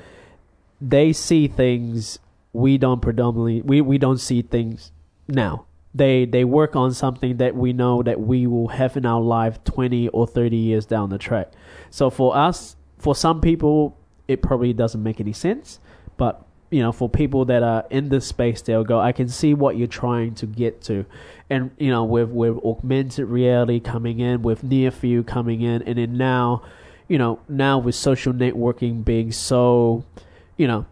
they 0.80 1.12
see 1.14 1.48
things 1.48 2.20
we 2.54 2.78
don't 2.78 3.02
predominantly 3.02 3.62
we, 3.62 3.82
we 3.82 3.98
don't 3.98 4.20
see 4.20 4.42
things 4.44 4.92
now. 5.28 5.65
They 5.96 6.26
they 6.26 6.44
work 6.44 6.76
on 6.76 6.94
something 6.94 7.38
that 7.38 7.56
we 7.56 7.72
know 7.72 8.04
that 8.04 8.20
we 8.20 8.46
will 8.48 8.68
have 8.68 8.98
in 8.98 9.06
our 9.06 9.22
life 9.22 9.64
twenty 9.64 10.10
or 10.10 10.28
thirty 10.28 10.58
years 10.58 10.86
down 10.86 11.10
the 11.10 11.18
track. 11.18 11.54
So 11.90 12.10
for 12.10 12.36
us, 12.36 12.76
for 12.98 13.16
some 13.16 13.40
people, 13.40 13.98
it 14.28 14.42
probably 14.42 14.74
doesn't 14.74 15.02
make 15.02 15.22
any 15.22 15.34
sense, 15.34 15.80
but 16.18 16.46
you 16.72 16.82
know, 16.82 16.92
for 16.92 17.08
people 17.08 17.46
that 17.46 17.64
are 17.64 17.86
in 17.90 18.10
this 18.10 18.28
space, 18.28 18.62
they'll 18.62 18.84
go, 18.84 19.00
I 19.00 19.14
can 19.14 19.30
see 19.30 19.54
what 19.54 19.78
you're 19.78 19.88
trying 19.88 20.36
to 20.36 20.46
get 20.46 20.82
to. 20.84 21.06
And, 21.50 21.72
you 21.78 21.92
know, 21.92 22.04
with, 22.04 22.30
with 22.30 22.58
augmented 22.66 23.28
reality 23.28 23.80
coming 23.80 24.20
in, 24.20 24.42
with 24.42 24.64
near 24.64 24.92
field 24.92 25.28
coming 25.28 25.62
in, 25.62 25.84
and 25.84 25.98
then 25.98 26.18
now, 26.18 26.64
you 27.08 27.18
know, 27.18 27.40
now 27.48 27.78
with 27.78 27.96
social 27.96 28.34
networking 28.34 29.06
being 29.06 29.32
so, 29.32 30.04
you 30.58 30.68
know, 30.68 30.86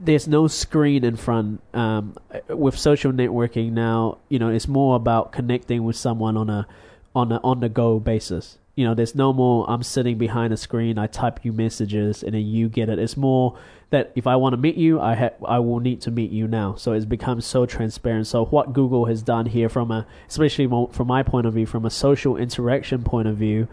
there's 0.00 0.26
no 0.26 0.48
screen 0.48 1.04
in 1.04 1.16
front. 1.16 1.60
Um, 1.74 2.16
with 2.48 2.78
social 2.78 3.12
networking 3.12 3.72
now, 3.72 4.18
you 4.28 4.38
know, 4.38 4.48
it's 4.48 4.66
more 4.66 4.96
about 4.96 5.32
connecting 5.32 5.84
with 5.84 5.96
someone 5.96 6.36
on 6.36 6.48
a, 6.48 6.66
on 7.14 7.32
a 7.32 7.40
on 7.44 7.60
the 7.60 7.68
go 7.68 8.00
basis. 8.00 8.58
You 8.76 8.86
know, 8.86 8.94
there's 8.94 9.14
no 9.14 9.32
more. 9.32 9.68
I'm 9.68 9.82
sitting 9.82 10.16
behind 10.16 10.52
a 10.52 10.56
screen. 10.56 10.98
I 10.98 11.06
type 11.06 11.40
you 11.42 11.52
messages 11.52 12.22
and 12.22 12.32
then 12.32 12.46
you 12.46 12.68
get 12.68 12.88
it. 12.88 12.98
It's 12.98 13.16
more 13.16 13.58
that 13.90 14.12
if 14.14 14.26
I 14.26 14.36
want 14.36 14.54
to 14.54 14.56
meet 14.56 14.76
you, 14.76 15.00
I 15.00 15.14
ha- 15.14 15.46
I 15.46 15.58
will 15.58 15.80
need 15.80 16.00
to 16.02 16.10
meet 16.10 16.30
you 16.30 16.48
now. 16.48 16.76
So 16.76 16.92
it's 16.92 17.04
become 17.04 17.40
so 17.40 17.66
transparent. 17.66 18.26
So 18.26 18.46
what 18.46 18.72
Google 18.72 19.04
has 19.06 19.22
done 19.22 19.46
here, 19.46 19.68
from 19.68 19.90
a 19.90 20.06
especially 20.28 20.66
from 20.66 21.06
my 21.06 21.22
point 21.22 21.46
of 21.46 21.54
view, 21.54 21.66
from 21.66 21.84
a 21.84 21.90
social 21.90 22.36
interaction 22.36 23.02
point 23.02 23.28
of 23.28 23.36
view, 23.36 23.68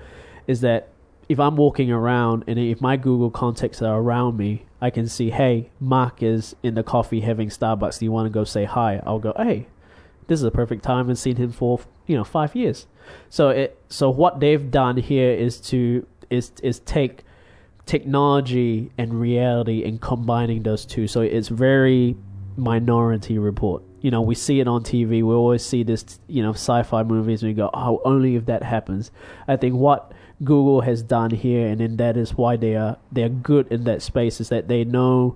is 0.46 0.62
that 0.62 0.90
if 1.30 1.40
I'm 1.40 1.56
walking 1.56 1.92
around 1.92 2.44
and 2.48 2.58
if 2.58 2.80
my 2.80 2.98
Google 2.98 3.30
contacts 3.30 3.82
are 3.82 4.00
around 4.00 4.38
me, 4.38 4.66
I 4.80 4.90
can 4.90 5.08
see, 5.08 5.30
hey, 5.32 5.70
Mark 5.80 6.24
is 6.24 6.56
in 6.64 6.76
the 6.76 6.84
coffee 6.84 7.22
having 7.22 7.50
Starbucks. 7.50 8.00
Do 8.00 8.06
you 8.06 8.12
want 8.12 8.28
to 8.28 8.30
go 8.30 8.44
say 8.44 8.66
hi? 8.66 9.02
I'll 9.06 9.20
go, 9.20 9.34
hey, 9.36 9.68
this 10.28 10.40
is 10.40 10.44
a 10.44 10.52
perfect 10.52 10.84
time. 10.84 11.10
I've 11.10 11.18
seen 11.18 11.38
him 11.38 11.52
for 11.52 11.80
you 12.06 12.16
know 12.16 12.24
five 12.24 12.56
years. 12.56 12.86
So 13.30 13.50
it 13.50 13.82
so 13.90 14.10
what 14.10 14.40
they've 14.40 14.70
done 14.70 14.98
here 14.98 15.32
is 15.32 15.60
to 15.62 16.06
is 16.30 16.52
is 16.62 16.80
take 16.80 17.24
technology 17.86 18.92
and 18.98 19.20
reality 19.20 19.84
and 19.86 20.00
combining 20.02 20.64
those 20.64 20.86
two. 20.86 21.08
So 21.08 21.22
it's 21.22 21.48
very 21.48 22.16
minority 22.58 23.38
report. 23.38 23.84
You 24.02 24.12
know, 24.12 24.22
we 24.22 24.36
see 24.36 24.60
it 24.60 24.68
on 24.68 24.84
TV. 24.84 25.10
We 25.10 25.24
always 25.24 25.66
see 25.66 25.84
this, 25.84 26.20
you 26.28 26.44
know, 26.44 26.52
sci-fi 26.52 27.04
movies. 27.04 27.42
And 27.42 27.50
we 27.50 27.54
go, 27.56 27.70
oh, 27.74 28.02
only 28.04 28.36
if 28.36 28.46
that 28.46 28.62
happens. 28.62 29.12
I 29.48 29.56
think 29.56 29.76
what 29.76 30.12
Google 30.44 30.82
has 30.82 31.02
done 31.02 31.32
here, 31.32 31.68
and 31.68 31.82
then 31.82 31.98
that 31.98 32.18
is 32.18 32.36
why 32.36 32.58
they 32.58 32.76
are 32.76 32.98
they 33.12 33.24
are 33.24 33.30
good 33.30 33.68
in 33.72 33.84
that 33.86 34.02
space, 34.02 34.40
is 34.40 34.50
that 34.50 34.68
they 34.68 34.84
know 34.84 35.36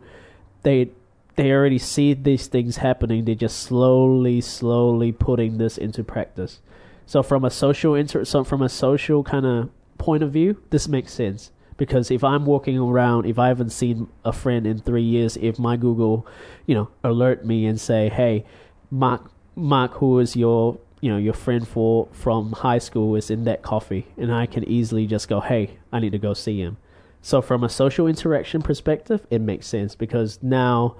they 0.63 0.91
they 1.35 1.51
already 1.51 1.79
see 1.79 2.13
these 2.13 2.47
things 2.47 2.77
happening. 2.77 3.25
They're 3.25 3.35
just 3.35 3.59
slowly, 3.59 4.41
slowly 4.41 5.11
putting 5.11 5.57
this 5.57 5.77
into 5.77 6.03
practice. 6.03 6.59
So 7.05 7.23
from 7.23 7.43
a 7.43 7.49
social 7.49 7.95
inter, 7.95 8.25
so 8.25 8.43
from 8.43 8.61
a 8.61 8.69
social 8.69 9.23
kind 9.23 9.45
of 9.45 9.69
point 9.97 10.23
of 10.23 10.31
view, 10.31 10.61
this 10.69 10.87
makes 10.87 11.13
sense 11.13 11.51
because 11.77 12.11
if 12.11 12.23
I'm 12.23 12.45
walking 12.45 12.77
around, 12.77 13.25
if 13.25 13.39
I 13.39 13.47
haven't 13.47 13.71
seen 13.71 14.07
a 14.23 14.31
friend 14.31 14.67
in 14.67 14.77
three 14.77 15.01
years, 15.01 15.35
if 15.37 15.57
my 15.57 15.77
Google, 15.77 16.27
you 16.67 16.75
know, 16.75 16.89
alert 17.03 17.43
me 17.43 17.65
and 17.65 17.81
say, 17.81 18.07
"Hey, 18.07 18.45
Mark, 18.91 19.31
Mark, 19.55 19.93
who 19.95 20.19
is 20.19 20.35
your, 20.35 20.77
you 21.01 21.09
know, 21.11 21.17
your 21.17 21.33
friend 21.33 21.67
for 21.67 22.07
from 22.11 22.53
high 22.53 22.77
school 22.77 23.15
is 23.15 23.29
in 23.29 23.43
that 23.45 23.61
coffee," 23.63 24.07
and 24.17 24.31
I 24.33 24.45
can 24.45 24.63
easily 24.63 25.05
just 25.07 25.27
go, 25.27 25.39
"Hey, 25.41 25.77
I 25.91 25.99
need 25.99 26.11
to 26.13 26.19
go 26.19 26.33
see 26.33 26.59
him." 26.61 26.77
So 27.21 27.41
from 27.41 27.63
a 27.63 27.69
social 27.69 28.07
interaction 28.07 28.61
perspective, 28.61 29.25
it 29.29 29.41
makes 29.41 29.67
sense 29.67 29.95
because 29.95 30.39
now 30.41 30.95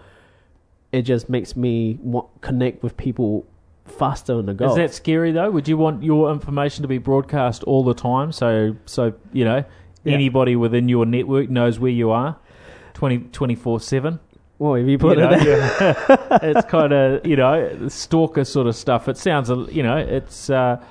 it 0.92 1.04
just 1.04 1.30
makes 1.30 1.56
me 1.56 1.98
want, 2.04 2.28
connect 2.42 2.84
with 2.84 2.98
people 2.98 3.46
faster 3.86 4.34
on 4.34 4.46
the 4.46 4.54
go. 4.54 4.70
Is 4.70 4.76
that 4.76 4.94
scary 4.94 5.32
though? 5.32 5.50
Would 5.52 5.68
you 5.68 5.78
want 5.78 6.04
your 6.04 6.32
information 6.32 6.82
to 6.84 6.88
be 6.88 6.98
broadcast 6.98 7.64
all 7.64 7.84
the 7.84 7.94
time? 7.96 8.32
So 8.32 8.76
so 8.86 9.14
you 9.34 9.46
know 9.46 9.64
Yeah. 10.04 10.14
anybody 10.14 10.56
within 10.56 10.90
your 10.90 11.06
network 11.06 11.50
knows 11.50 11.80
where 11.80 11.92
you 11.92 12.12
are, 12.12 12.38
24 12.94 13.80
seven. 13.80 14.20
Well, 14.62 14.76
if 14.76 14.88
you 14.88 14.98
put 15.00 15.18
you 15.18 15.24
it 15.24 15.30
know, 15.32 15.38
that- 15.40 15.98
yeah. 16.22 16.38
it's 16.44 16.66
kind 16.68 16.94
of 16.94 17.26
you 17.26 17.36
know 17.36 17.88
stalker 17.88 18.46
sort 18.46 18.68
of 18.68 18.76
stuff. 18.76 19.08
It 19.10 19.18
sounds 19.18 19.50
a 19.50 19.56
you 19.72 19.82
know 19.82 19.98
it's 19.98 20.50
uh, 20.50 20.84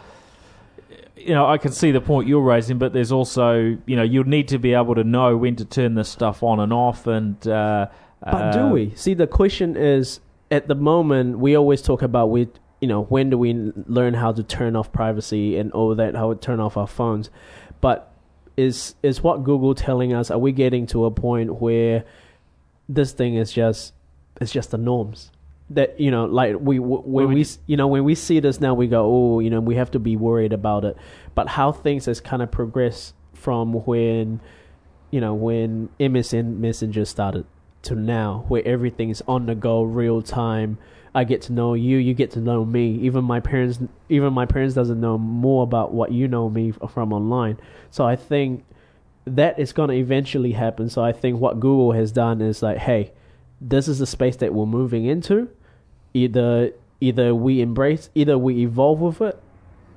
you 1.17 1.35
know, 1.35 1.47
I 1.47 1.59
can 1.59 1.71
see 1.73 1.91
the 1.93 2.01
point 2.01 2.29
you're 2.29 2.41
raising, 2.41 2.79
but 2.79 2.93
there's 2.95 3.13
also, 3.13 3.77
you 3.85 3.95
know, 3.95 4.03
you'll 4.03 4.25
need 4.25 4.49
to 4.49 4.59
be 4.59 4.73
able 4.73 4.95
to 4.95 5.05
know 5.05 5.37
when 5.37 5.55
to 5.57 5.65
turn 5.67 5.95
this 5.95 6.09
stuff 6.09 6.43
on 6.43 6.61
and 6.61 6.73
off, 6.73 7.07
and. 7.07 7.47
Uh, 7.47 7.87
But 8.23 8.53
do 8.53 8.67
we? 8.69 8.93
See, 8.97 9.15
the 9.15 9.27
question 9.27 9.77
is 9.77 10.21
at 10.51 10.67
the 10.67 10.75
moment 10.75 11.39
we 11.39 11.55
always 11.57 11.83
talk 11.83 12.03
about 12.03 12.31
we, 12.31 12.49
you 12.81 12.89
know, 12.89 13.03
when 13.05 13.31
do 13.31 13.39
we 13.39 13.53
learn 13.87 14.15
how 14.15 14.33
to 14.33 14.43
turn 14.43 14.77
off 14.77 14.93
privacy 14.93 15.59
and 15.59 15.71
all 15.73 15.95
that, 15.95 16.15
how 16.17 16.33
to 16.33 16.39
turn 16.41 16.59
off 16.59 16.77
our 16.77 16.87
phones? 16.89 17.31
But 17.81 18.11
is 18.57 18.95
is 19.03 19.23
what 19.23 19.45
Google 19.45 19.75
telling 19.75 20.13
us? 20.13 20.31
Are 20.31 20.39
we 20.39 20.53
getting 20.53 20.87
to 20.89 21.05
a 21.05 21.11
point 21.11 21.61
where 21.61 22.05
this 22.95 23.13
thing 23.13 23.37
is 23.37 23.53
just 23.53 23.95
it's 24.41 24.53
just 24.53 24.71
the 24.71 24.79
norms? 24.79 25.31
That 25.71 26.01
you 26.01 26.11
know, 26.11 26.25
like 26.25 26.57
we 26.59 26.79
when 26.79 27.33
we 27.33 27.47
you 27.67 27.77
know 27.77 27.87
when 27.87 28.05
we 28.05 28.15
see 28.15 28.41
this 28.41 28.61
now, 28.61 28.75
we 28.75 28.89
go, 28.89 29.07
oh, 29.07 29.41
you 29.41 29.51
know, 29.51 29.61
we 29.61 29.77
have 29.77 29.91
to 29.93 29.99
be 29.99 30.17
worried 30.17 30.53
about 30.53 30.85
it. 30.85 30.97
But 31.35 31.49
how 31.49 31.71
things 31.73 32.07
has 32.07 32.21
kind 32.21 32.43
of 32.43 32.51
progressed 32.51 33.15
from 33.35 33.73
when, 33.85 34.41
you 35.11 35.21
know, 35.21 35.35
when 35.35 35.89
MSN 36.01 36.59
Messenger 36.59 37.05
started 37.05 37.47
to 37.83 37.95
now, 37.95 38.45
where 38.49 38.67
everything's 38.67 39.23
on 39.23 39.47
the 39.47 39.55
go, 39.55 39.83
real 39.83 40.23
time. 40.23 40.79
I 41.13 41.25
get 41.25 41.43
to 41.43 41.53
know 41.53 41.75
you, 41.75 41.97
you 41.97 42.15
get 42.15 42.31
to 42.33 42.41
know 42.41 42.65
me. 42.65 42.93
Even 43.01 43.25
my 43.25 43.41
parents, 43.41 43.81
even 44.09 44.33
my 44.33 44.47
parents 44.47 44.75
doesn't 44.75 45.01
know 45.01 45.19
more 45.19 45.65
about 45.65 45.93
what 45.93 46.13
you 46.13 46.29
know 46.29 46.49
me 46.49 46.73
from 46.73 47.13
online. 47.13 47.59
So 47.91 48.07
I 48.07 48.15
think 48.15 48.65
that 49.37 49.59
is 49.59 49.73
going 49.73 49.89
to 49.91 49.95
eventually 49.97 50.53
happen. 50.53 50.89
So 50.91 51.03
I 51.03 51.13
think 51.13 51.41
what 51.41 51.61
Google 51.61 51.93
has 51.93 52.13
done 52.13 52.41
is 52.41 52.63
like, 52.63 52.79
hey, 52.79 53.13
this 53.61 53.89
is 53.89 53.99
the 53.99 54.07
space 54.07 54.37
that 54.37 54.55
we're 54.55 54.67
moving 54.67 55.05
into. 55.07 55.49
Either 56.15 56.73
either 57.01 57.35
we 57.35 57.61
embrace, 57.61 58.11
either 58.15 58.37
we 58.37 58.63
evolve 58.63 59.01
with 59.01 59.21
it, 59.21 59.41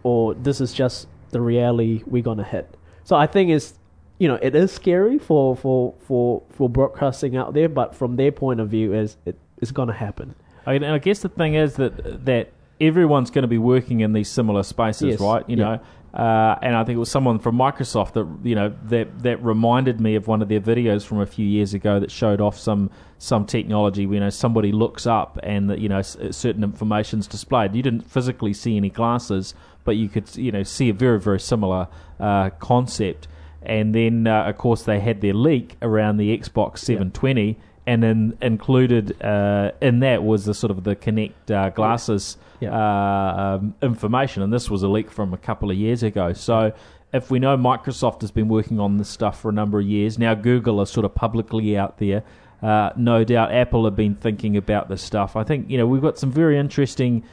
or 0.03 0.33
this 0.35 0.61
is 0.61 0.73
just 0.73 1.07
the 1.31 1.41
reality 1.41 2.03
we're 2.05 2.21
gonna 2.23 2.43
hit. 2.43 2.77
So 3.03 3.15
I 3.15 3.25
think 3.27 3.49
it's 3.49 3.73
you 4.19 4.27
know 4.27 4.35
it 4.41 4.53
is 4.55 4.71
scary 4.71 5.17
for 5.17 5.55
for 5.55 5.93
for 6.01 6.43
for 6.51 6.69
broadcasting 6.69 7.35
out 7.35 7.53
there, 7.53 7.67
but 7.67 7.95
from 7.95 8.15
their 8.15 8.31
point 8.31 8.59
of 8.59 8.69
view, 8.69 8.93
is 8.93 9.17
it's 9.25 9.71
gonna 9.71 9.93
happen. 9.93 10.35
I, 10.65 10.75
and 10.75 10.85
I 10.85 10.97
guess 10.99 11.19
the 11.19 11.29
thing 11.29 11.55
is 11.55 11.75
that 11.77 12.25
that 12.25 12.51
everyone's 12.79 13.31
going 13.31 13.43
to 13.43 13.47
be 13.47 13.57
working 13.57 14.01
in 14.01 14.13
these 14.13 14.27
similar 14.29 14.61
spaces, 14.63 15.11
Yes. 15.11 15.19
right? 15.21 15.47
You 15.49 15.57
Yeah. 15.57 15.63
know, 15.63 15.79
uh, 16.13 16.59
and 16.61 16.75
I 16.75 16.83
think 16.83 16.95
it 16.95 16.99
was 16.99 17.09
someone 17.09 17.39
from 17.39 17.55
Microsoft 17.55 18.13
that 18.13 18.27
you 18.47 18.53
know 18.53 18.71
that 18.85 19.23
that 19.23 19.43
reminded 19.43 19.99
me 19.99 20.13
of 20.13 20.27
one 20.27 20.43
of 20.43 20.47
their 20.47 20.61
videos 20.61 21.03
from 21.03 21.19
a 21.19 21.25
few 21.25 21.45
years 21.45 21.73
ago 21.73 21.99
that 21.99 22.11
showed 22.11 22.39
off 22.39 22.57
some 22.57 22.91
some 23.17 23.47
technology. 23.47 24.03
You 24.03 24.19
know, 24.19 24.29
somebody 24.29 24.71
looks 24.71 25.07
up 25.07 25.39
and 25.41 25.71
that 25.71 25.79
you 25.79 25.89
know 25.89 26.03
certain 26.03 26.63
information's 26.63 27.25
displayed. 27.25 27.73
You 27.73 27.81
didn't 27.81 28.01
physically 28.01 28.53
see 28.53 28.77
any 28.77 28.91
glasses, 28.91 29.55
but 29.85 29.95
you 29.95 30.07
could 30.07 30.35
you 30.35 30.51
know 30.51 30.61
see 30.61 30.89
a 30.89 30.93
very 30.93 31.19
very 31.19 31.39
similar 31.39 31.87
uh, 32.19 32.51
concept. 32.51 33.27
And 33.63 33.95
then 33.95 34.27
uh, 34.27 34.43
of 34.43 34.57
course 34.59 34.83
they 34.83 34.99
had 34.99 35.21
their 35.21 35.33
leak 35.33 35.77
around 35.81 36.17
the 36.17 36.37
Xbox 36.37 36.79
720 36.79 37.57
and 37.85 38.01
then 38.01 38.37
included 38.41 39.21
uh, 39.21 39.71
in 39.81 39.99
that 39.99 40.23
was 40.23 40.45
the 40.45 40.53
sort 40.53 40.71
of 40.71 40.83
the 40.83 40.95
Kinect 40.95 41.51
uh, 41.51 41.69
glasses 41.69 42.37
Yeah. 42.59 42.71
uh, 42.73 43.57
um, 43.59 43.75
information, 43.81 44.41
and 44.43 44.53
this 44.53 44.69
was 44.69 44.83
a 44.83 44.87
leak 44.87 45.11
from 45.11 45.33
a 45.33 45.37
couple 45.37 45.69
of 45.69 45.77
years 45.77 46.01
ago. 46.03 46.33
So, 46.33 46.71
if 47.11 47.29
we 47.29 47.37
know 47.39 47.55
Microsoft 47.57 48.21
has 48.21 48.31
been 48.31 48.47
working 48.47 48.79
on 48.79 48.97
this 48.97 49.09
stuff 49.09 49.39
for 49.39 49.49
a 49.49 49.53
number 49.53 49.79
of 49.79 49.85
years 49.85 50.17
now, 50.17 50.33
Google 50.33 50.81
is 50.81 50.89
sort 50.89 51.05
of 51.05 51.13
publicly 51.13 51.77
out 51.77 51.97
there. 51.99 52.23
Uh, 52.61 52.91
no 52.95 53.23
doubt, 53.23 53.51
Apple 53.51 53.83
have 53.85 53.95
been 53.95 54.15
thinking 54.15 54.55
about 54.55 54.87
this 54.89 55.01
stuff. 55.01 55.35
I 55.35 55.43
think 55.43 55.69
you 55.69 55.77
know 55.77 55.85
we've 55.85 56.01
got 56.01 56.17
some 56.17 56.31
very 56.31 56.57
interesting 56.57 57.23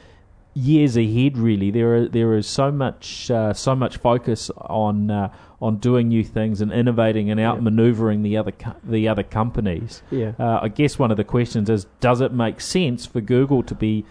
years 0.53 0.97
ahead. 0.97 1.37
Really, 1.37 1.71
there 1.71 1.95
are 1.95 2.07
there 2.07 2.35
is 2.35 2.45
so 2.45 2.71
much 2.71 3.31
uh, 3.31 3.53
so 3.53 3.73
much 3.73 3.97
focus 3.97 4.51
on 4.57 5.09
uh, 5.09 5.33
on 5.61 5.77
doing 5.77 6.07
new 6.07 6.23
things 6.23 6.59
and 6.61 6.71
innovating 6.71 7.29
and 7.29 7.39
outmaneuvering 7.39 8.23
the 8.23 8.35
other 8.37 8.51
co- 8.51 8.75
the 8.83 9.07
other 9.07 9.23
companies. 9.23 10.01
Yeah. 10.09 10.33
Uh, 10.39 10.59
I 10.63 10.67
guess 10.69 10.97
one 10.97 11.11
of 11.11 11.17
the 11.17 11.23
questions 11.23 11.69
is: 11.69 11.85
Does 11.99 12.19
it 12.21 12.33
make 12.33 12.59
sense 12.59 13.05
for 13.05 13.21
Google 13.21 13.61
to 13.63 13.75
be 13.75 14.05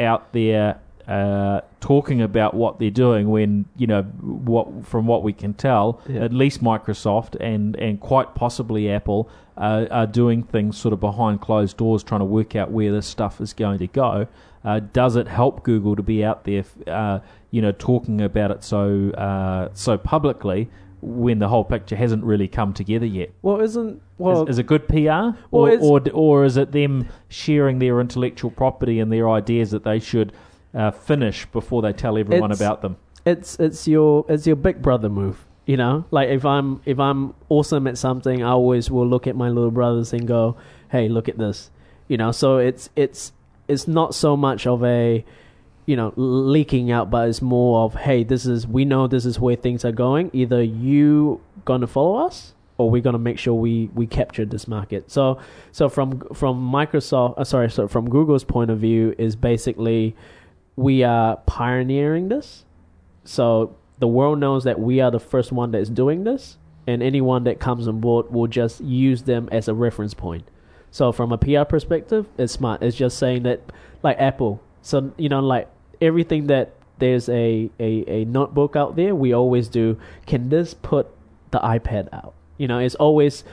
out 0.00 0.32
there 0.32 0.78
uh, 1.08 1.60
talking 1.80 2.20
about 2.20 2.52
what 2.54 2.78
they're 2.80 2.90
doing 2.90 3.30
when 3.30 3.64
you 3.76 3.86
know 3.86 4.02
what 4.02 4.84
from 4.84 5.06
what 5.06 5.22
we 5.22 5.32
can 5.32 5.54
tell, 5.54 6.00
Yeah. 6.08 6.24
at 6.24 6.32
least 6.32 6.62
Microsoft 6.62 7.36
and 7.40 7.76
and 7.76 8.00
quite 8.00 8.34
possibly 8.34 8.90
Apple 8.90 9.28
uh, 9.56 9.86
are 9.90 10.06
doing 10.08 10.42
things 10.42 10.76
sort 10.76 10.92
of 10.92 10.98
behind 11.00 11.40
closed 11.40 11.76
doors, 11.76 12.02
trying 12.02 12.20
to 12.20 12.24
work 12.26 12.56
out 12.56 12.72
where 12.72 12.90
this 12.92 13.06
stuff 13.06 13.40
is 13.40 13.52
going 13.52 13.78
to 13.78 13.86
go. 13.86 14.26
Uh, 14.64 14.80
does 14.92 15.14
it 15.14 15.28
help 15.28 15.62
Google 15.62 15.94
to 15.94 16.02
be 16.02 16.24
out 16.24 16.42
there, 16.44 16.64
uh, 16.88 17.20
you 17.52 17.62
know, 17.62 17.70
talking 17.70 18.20
about 18.20 18.50
it 18.50 18.64
so 18.64 19.10
uh, 19.12 19.68
so 19.74 19.96
publicly 19.96 20.68
when 21.02 21.38
the 21.38 21.48
whole 21.48 21.64
picture 21.64 21.96
hasn't 21.96 22.24
really 22.24 22.48
come 22.48 22.72
together 22.72 23.06
yet? 23.06 23.30
Well, 23.42 23.60
isn't 23.60 24.00
well? 24.18 24.44
is, 24.44 24.50
is 24.50 24.58
it 24.58 24.66
good 24.66 24.88
PR, 24.88 25.36
or, 25.50 25.70
it's- 25.70 25.84
or 25.84 26.00
or 26.12 26.44
is 26.44 26.56
it 26.56 26.72
them 26.72 27.08
sharing 27.28 27.78
their 27.78 28.00
intellectual 28.00 28.50
property 28.50 29.00
and 29.00 29.12
their 29.12 29.28
ideas 29.28 29.70
that 29.72 29.84
they 29.84 29.98
should 30.00 30.32
uh, 30.74 30.90
finish 30.90 31.46
before 31.46 31.82
they 31.82 31.92
tell 31.92 32.18
everyone 32.18 32.52
about 32.52 32.82
them? 32.82 32.96
it's 33.24 33.58
it's 33.58 33.88
your 33.88 34.24
it's 34.28 34.46
your 34.46 34.56
big 34.56 34.80
brother 34.82 35.08
move. 35.08 35.44
You 35.66 35.76
know, 35.76 36.04
like 36.12 36.28
if 36.28 36.44
I'm 36.44 36.80
if 36.84 37.00
I'm 37.00 37.34
awesome 37.48 37.88
at 37.88 37.98
something, 37.98 38.42
I 38.42 38.50
always 38.50 38.88
will 38.90 39.06
look 39.06 39.26
at 39.26 39.34
my 39.34 39.48
little 39.48 39.72
brothers 39.72 40.12
and 40.12 40.26
go, 40.26 40.56
"Hey, 40.90 41.08
look 41.08 41.28
at 41.28 41.38
this." 41.38 41.70
You 42.06 42.16
know, 42.16 42.30
so 42.30 42.58
it's 42.58 42.88
it's 42.94 43.32
it's 43.66 43.88
not 43.88 44.14
so 44.14 44.36
much 44.36 44.64
of 44.66 44.84
a 44.84 45.24
you 45.86 45.96
know 45.96 46.12
leaking 46.16 46.90
out, 46.90 47.10
but 47.10 47.28
it's 47.28 47.40
more 47.40 47.84
of, 47.84 47.94
"Hey, 47.94 48.24
this 48.24 48.44
is 48.44 48.66
we 48.66 48.84
know 48.84 49.06
this 49.06 49.24
is 49.24 49.40
where 49.40 49.56
things 49.56 49.84
are 49.84 49.92
going. 49.92 50.30
Either 50.32 50.62
you 50.62 51.40
gonna 51.64 51.86
follow 51.86 52.16
us." 52.16 52.52
Or 52.78 52.90
we're 52.90 53.00
gonna 53.00 53.18
make 53.18 53.38
sure 53.38 53.54
we, 53.54 53.88
we 53.94 54.06
capture 54.06 54.44
this 54.44 54.68
market. 54.68 55.10
So 55.10 55.38
so 55.72 55.88
from 55.88 56.20
from 56.34 56.70
Microsoft, 56.70 57.38
uh, 57.38 57.44
sorry, 57.44 57.70
so 57.70 57.88
from 57.88 58.10
Google's 58.10 58.44
point 58.44 58.70
of 58.70 58.80
view 58.80 59.14
is 59.16 59.34
basically 59.34 60.14
we 60.76 61.02
are 61.02 61.38
pioneering 61.46 62.28
this. 62.28 62.66
So 63.24 63.74
the 63.98 64.06
world 64.06 64.38
knows 64.38 64.64
that 64.64 64.78
we 64.78 65.00
are 65.00 65.10
the 65.10 65.18
first 65.18 65.52
one 65.52 65.70
that 65.70 65.78
is 65.78 65.88
doing 65.88 66.24
this, 66.24 66.58
and 66.86 67.02
anyone 67.02 67.44
that 67.44 67.58
comes 67.60 67.88
on 67.88 68.00
board 68.00 68.30
will 68.30 68.46
just 68.46 68.82
use 68.82 69.22
them 69.22 69.48
as 69.50 69.68
a 69.68 69.74
reference 69.74 70.14
point. 70.14 70.44
So 70.90 71.12
from 71.12 71.32
a 71.32 71.38
PR 71.38 71.64
perspective, 71.64 72.26
it's 72.38 72.52
smart. 72.52 72.82
It's 72.82 72.96
just 72.96 73.18
saying 73.18 73.42
that, 73.44 73.60
like 74.02 74.18
Apple. 74.20 74.60
So 74.82 75.12
you 75.16 75.28
know, 75.28 75.40
like 75.40 75.68
everything 76.00 76.46
that 76.48 76.74
there's 76.98 77.28
a, 77.28 77.70
a, 77.78 78.04
a 78.08 78.24
notebook 78.24 78.74
out 78.76 78.96
there, 78.96 79.14
we 79.14 79.32
always 79.32 79.68
do. 79.68 79.98
Can 80.26 80.48
this 80.48 80.74
put 80.74 81.08
the 81.50 81.58
iPad 81.58 82.08
out? 82.12 82.34
You 82.58 82.68
know, 82.68 82.78
it's 82.78 82.94
always 82.94 83.44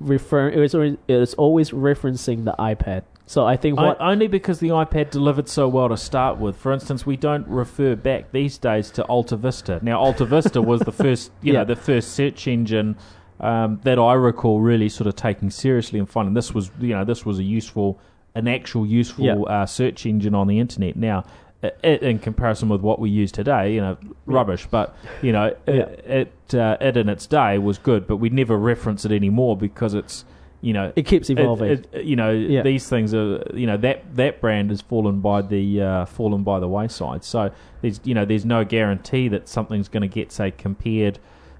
referring. 0.00 0.58
It's 0.62 0.74
always, 0.74 0.96
it's 1.06 1.34
always 1.34 1.70
referencing 1.70 2.44
the 2.44 2.54
iPad. 2.58 3.02
So 3.26 3.46
I 3.46 3.56
think 3.56 3.76
what 3.76 4.00
O- 4.00 4.04
only 4.10 4.26
because 4.26 4.58
the 4.58 4.68
iPad 4.68 5.10
delivered 5.10 5.48
so 5.48 5.68
well 5.68 5.88
to 5.90 5.96
start 5.98 6.38
with. 6.38 6.56
For 6.56 6.72
instance, 6.72 7.04
we 7.04 7.16
don't 7.16 7.46
refer 7.46 7.94
back 7.94 8.32
these 8.32 8.56
days 8.56 8.90
to 8.92 9.04
Alta 9.04 9.36
Vista. 9.36 9.80
Now, 9.82 10.00
Alta 10.00 10.24
Vista 10.24 10.62
was 10.62 10.80
the 10.80 10.92
first, 11.04 11.30
you 11.42 11.52
Yeah. 11.52 11.58
know, 11.60 11.64
the 11.66 11.76
first 11.76 12.12
search 12.14 12.48
engine 12.48 12.96
um, 13.40 13.80
that 13.84 13.98
I 13.98 14.14
recall 14.14 14.60
really 14.60 14.88
sort 14.88 15.06
of 15.08 15.14
taking 15.14 15.50
seriously 15.50 15.98
and 15.98 16.08
finding 16.08 16.34
this 16.34 16.54
was, 16.54 16.70
you 16.80 16.94
know, 16.94 17.04
this 17.04 17.26
was 17.26 17.38
a 17.38 17.42
useful, 17.44 18.00
an 18.34 18.48
actual 18.48 18.86
useful 18.86 19.26
Yeah. 19.26 19.34
uh, 19.42 19.66
search 19.66 20.06
engine 20.06 20.34
on 20.34 20.46
the 20.48 20.58
internet. 20.58 20.96
Now, 20.96 21.20
i 21.20 21.47
in 21.82 22.18
comparison 22.20 22.68
with 22.68 22.80
what 22.82 22.98
we 23.00 23.10
use 23.10 23.32
today, 23.32 23.74
you 23.74 23.80
know, 23.80 23.96
rubbish. 24.26 24.66
But 24.70 24.94
you 25.22 25.32
know, 25.32 25.54
Yeah. 25.66 25.74
it 25.74 26.32
it, 26.50 26.54
uh, 26.54 26.76
it 26.80 26.96
in 26.96 27.08
its 27.08 27.26
day 27.26 27.58
was 27.58 27.78
good, 27.78 28.06
but 28.06 28.16
we'd 28.16 28.32
never 28.32 28.56
reference 28.56 29.04
it 29.04 29.10
anymore 29.10 29.56
because 29.56 29.92
it's, 29.94 30.24
you 30.60 30.72
know, 30.72 30.92
it 30.94 31.02
keeps 31.06 31.28
it- 31.30 31.38
evolving. 31.38 31.70
it- 31.92 32.04
you 32.04 32.14
know, 32.14 32.30
Yeah. 32.30 32.62
these 32.62 32.88
things 32.88 33.12
are 33.12 33.42
you 33.54 33.66
know 33.66 33.76
that 33.78 34.14
that 34.14 34.40
brand 34.40 34.70
has 34.70 34.80
fallen 34.80 35.20
by 35.20 35.42
the 35.42 35.82
uh, 35.82 36.04
fallen 36.04 36.44
by 36.44 36.60
the 36.60 36.68
wayside. 36.68 37.24
So 37.24 37.50
there's 37.82 38.00
you 38.04 38.14
know 38.14 38.24
there's 38.24 38.44
no 38.46 38.64
guarantee 38.64 39.26
that 39.28 39.48
something's 39.48 39.88
going 39.88 40.02
to 40.02 40.08
get 40.08 40.30
say 40.30 40.52
compared 40.52 41.18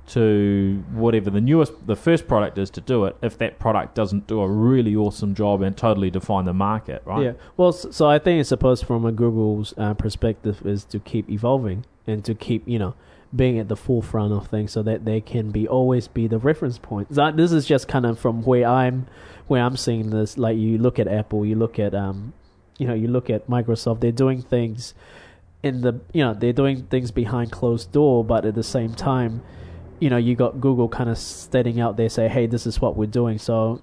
to 0.09 0.83
whatever 0.93 1.29
the 1.31 1.41
newest 1.41 1.87
the 1.87 1.97
first 1.97 2.27
product 2.27 2.57
is 2.57 2.71
to 2.71 2.81
do 2.81 3.05
it 3.05 3.15
if 3.23 3.37
that 3.39 3.59
product 3.59 3.95
doesn't 3.95 4.27
do 4.27 4.41
a 4.41 4.49
really 4.49 4.97
awesome 4.97 5.35
job 5.35 5.61
and 5.61 5.77
totally 5.77 6.11
define 6.11 6.45
the 6.47 6.55
market 6.55 7.03
right 7.05 7.23
Yeah. 7.23 7.33
Well, 7.57 7.73
so 7.73 8.09
I 8.09 8.19
think 8.19 8.41
it's 8.41 8.49
supposed 8.49 8.87
from 8.87 9.05
a 9.05 9.13
Google's 9.13 9.75
uh, 9.77 9.95
perspective 9.95 10.65
is 10.65 10.85
to 10.85 10.99
keep 10.99 11.31
evolving 11.31 11.85
and 12.07 12.25
to 12.25 12.35
keep 12.35 12.67
you 12.67 12.79
know 12.79 12.95
being 13.35 13.59
at 13.59 13.69
the 13.69 13.77
forefront 13.77 14.33
of 14.33 14.49
things 14.49 14.73
so 14.73 14.83
that 14.83 15.05
they 15.05 15.21
can 15.21 15.51
be 15.51 15.69
always 15.69 16.09
be 16.09 16.27
the 16.27 16.39
reference 16.39 16.79
point. 16.79 17.09
This 17.11 17.53
is 17.53 17.67
just 17.67 17.87
kind 17.87 18.07
of 18.07 18.19
from 18.19 18.43
where 18.43 18.67
I'm 18.67 19.07
where 19.47 19.63
I'm 19.63 19.77
seeing 19.77 20.11
this. 20.11 20.39
Like 20.39 20.57
you 20.57 20.79
look 20.79 20.99
at 20.99 21.07
Apple, 21.07 21.45
you 21.45 21.55
look 21.55 21.79
at 21.79 21.95
um, 21.95 22.33
you 22.79 22.87
know, 22.87 22.95
you 22.95 23.09
look 23.09 23.29
at 23.29 23.49
Microsoft. 23.49 24.01
They're 24.01 24.13
doing 24.13 24.41
things 24.41 24.95
in 25.63 25.81
the 25.81 26.01
you 26.13 26.25
know 26.25 26.35
they're 26.35 26.53
doing 26.53 26.85
things 26.85 27.11
behind 27.11 27.53
closed 27.53 27.93
door, 27.93 28.25
but 28.25 28.45
at 28.47 28.55
the 28.55 28.63
same 28.63 28.95
time, 28.95 29.43
you 30.01 30.11
know, 30.11 30.16
you 30.16 30.34
got 30.36 30.61
Google 30.61 30.88
kind 30.88 31.11
of 31.11 31.18
stating 31.18 31.80
out 31.80 31.96
there, 31.96 32.09
say, 32.09 32.28
hey, 32.28 32.46
this 32.46 32.66
is 32.66 32.80
what 32.80 32.96
we're 32.96 33.07
doing. 33.07 33.38
So 33.38 33.82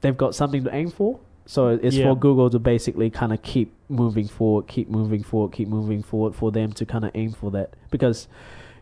they've 0.00 0.16
got 0.16 0.34
something 0.34 0.64
to 0.64 0.74
aim 0.74 0.90
for. 0.90 1.18
So 1.46 1.68
it's 1.68 1.96
Yeah. 1.96 2.08
for 2.10 2.16
Google 2.16 2.48
to 2.50 2.58
basically 2.58 3.10
kind 3.10 3.32
of 3.32 3.42
keep 3.42 3.72
moving 3.88 4.28
forward, 4.28 4.66
keep 4.68 4.88
moving 4.88 5.22
forward, 5.22 5.52
keep 5.52 5.68
moving 5.68 6.02
forward 6.02 6.34
for 6.34 6.50
them 6.52 6.72
to 6.72 6.86
kind 6.86 7.04
of 7.04 7.10
aim 7.14 7.32
for 7.32 7.50
that. 7.50 7.74
Because, 7.90 8.28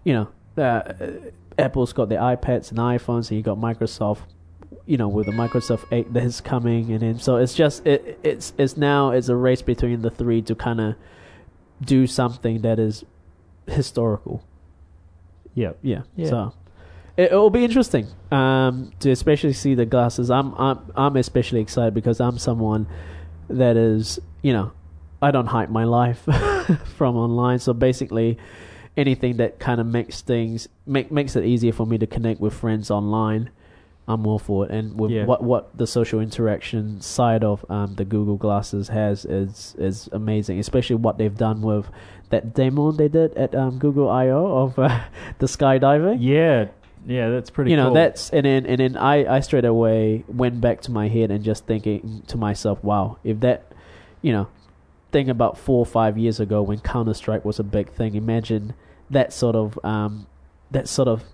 you 0.04 0.12
know, 0.12 0.28
uh, 0.62 0.82
Apple's 1.58 1.92
got 1.92 2.08
their 2.08 2.20
iPads 2.20 2.70
and 2.70 2.78
iPhones, 2.78 3.30
and 3.30 3.36
you 3.38 3.42
got 3.42 3.58
Microsoft, 3.58 4.20
you 4.86 4.96
know, 4.96 5.08
with 5.08 5.26
the 5.26 5.32
Microsoft 5.32 5.84
Eight 5.90 6.12
that 6.12 6.22
is 6.22 6.40
coming, 6.40 6.90
and 6.92 7.00
then 7.00 7.18
so 7.18 7.36
it's 7.36 7.54
just 7.54 7.86
it 7.86 8.18
it's 8.22 8.52
it's 8.58 8.76
now 8.76 9.10
it's 9.10 9.28
a 9.28 9.36
race 9.36 9.62
between 9.62 10.02
the 10.02 10.10
three 10.10 10.42
to 10.42 10.54
kind 10.54 10.80
of 10.80 10.94
do 11.82 12.06
something 12.06 12.60
that 12.62 12.78
is 12.78 13.04
historical. 13.66 14.42
Yeah. 15.54 15.72
Yeah. 15.82 16.02
Yeah. 16.16 16.28
So 16.28 16.52
it 17.24 17.32
will 17.32 17.50
be 17.50 17.64
interesting 17.64 18.06
um, 18.30 18.92
to 19.00 19.10
especially 19.10 19.52
see 19.52 19.74
the 19.74 19.86
glasses. 19.86 20.30
I'm 20.30 20.54
I'm 20.54 20.78
I'm 20.96 21.16
especially 21.16 21.60
excited 21.60 21.94
because 21.94 22.20
I'm 22.20 22.38
someone 22.38 22.86
that 23.48 23.76
is 23.76 24.18
you 24.42 24.52
know 24.52 24.72
I 25.22 25.30
don't 25.30 25.46
hide 25.46 25.70
my 25.70 25.84
life 25.84 26.20
from 26.96 27.16
online. 27.16 27.58
So 27.58 27.72
basically, 27.72 28.38
anything 28.96 29.36
that 29.38 29.58
kind 29.58 29.80
of 29.80 29.86
makes 29.86 30.20
things 30.22 30.68
make 30.86 31.10
makes 31.10 31.36
it 31.36 31.44
easier 31.44 31.72
for 31.72 31.86
me 31.86 31.98
to 31.98 32.06
connect 32.06 32.40
with 32.40 32.54
friends 32.54 32.90
online. 32.90 33.50
I'm 34.08 34.26
all 34.26 34.40
for 34.40 34.64
it, 34.64 34.72
and 34.72 34.98
with 34.98 35.12
Yeah. 35.12 35.24
what 35.24 35.44
what 35.44 35.76
the 35.76 35.86
social 35.86 36.20
interaction 36.20 37.00
side 37.00 37.44
of 37.44 37.64
um, 37.70 37.94
the 37.94 38.04
Google 38.04 38.36
Glasses 38.36 38.88
has 38.88 39.24
is 39.24 39.76
is 39.78 40.08
amazing, 40.12 40.58
especially 40.58 40.96
what 40.96 41.16
they've 41.18 41.36
done 41.36 41.60
with 41.62 41.86
that 42.30 42.54
demo 42.54 42.90
they 42.92 43.08
did 43.08 43.34
at 43.36 43.54
um, 43.54 43.78
Google 43.78 44.08
I/O 44.08 44.46
of 44.64 44.78
uh, 44.78 45.00
the 45.38 45.46
skydiving 45.46 46.16
Yeah. 46.20 46.68
Yeah, 47.06 47.30
that's 47.30 47.50
pretty 47.50 47.70
you 47.70 47.76
know 47.76 47.86
cool. 47.86 47.94
that's 47.94 48.30
and 48.30 48.44
then 48.44 48.66
and 48.66 48.78
then 48.78 48.96
I 48.96 49.36
I 49.36 49.40
straight 49.40 49.64
away 49.64 50.24
went 50.28 50.60
back 50.60 50.82
to 50.82 50.90
my 50.90 51.08
head 51.08 51.30
and 51.30 51.42
just 51.42 51.66
thinking 51.66 52.22
to 52.28 52.36
myself, 52.36 52.82
wow, 52.84 53.18
if 53.24 53.40
that, 53.40 53.72
you 54.22 54.32
know, 54.32 54.48
thing 55.10 55.30
about 55.30 55.56
four 55.58 55.78
or 55.78 55.86
five 55.86 56.18
years 56.18 56.40
ago 56.40 56.62
when 56.62 56.78
Counter 56.80 57.14
Strike 57.14 57.44
was 57.44 57.58
a 57.58 57.64
big 57.64 57.90
thing. 57.90 58.14
Imagine 58.14 58.74
that 59.08 59.32
sort 59.32 59.56
of 59.56 59.78
um 59.84 60.26
that 60.70 60.88
sort 60.88 61.08
of 61.08 61.24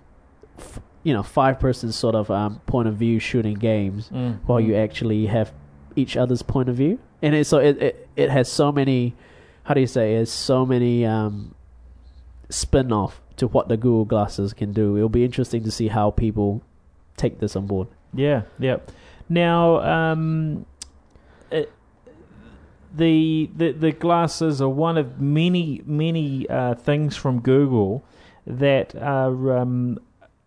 f- 0.57 0.79
you 1.03 1.13
know 1.13 1.21
five 1.21 1.59
person 1.59 1.91
sort 1.91 2.15
of 2.15 2.31
um 2.31 2.59
point 2.65 2.87
of 2.87 2.95
view 2.95 3.19
shooting 3.19 3.53
games 3.55 4.09
Mm, 4.09 4.39
while 4.45 4.59
you 4.59 4.73
mm. 4.73 4.83
actually 4.83 5.25
have 5.27 5.51
each 5.95 6.15
other's 6.17 6.41
point 6.41 6.69
of 6.69 6.75
view, 6.75 6.97
and 7.21 7.35
it, 7.35 7.45
so 7.45 7.57
it, 7.57 7.81
it 7.81 8.09
it 8.15 8.29
has 8.29 8.49
so 8.51 8.71
many, 8.71 9.15
how 9.63 9.73
do 9.73 9.81
you 9.81 9.87
say, 9.87 10.15
it 10.15 10.19
has 10.19 10.31
so 10.31 10.65
many 10.65 11.05
um 11.05 11.53
spin 12.49 12.91
off 12.93 13.21
to 13.37 13.47
what 13.47 13.69
the 13.69 13.77
Google 13.77 14.05
glasses 14.05 14.53
can 14.53 14.73
do. 14.73 14.97
It'll 14.97 15.09
be 15.09 15.23
interesting 15.23 15.63
to 15.63 15.71
see 15.71 15.87
how 15.87 16.11
people 16.11 16.61
take 17.15 17.39
this 17.39 17.55
on 17.55 17.67
board. 17.67 17.87
Yeah, 18.13 18.43
yeah. 18.59 18.77
Now, 19.29 19.81
um, 19.81 20.65
it, 21.51 21.71
the 22.93 23.49
the 23.55 23.71
the 23.71 23.91
glasses 23.91 24.61
are 24.61 24.69
one 24.69 24.97
of 24.97 25.19
many 25.19 25.81
many 25.85 26.49
uh, 26.49 26.75
things 26.75 27.15
from 27.15 27.41
Google 27.41 28.03
that 28.45 28.95
are 28.95 29.57
um, 29.57 29.99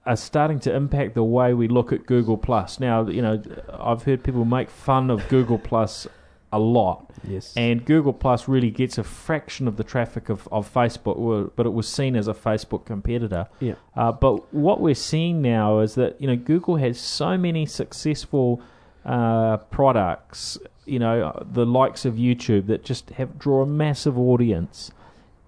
are 0.06 0.16
starting 0.16 0.58
to 0.60 0.74
impact 0.74 1.14
the 1.14 1.22
way 1.22 1.54
we 1.54 1.68
look 1.68 1.92
at 1.92 2.06
Google 2.06 2.38
Plus. 2.38 2.80
Now, 2.80 3.06
you 3.06 3.22
know, 3.22 3.42
I've 3.72 4.04
heard 4.04 4.24
people 4.24 4.44
make 4.44 4.70
fun 4.70 5.10
of 5.10 5.26
Google 5.28 5.58
Plus 5.58 6.06
a 6.52 6.58
lot. 6.58 7.10
Yes. 7.26 7.52
And 7.56 7.84
Google 7.84 8.12
Plus 8.12 8.48
really 8.48 8.70
gets 8.70 8.98
a 8.98 9.04
fraction 9.04 9.68
of 9.68 9.76
the 9.76 9.84
traffic 9.84 10.28
of, 10.28 10.48
of 10.50 10.72
Facebook, 10.72 11.52
but 11.54 11.66
it 11.66 11.70
was 11.70 11.88
seen 11.88 12.16
as 12.16 12.28
a 12.28 12.34
Facebook 12.34 12.84
competitor. 12.84 13.46
yeah. 13.60 13.74
Uh, 13.96 14.12
but 14.12 14.52
what 14.52 14.80
we're 14.80 14.94
seeing 14.94 15.42
now 15.42 15.80
is 15.80 15.94
that 15.94 16.20
you 16.20 16.26
know 16.26 16.36
Google 16.36 16.76
has 16.76 16.98
so 16.98 17.36
many 17.36 17.66
successful 17.66 18.60
uh, 19.04 19.58
products, 19.58 20.58
you 20.84 20.98
know, 20.98 21.46
the 21.52 21.66
likes 21.66 22.04
of 22.04 22.14
YouTube 22.14 22.66
that 22.66 22.84
just 22.84 23.10
have 23.10 23.38
draw 23.38 23.62
a 23.62 23.66
massive 23.66 24.18
audience, 24.18 24.90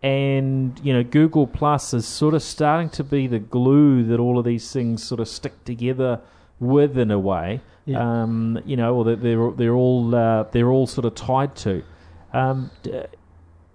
and 0.02 0.80
you 0.82 0.92
know 0.92 1.02
Google 1.02 1.46
Plus 1.46 1.92
is 1.94 2.06
sort 2.06 2.34
of 2.34 2.42
starting 2.42 2.90
to 2.90 3.04
be 3.04 3.26
the 3.26 3.38
glue 3.38 4.04
that 4.04 4.20
all 4.20 4.38
of 4.38 4.44
these 4.44 4.70
things 4.72 5.02
sort 5.02 5.20
of 5.20 5.28
stick 5.28 5.64
together 5.64 6.20
with 6.60 6.96
in 6.96 7.10
a 7.10 7.18
way. 7.18 7.60
Yeah. 7.84 8.22
Um, 8.22 8.60
you 8.64 8.76
know, 8.76 8.94
or 8.94 9.04
that 9.04 9.22
they're 9.22 9.50
they're 9.50 9.74
all 9.74 10.14
uh, 10.14 10.44
they're 10.44 10.70
all 10.70 10.86
sort 10.86 11.04
of 11.04 11.14
tied 11.14 11.56
to. 11.56 11.82
Um, 12.32 12.70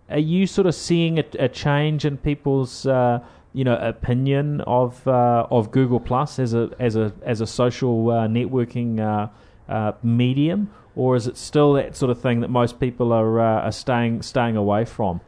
are 0.10 0.20
you 0.20 0.48
sort 0.48 0.66
of 0.66 0.76
seeing 0.76 1.20
a, 1.20 1.26
a 1.40 1.50
change 1.50 2.06
in 2.06 2.18
people's 2.18 2.86
uh, 2.86 3.20
you 3.52 3.66
know 3.66 3.76
opinion 3.76 4.62
of 4.62 5.06
uh, 5.08 5.46
of 5.52 5.72
Google 5.72 6.00
Plus 6.00 6.40
as 6.40 6.54
a 6.54 6.70
as 6.80 6.96
a 6.96 7.12
as 7.24 7.42
a 7.42 7.48
social 7.48 8.10
uh, 8.10 8.28
networking 8.28 9.00
uh, 9.00 9.28
uh, 9.72 9.92
medium, 10.02 10.72
or 10.96 11.18
is 11.18 11.28
it 11.28 11.36
still 11.36 11.74
that 11.74 11.98
sort 11.98 12.10
of 12.10 12.22
thing 12.22 12.40
that 12.40 12.50
most 12.50 12.80
people 12.80 13.12
are 13.12 13.42
uh, 13.42 13.62
are 13.64 13.72
staying 13.74 14.22
staying 14.22 14.56
away 14.56 14.86
from? 14.86 15.20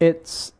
it's 0.00 0.52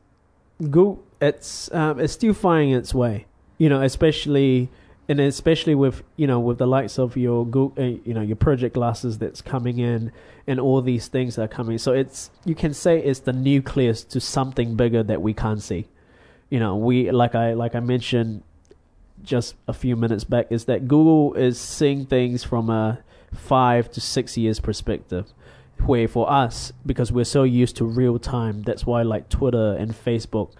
go 0.70 0.98
it's 1.20 1.72
um 1.72 2.00
it's 2.00 2.12
still 2.12 2.34
finding 2.34 2.74
its 2.74 2.94
way 2.94 3.26
you 3.58 3.68
know 3.68 3.82
especially 3.82 4.68
and 5.08 5.20
especially 5.20 5.74
with 5.74 6.02
you 6.16 6.26
know 6.26 6.38
with 6.38 6.58
the 6.58 6.66
likes 6.66 6.98
of 6.98 7.16
your 7.16 7.46
go 7.46 7.72
uh, 7.78 7.82
you 7.82 8.12
know 8.14 8.20
your 8.20 8.36
project 8.36 8.74
glasses 8.74 9.18
that's 9.18 9.40
coming 9.40 9.78
in 9.78 10.12
and 10.46 10.60
all 10.60 10.82
these 10.82 11.08
things 11.08 11.36
that 11.36 11.42
are 11.42 11.48
coming. 11.48 11.78
So 11.78 11.92
it's 11.92 12.30
you 12.44 12.54
can 12.54 12.74
say 12.74 13.02
it's 13.02 13.20
the 13.20 13.32
nucleus 13.32 14.04
to 14.04 14.20
something 14.20 14.76
bigger 14.76 15.02
that 15.02 15.22
we 15.22 15.32
can't 15.34 15.62
see. 15.62 15.86
You 16.50 16.60
know 16.60 16.76
we 16.76 17.10
like 17.10 17.34
i 17.34 17.52
like 17.52 17.74
i 17.74 17.80
mentioned 17.80 18.42
just 19.22 19.54
a 19.66 19.72
few 19.72 19.96
minutes 19.96 20.24
back 20.24 20.46
is 20.50 20.64
that 20.66 20.88
google 20.88 21.34
is 21.34 21.60
seeing 21.60 22.06
things 22.06 22.44
from 22.44 22.70
a 22.70 23.00
five 23.34 23.90
to 23.90 24.00
six 24.00 24.38
years 24.38 24.60
perspective 24.60 25.26
where 25.84 26.08
for 26.08 26.30
us 26.30 26.72
because 26.86 27.12
we're 27.12 27.24
so 27.24 27.42
used 27.42 27.76
to 27.76 27.84
real 27.84 28.18
time 28.18 28.62
that's 28.62 28.86
why 28.86 29.02
like 29.02 29.28
twitter 29.28 29.74
and 29.74 29.92
facebook 29.92 30.52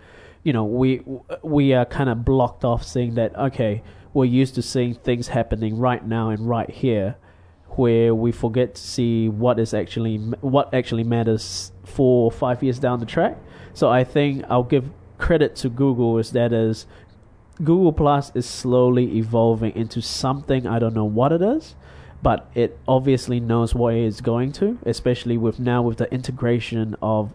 you 0.42 0.52
know 0.52 0.64
we 0.64 1.02
we 1.42 1.72
are 1.72 1.84
kind 1.84 2.10
of 2.10 2.24
blocked 2.24 2.64
off 2.64 2.84
seeing 2.84 3.14
that 3.14 3.34
okay 3.36 3.82
we're 4.18 4.24
used 4.24 4.54
to 4.56 4.62
seeing 4.62 4.94
things 4.94 5.28
happening 5.28 5.78
right 5.78 6.04
now 6.06 6.30
and 6.30 6.48
right 6.48 6.70
here 6.70 7.16
where 7.70 8.14
we 8.14 8.32
forget 8.32 8.74
to 8.74 8.82
see 8.82 9.28
what 9.28 9.58
is 9.58 9.72
actually 9.72 10.16
what 10.40 10.72
actually 10.74 11.04
matters 11.04 11.70
four 11.84 12.24
or 12.24 12.32
five 12.32 12.62
years 12.62 12.78
down 12.78 12.98
the 12.98 13.06
track. 13.06 13.38
So 13.74 13.88
i 13.88 14.02
think 14.02 14.44
i'll 14.50 14.64
give 14.64 14.90
credit 15.18 15.54
to 15.56 15.68
google 15.68 16.18
is 16.18 16.32
that 16.32 16.52
is 16.52 16.86
google 17.62 17.92
plus 17.92 18.32
is 18.34 18.46
slowly 18.46 19.16
evolving 19.16 19.74
into 19.76 20.00
something 20.00 20.66
i 20.66 20.78
don't 20.78 20.94
know 20.94 21.04
what 21.04 21.32
it 21.32 21.42
is 21.42 21.74
but 22.22 22.50
it 22.54 22.78
obviously 22.88 23.38
knows 23.40 23.74
what 23.74 23.94
it's 23.94 24.20
going 24.20 24.52
to, 24.52 24.78
especially 24.84 25.36
with 25.36 25.60
now 25.60 25.82
with 25.82 25.98
the 25.98 26.12
integration 26.12 26.96
of, 27.00 27.32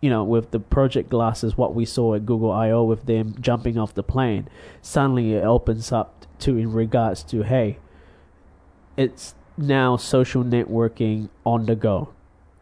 you 0.00 0.10
know, 0.10 0.24
with 0.24 0.50
the 0.50 0.60
project 0.60 1.08
glasses, 1.08 1.56
what 1.56 1.74
we 1.74 1.84
saw 1.84 2.14
at 2.14 2.26
Google 2.26 2.52
I/O 2.52 2.84
with 2.84 3.06
them 3.06 3.34
jumping 3.40 3.78
off 3.78 3.94
the 3.94 4.02
plane. 4.02 4.48
Suddenly, 4.82 5.34
it 5.34 5.44
opens 5.44 5.92
up 5.92 6.26
to 6.40 6.56
in 6.56 6.72
regards 6.72 7.22
to 7.24 7.42
hey, 7.42 7.78
it's 8.96 9.34
now 9.56 9.96
social 9.96 10.44
networking 10.44 11.28
on 11.44 11.66
the 11.66 11.74
go. 11.74 12.10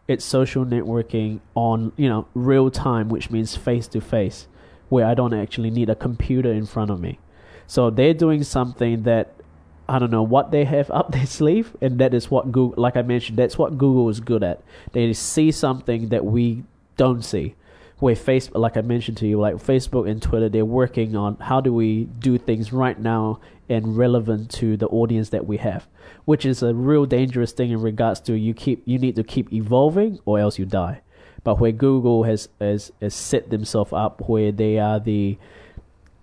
It's 0.07 0.23
social 0.23 0.65
networking 0.65 1.39
on 1.55 1.91
you 1.97 2.07
know 2.07 2.27
real 2.33 2.71
time, 2.71 3.09
which 3.09 3.29
means 3.29 3.55
face 3.55 3.87
to 3.89 4.01
face, 4.01 4.47
where 4.89 5.05
I 5.05 5.13
don't 5.13 5.33
actually 5.33 5.71
need 5.71 5.89
a 5.89 5.95
computer 5.95 6.51
in 6.51 6.65
front 6.65 6.91
of 6.91 6.99
me. 6.99 7.19
So 7.67 7.89
they're 7.89 8.13
doing 8.13 8.43
something 8.43 9.03
that 9.03 9.33
I 9.87 9.99
don't 9.99 10.11
know 10.11 10.23
what 10.23 10.51
they 10.51 10.65
have 10.65 10.89
up 10.93 11.11
their 11.11 11.25
sleeve, 11.25 11.75
and 11.81 11.99
that 11.99 12.13
is 12.13 12.31
what 12.31 12.51
Google, 12.51 12.81
like 12.81 12.95
I 12.95 13.01
mentioned, 13.01 13.37
that's 13.37 13.57
what 13.57 13.77
Google 13.77 14.09
is 14.09 14.19
good 14.19 14.43
at. 14.43 14.61
They 14.93 15.11
see 15.13 15.51
something 15.51 16.09
that 16.09 16.25
we 16.25 16.63
don't 16.97 17.23
see. 17.23 17.55
Where 17.99 18.15
Facebook, 18.15 18.59
like 18.59 18.75
I 18.75 18.81
mentioned 18.81 19.17
to 19.17 19.27
you, 19.27 19.39
like 19.39 19.55
Facebook 19.55 20.09
and 20.09 20.21
Twitter, 20.21 20.49
they're 20.49 20.65
working 20.65 21.15
on 21.15 21.37
how 21.37 21.61
do 21.61 21.73
we 21.73 22.05
do 22.05 22.37
things 22.37 22.73
right 22.73 22.99
now 22.99 23.39
and 23.69 23.97
relevant 23.97 24.51
to 24.51 24.75
the 24.75 24.87
audience 24.87 25.29
that 25.29 25.47
we 25.47 25.57
have, 25.57 25.87
which 26.25 26.45
is 26.45 26.61
a 26.61 26.73
real 26.73 27.05
dangerous 27.05 27.53
thing 27.53 27.71
in 27.71 27.81
regards 27.81 28.19
to 28.21 28.33
you 28.33 28.53
keep 28.53 28.83
you 28.85 28.99
need 28.99 29.15
to 29.15 29.23
keep 29.23 29.51
evolving 29.53 30.19
or 30.25 30.39
else 30.39 30.59
you 30.59 30.65
die. 30.65 31.01
But 31.45 31.59
where 31.59 31.71
Google 31.71 32.23
has 32.23 32.49
has, 32.59 32.91
has 33.01 33.13
set 33.13 33.49
themselves 33.49 33.93
up 33.93 34.27
where 34.27 34.51
they 34.51 34.77
are 34.77 34.99
the 34.99 35.37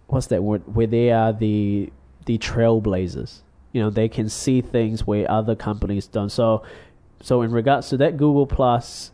what's 0.09 0.27
that 0.27 0.43
word? 0.43 0.63
Where 0.75 0.87
they 0.87 1.11
are 1.11 1.33
the 1.33 1.91
the 2.27 2.37
trailblazers 2.37 3.41
you 3.73 3.81
know 3.83 3.91
they 3.91 4.09
can 4.09 4.29
see 4.29 4.61
things 4.61 5.07
where 5.07 5.29
other 5.31 5.55
companies 5.55 6.07
don't 6.07 6.31
so 6.31 6.63
so 7.21 7.43
in 7.43 7.51
regards 7.51 7.89
to 7.89 7.97
that 7.97 8.17
google 8.17 8.47
plus 8.47 9.11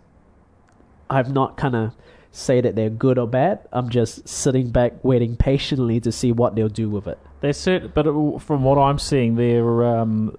i've 1.10 1.32
not 1.32 1.56
kind 1.56 1.74
of 1.76 1.94
say 2.30 2.60
that 2.60 2.76
they're 2.76 2.90
good 2.90 3.18
or 3.18 3.26
bad 3.26 3.58
i'm 3.72 3.88
just 3.88 4.28
sitting 4.28 4.70
back 4.70 4.92
waiting 5.02 5.36
patiently 5.36 5.98
to 6.00 6.12
see 6.12 6.30
what 6.32 6.54
they'll 6.54 6.68
do 6.68 6.88
with 6.90 7.06
it 7.06 7.18
They're 7.40 7.52
certain, 7.52 7.92
but 7.94 8.06
it, 8.06 8.38
from 8.40 8.64
what 8.64 8.78
I'm 8.78 8.98
seeing, 8.98 9.36
they're 9.36 9.84
um, 9.84 10.36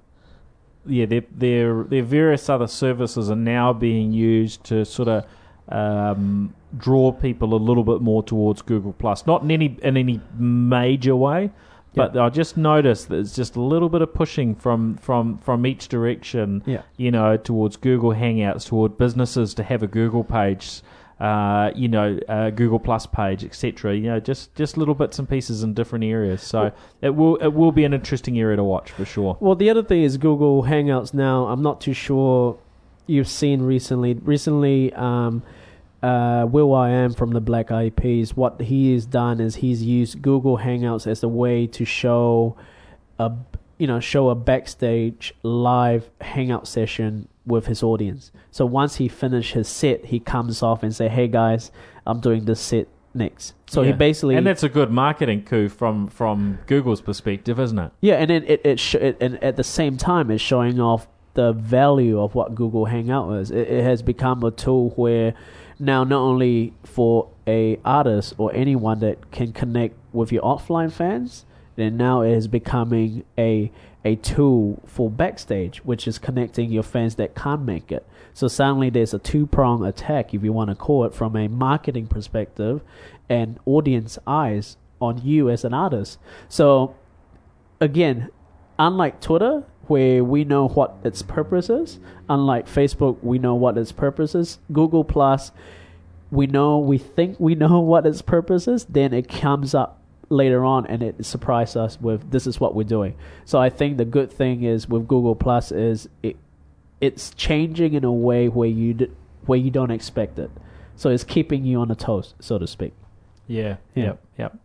yeah, 0.86 1.05
their 1.05 1.24
their 1.32 1.84
their 1.84 2.03
various 2.03 2.49
other 2.49 2.67
services 2.67 3.30
are 3.30 3.36
now 3.36 3.74
being 3.74 4.11
used 4.11 4.63
to 4.65 4.86
sort 4.86 5.07
of 5.07 5.26
um, 5.70 6.53
draw 6.78 7.11
people 7.11 7.53
a 7.53 7.61
little 7.61 7.84
bit 7.84 8.01
more 8.01 8.24
towards 8.24 8.61
Google 8.61 8.93
Plus. 8.93 9.26
Not 9.26 9.43
in 9.43 9.51
any 9.51 9.78
in 9.82 9.97
any 9.97 10.20
major 10.38 11.15
way, 11.15 11.51
but 12.00 12.18
I 12.18 12.30
just 12.30 12.58
noticed 12.58 13.10
that 13.10 13.20
it's 13.20 13.36
just 13.36 13.56
a 13.56 13.62
little 13.62 13.89
bit 13.89 14.02
of 14.02 14.14
pushing 14.14 14.56
from 14.56 14.97
from 14.97 15.38
from 15.39 15.66
each 15.66 15.88
direction. 15.88 16.64
Yeah. 16.66 16.82
you 16.97 17.12
know, 17.12 17.38
towards 17.38 17.78
Google 17.78 18.12
Hangouts, 18.14 18.68
toward 18.68 18.97
businesses 18.97 19.54
to 19.56 19.64
have 19.64 19.84
a 19.84 19.88
Google 19.88 20.24
page. 20.24 20.82
uh, 21.20 21.70
you 21.76 21.89
know, 21.89 22.18
uh, 22.30 22.50
Google 22.50 22.80
Plus 22.80 23.06
page, 23.06 23.43
etc. 23.43 23.93
You 23.93 24.04
know, 24.12 24.20
just 24.22 24.56
just 24.56 24.78
little 24.78 24.95
bits 24.95 25.20
and 25.20 25.28
pieces 25.28 25.64
in 25.64 25.74
different 25.74 26.06
areas. 26.06 26.41
So 26.41 26.72
it 27.02 27.10
will 27.10 27.36
it 27.38 27.50
will 27.54 27.74
be 27.74 27.84
an 27.84 27.93
interesting 27.93 28.39
area 28.39 28.56
to 28.56 28.64
watch 28.64 28.91
for 28.91 29.04
sure. 29.04 29.36
Well, 29.41 29.56
the 29.56 29.70
other 29.70 29.84
thing 29.84 30.04
is 30.04 30.16
Google 30.18 30.64
Hangouts 30.64 31.14
now. 31.14 31.47
I'm 31.47 31.62
not 31.62 31.82
too 31.82 31.91
sure 31.93 32.58
you've 33.06 33.28
seen 33.28 33.64
recently. 33.64 34.14
Recently, 34.14 34.93
um, 34.93 35.43
uh, 36.02 36.47
will.i.am 36.50 37.14
from 37.14 37.32
the 37.32 37.41
Black 37.41 37.72
Eyed 37.72 37.95
Peas, 37.95 38.36
what 38.36 38.62
he 38.62 38.93
has 38.93 39.06
done 39.06 39.39
is 39.39 39.56
he's 39.56 39.84
used 39.84 40.22
Google 40.22 40.60
Hangouts 40.60 41.08
as 41.08 41.24
a 41.24 41.28
way 41.28 41.68
to 41.68 41.86
show 41.86 42.56
a 43.18 43.32
you 43.78 43.88
know 43.88 44.00
show 44.00 44.30
a 44.30 44.36
backstage 44.36 45.34
live 45.43 46.10
hangout 46.22 46.68
session 46.68 47.28
with 47.45 47.66
his 47.66 47.82
audience. 47.82 48.32
So 48.52 48.66
once 48.66 48.97
he 48.97 49.08
finished 49.08 49.54
his 49.54 49.68
set, 49.68 50.06
he 50.06 50.20
comes 50.20 50.62
off 50.62 50.84
and 50.84 50.95
say, 50.95 51.08
"Hey 51.08 51.28
guys, 51.28 51.72
I'm 52.06 52.20
doing 52.20 52.45
this 52.45 52.60
set 52.60 52.88
next." 53.14 53.54
So 53.68 53.84
he 53.84 53.91
basically 53.91 54.36
and 54.36 54.45
that's 54.45 54.64
a 54.64 54.70
good 54.70 54.91
marketing 54.91 55.43
coup 55.43 55.70
from 55.70 56.08
from 56.08 56.60
Google's 56.68 57.02
perspective, 57.02 57.60
isn't 57.60 57.80
it? 57.80 57.91
Yeah, 58.02 58.16
and 58.16 58.30
then 58.30 58.43
it 58.45 58.62
it, 58.64 58.80
sh- 58.80 58.95
it 58.95 59.18
and 59.20 59.41
at 59.43 59.56
the 59.56 59.64
same 59.64 59.97
time 59.97 60.30
it's 60.32 60.43
showing 60.43 60.80
off 60.80 61.08
the 61.34 61.54
value 61.54 62.20
of 62.22 62.36
what 62.36 62.56
Google 62.56 62.86
Hangout 62.86 63.34
is. 63.36 63.52
It, 63.52 63.68
it 63.70 63.84
has 63.84 64.02
become 64.02 64.43
a 64.43 64.52
tool 64.52 64.89
where 64.91 65.34
now 65.80 66.03
not 66.03 66.19
only 66.19 66.73
for 66.84 67.30
a 67.47 67.80
artist 67.86 68.36
or 68.38 68.53
anyone 68.53 68.99
that 68.99 69.32
can 69.32 69.53
connect 69.53 69.95
with 70.11 70.32
your 70.32 70.43
offline 70.43 70.91
fans, 70.91 71.45
then 71.75 71.95
now 71.95 72.21
it 72.21 72.32
is 72.32 72.47
becoming 72.47 73.23
a 73.38 73.71
a 74.05 74.15
tool 74.15 74.82
for 74.86 75.09
backstage, 75.09 75.80
which 75.80 76.07
is 76.07 76.17
connecting 76.17 76.71
your 76.71 76.84
fans 76.84 77.15
that 77.15 77.36
can't 77.36 77.63
make 77.63 77.91
it. 77.91 78.05
So 78.34 78.47
suddenly 78.47 78.89
there's 78.89 79.13
a 79.13 79.19
two 79.19 79.45
prong 79.45 79.86
attack, 79.86 80.34
if 80.34 80.43
you 80.43 80.53
want 80.53 80.69
to 80.69 80.75
call 80.75 81.03
it, 81.03 81.13
from 81.13 81.36
a 81.36 81.47
marketing 81.49 82.07
perspective 82.07 82.82
and 83.27 83.59
audience 83.65 84.17
eyes 84.25 84.77
on 85.01 85.21
you 85.23 85.49
as 85.49 85.65
an 85.65 85.73
artist. 85.73 86.17
So 86.47 86.95
again, 87.82 88.30
unlike 88.77 89.19
Twitter, 89.19 89.63
where 89.90 90.24
we 90.24 90.44
know 90.44 90.68
what 90.68 90.96
its 91.04 91.22
purpose 91.22 91.70
is, 91.70 92.00
unlike 92.30 92.68
Facebook, 92.68 93.18
we 93.22 93.40
know 93.40 93.56
what 93.56 93.78
its 93.78 93.92
purpose 93.92 94.36
is. 94.36 94.60
Google 94.72 95.04
Plus, 95.04 95.52
we 96.32 96.48
know, 96.48 96.78
we 96.78 96.98
think 96.98 97.40
we 97.40 97.56
know 97.56 97.80
what 97.92 98.06
its 98.06 98.22
purpose 98.22 98.68
is. 98.68 98.86
Then 98.86 99.14
it 99.14 99.28
comes 99.28 99.74
up 99.74 100.00
later 100.30 100.64
on 100.64 100.86
and 100.86 101.02
it 101.02 101.26
surprises 101.26 101.76
us 101.76 102.00
with 102.00 102.30
this 102.32 102.46
is 102.46 102.60
what 102.60 102.76
we're 102.76 102.84
doing. 102.84 103.16
So 103.46 103.60
I 103.60 103.70
think 103.70 103.98
the 103.98 104.06
good 104.06 104.32
thing 104.32 104.64
is 104.64 104.88
with 104.88 105.08
Google 105.08 105.36
Plus 105.36 105.72
is 105.72 106.08
it 106.22 106.38
it's 107.02 107.32
changing 107.32 107.94
in 107.94 108.04
a 108.04 108.12
way 108.12 108.50
where 108.50 108.70
you 108.70 108.94
d- 108.94 109.12
where 109.46 109.58
you 109.58 109.72
don't 109.72 109.92
expect 109.92 110.38
it. 110.38 110.52
So 110.96 111.10
it's 111.10 111.24
keeping 111.24 111.64
you 111.64 111.80
on 111.80 111.88
the 111.88 111.96
toes, 111.96 112.36
so 112.40 112.60
to 112.60 112.68
speak. 112.68 112.94
Yeah. 113.48 113.78
Yeah. 113.96 114.04
Yep. 114.04 114.24
Yep. 114.38 114.58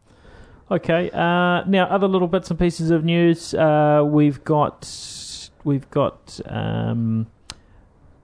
Okay. 0.70 1.10
Uh, 1.10 1.64
now, 1.64 1.86
other 1.90 2.08
little 2.08 2.28
bits 2.28 2.50
and 2.50 2.58
pieces 2.58 2.90
of 2.90 3.04
news. 3.04 3.54
Uh, 3.54 4.02
we've 4.06 4.42
got 4.44 4.88
we've 5.62 5.88
got 5.90 6.40
um, 6.46 7.26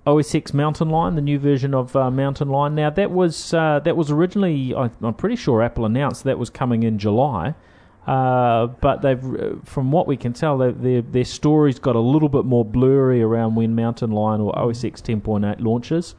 OS 0.07 0.35
X 0.35 0.55
Mountain 0.55 0.89
Lion, 0.89 1.17
the 1.17 1.21
new 1.21 1.39
version 1.39 1.75
of 1.75 1.95
uh, 1.95 2.11
Mountain 2.11 2.49
Lion. 2.49 2.75
Now, 2.75 2.91
that 2.91 3.11
was 3.11 3.53
uh, 3.53 3.81
that 3.81 3.97
was 3.97 4.11
originally, 4.11 4.75
I, 4.75 4.91
I'm 5.03 5.15
pretty 5.15 5.37
sure 5.37 5.63
Apple 5.63 5.85
announced 5.85 6.25
that 6.25 6.39
was 6.39 6.51
coming 6.51 6.83
in 6.83 6.99
July. 6.99 7.55
Uh, 8.07 8.67
but 8.67 9.03
they've, 9.03 9.23
uh, 9.23 9.51
from 9.63 9.93
what 9.93 10.07
we 10.07 10.17
can 10.17 10.33
tell, 10.33 10.57
their 10.57 11.03
their 11.03 11.25
story's 11.25 11.79
got 11.79 11.95
a 11.95 12.01
little 12.01 12.31
bit 12.31 12.47
more 12.47 12.65
blurry 12.65 13.21
around 13.21 13.55
when 13.55 13.75
Mountain 13.75 14.13
Lion 14.13 14.41
or 14.41 14.59
OS 14.59 14.83
X 14.83 15.03
10.8 15.03 15.61
launches. 15.61 16.15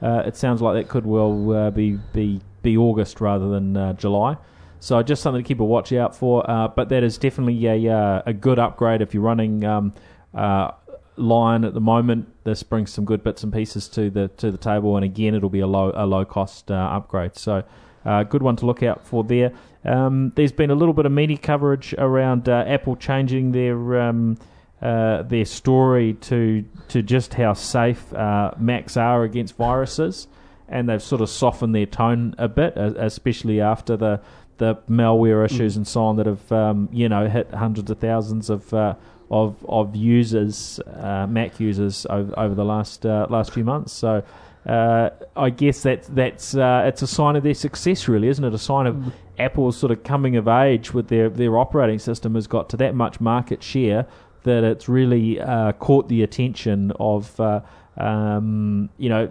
It 0.00 0.36
sounds 0.36 0.62
like 0.62 0.74
that 0.74 0.88
could 0.88 1.04
well 1.04 1.70
be 1.70 1.98
be 2.14 2.40
be 2.62 2.78
August 2.78 3.20
rather 3.20 3.50
than 3.50 3.96
July. 3.98 4.38
So 4.80 5.02
just 5.02 5.22
something 5.22 5.42
to 5.42 5.46
keep 5.46 5.60
a 5.60 5.64
watch 5.64 5.92
out 5.92 6.14
for. 6.14 6.48
Uh, 6.48 6.68
but 6.68 6.88
that 6.90 7.02
is 7.02 7.18
definitely 7.18 7.66
a 7.66 7.92
uh, 7.92 8.22
a 8.26 8.32
good 8.32 8.58
upgrade 8.58 9.00
if 9.00 9.14
you're 9.14 9.22
running 9.22 9.64
um, 9.64 9.94
uh, 10.34 10.72
Lion 11.16 11.64
at 11.64 11.74
the 11.74 11.80
moment. 11.80 12.28
This 12.44 12.62
brings 12.62 12.92
some 12.92 13.04
good 13.04 13.22
bits 13.24 13.42
and 13.42 13.52
pieces 13.52 13.88
to 13.88 14.10
the 14.10 14.28
to 14.28 14.50
the 14.50 14.58
table, 14.58 14.96
and 14.96 15.04
again, 15.04 15.34
it'll 15.34 15.50
be 15.50 15.60
a 15.60 15.66
low 15.66 15.92
a 15.94 16.06
low 16.06 16.24
cost 16.24 16.70
uh, 16.70 16.74
upgrade. 16.74 17.36
So. 17.36 17.64
Uh, 18.04 18.22
good 18.22 18.40
one 18.40 18.54
to 18.54 18.64
look 18.64 18.84
out 18.84 19.04
for 19.04 19.24
there. 19.24 19.50
Um, 19.84 20.30
there's 20.36 20.52
been 20.52 20.70
a 20.70 20.76
little 20.76 20.94
bit 20.94 21.06
of 21.06 21.10
media 21.10 21.36
coverage 21.36 21.92
around 21.98 22.48
uh, 22.48 22.62
Apple 22.64 22.94
changing 22.94 23.50
their 23.50 24.00
um, 24.00 24.38
their 24.80 25.44
story 25.44 26.12
to 26.12 26.64
to 26.86 27.02
just 27.02 27.34
how 27.34 27.52
safe 27.54 28.12
Macs 28.12 28.96
are 28.96 29.24
against 29.24 29.56
viruses, 29.56 30.28
and 30.68 30.88
they've 30.88 31.02
sort 31.02 31.20
of 31.20 31.28
softened 31.28 31.74
their 31.74 31.84
tone 31.84 32.36
a 32.38 32.46
bit, 32.46 32.76
especially 32.76 33.60
after 33.60 33.96
the 33.96 34.20
the 34.58 34.76
malware 34.88 35.44
issues 35.44 35.76
and 35.76 35.86
so 35.86 36.04
on 36.04 36.16
that 36.16 36.26
have 36.26 36.52
um, 36.52 36.88
you 36.92 37.08
know 37.08 37.28
hit 37.28 37.50
hundreds 37.52 37.90
of 37.90 37.98
thousands 37.98 38.50
of 38.50 38.72
uh, 38.72 38.94
of 39.30 39.64
of 39.68 39.96
users, 39.96 40.80
uh, 40.86 41.26
Mac 41.28 41.58
users 41.60 42.06
over, 42.08 42.38
over 42.38 42.54
the 42.54 42.64
last 42.64 43.04
uh, 43.04 43.26
last 43.30 43.52
few 43.52 43.64
months. 43.64 43.92
So. 43.92 44.22
Uh, 44.66 45.10
I 45.36 45.50
guess 45.50 45.84
that's 45.84 46.08
that's 46.08 46.56
uh, 46.56 46.82
it's 46.86 47.00
a 47.00 47.06
sign 47.06 47.36
of 47.36 47.44
their 47.44 47.54
success, 47.54 48.08
really, 48.08 48.26
isn't 48.26 48.44
it? 48.44 48.52
A 48.52 48.58
sign 48.58 48.88
of 48.88 49.14
Apple's 49.38 49.76
sort 49.76 49.92
of 49.92 50.02
coming 50.02 50.34
of 50.34 50.48
age 50.48 50.92
with 50.92 51.06
their 51.06 51.30
their 51.30 51.56
operating 51.56 52.00
system 52.00 52.34
has 52.34 52.48
got 52.48 52.68
to 52.70 52.76
that 52.78 52.96
much 52.96 53.20
market 53.20 53.62
share 53.62 54.08
that 54.42 54.64
it's 54.64 54.88
really 54.88 55.40
uh, 55.40 55.70
caught 55.72 56.08
the 56.08 56.22
attention 56.22 56.92
of 56.98 57.38
uh, 57.38 57.60
um, 57.96 58.90
you 58.98 59.08
know 59.08 59.30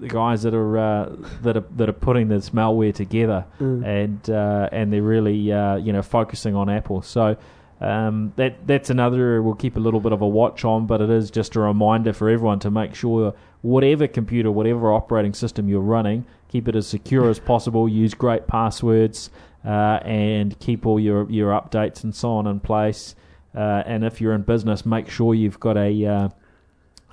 the 0.00 0.08
guys 0.08 0.42
that 0.42 0.54
are 0.54 0.78
uh, 0.78 1.16
that 1.42 1.56
are 1.56 1.64
that 1.76 1.88
are 1.88 1.92
putting 1.94 2.28
this 2.28 2.50
malware 2.50 2.94
together, 2.94 3.44
Mm. 3.60 3.84
and 3.84 4.30
uh, 4.30 4.68
and 4.72 4.92
they're 4.92 5.02
really 5.02 5.52
uh, 5.52 5.76
you 5.76 5.92
know 5.92 6.02
focusing 6.02 6.54
on 6.54 6.68
Apple. 6.68 7.02
So. 7.02 7.36
Um, 7.82 8.34
that 8.36 8.66
that's 8.66 8.90
another 8.90 9.40
we'll 9.42 9.54
keep 9.54 9.74
a 9.74 9.80
little 9.80 10.00
bit 10.00 10.12
of 10.12 10.20
a 10.20 10.28
watch 10.28 10.66
on, 10.66 10.84
but 10.84 11.00
it 11.00 11.08
is 11.08 11.30
just 11.30 11.56
a 11.56 11.60
reminder 11.60 12.12
for 12.12 12.28
everyone 12.28 12.58
to 12.58 12.70
make 12.70 12.94
sure 12.94 13.32
whatever 13.62 14.06
computer, 14.06 14.50
whatever 14.50 14.92
operating 14.92 15.32
system 15.32 15.66
you're 15.66 15.80
running, 15.80 16.26
keep 16.48 16.68
it 16.68 16.76
as 16.76 16.86
secure 16.86 17.30
as 17.30 17.38
possible. 17.38 17.88
Use 17.88 18.12
great 18.12 18.46
passwords 18.46 19.30
uh, 19.64 19.98
and 20.04 20.58
keep 20.60 20.84
all 20.84 21.00
your 21.00 21.26
your 21.30 21.52
updates 21.58 22.04
and 22.04 22.14
so 22.14 22.32
on 22.32 22.46
in 22.46 22.60
place. 22.60 23.14
Uh, 23.56 23.82
and 23.86 24.04
if 24.04 24.20
you're 24.20 24.34
in 24.34 24.42
business, 24.42 24.84
make 24.84 25.08
sure 25.08 25.32
you've 25.34 25.58
got 25.58 25.78
a 25.78 26.04
uh, 26.04 26.28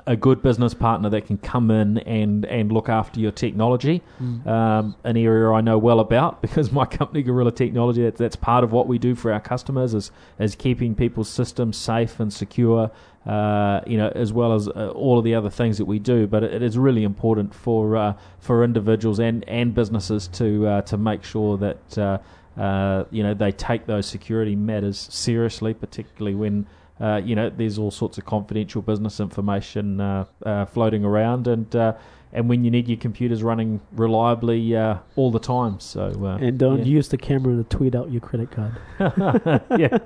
a 0.06 0.16
good 0.16 0.42
business 0.42 0.74
partner 0.74 1.10
that 1.10 1.26
can 1.26 1.38
come 1.38 1.72
in 1.72 1.98
and, 2.00 2.46
and 2.46 2.72
look 2.72 2.90
after 2.90 3.20
your 3.20 3.32
technology. 3.32 4.02
Um, 4.48 4.96
an 5.04 5.18
area 5.18 5.52
I 5.52 5.62
know 5.62 5.78
well 5.78 6.00
about 6.00 6.42
because 6.44 6.72
my 6.72 6.86
company, 6.86 7.24
Gorilla 7.24 7.52
Technology, 7.52 8.04
that's, 8.04 8.20
that's 8.20 8.36
part 8.36 8.64
of 8.64 8.72
what 8.72 8.88
we 8.88 8.98
do 8.98 9.16
for 9.16 9.34
our 9.34 9.40
customers 9.40 9.94
is 9.94 10.12
is 10.40 10.56
keeping 10.56 10.96
people's 10.96 11.30
systems 11.30 11.78
safe 11.78 12.20
and 12.20 12.32
secure. 12.32 12.92
Uh, 13.26 13.82
you 13.86 13.98
know, 13.98 14.08
as 14.16 14.32
well 14.32 14.54
as 14.54 14.70
uh, 14.70 14.90
all 14.96 15.18
of 15.18 15.26
the 15.26 15.36
other 15.36 15.50
things 15.50 15.78
that 15.78 15.84
we 15.84 16.00
do, 16.00 16.26
but 16.26 16.46
it, 16.46 16.54
it 16.54 16.64
is 16.64 16.78
really 16.78 17.04
important 17.04 17.54
for 17.54 17.98
uh, 17.98 18.14
for 18.40 18.64
individuals 18.64 19.20
and, 19.20 19.44
and 19.50 19.76
businesses 19.76 20.30
to 20.30 20.66
uh, 20.66 20.82
to 20.84 20.98
make 20.98 21.26
sure 21.26 21.58
that 21.58 21.98
uh, 21.98 22.18
uh, 22.58 23.04
you 23.12 23.24
know 23.24 23.34
they 23.34 23.52
take 23.52 23.86
those 23.86 24.06
security 24.06 24.56
matters 24.56 25.10
seriously, 25.12 25.74
particularly 25.74 26.36
when 26.36 26.66
uh, 27.00 27.22
you 27.24 27.36
know, 27.36 27.50
there's 27.50 27.78
all 27.78 27.92
sorts 27.92 28.18
of 28.18 28.26
confidential 28.26 28.82
business 28.82 29.20
information 29.20 30.02
uh, 30.02 30.26
uh, 30.46 30.66
floating 30.66 31.06
around, 31.06 31.48
and 31.48 31.76
uh, 31.76 31.94
and 32.34 32.50
when 32.50 32.64
you 32.64 32.72
need 32.72 32.88
your 32.88 32.98
computers 32.98 33.44
running 33.44 33.80
reliably 33.94 34.76
uh, 34.76 34.98
all 35.16 35.32
the 35.32 35.40
time. 35.40 35.80
So 35.80 36.12
uh, 36.24 36.38
And 36.38 36.58
don't 36.58 36.80
yeah. 36.80 36.86
use 36.86 37.10
the 37.10 37.18
camera 37.18 37.56
to 37.56 37.64
tweet 37.64 37.96
out 37.96 38.12
your 38.12 38.22
credit 38.22 38.52
card. 38.52 38.78
yeah, 39.80 39.98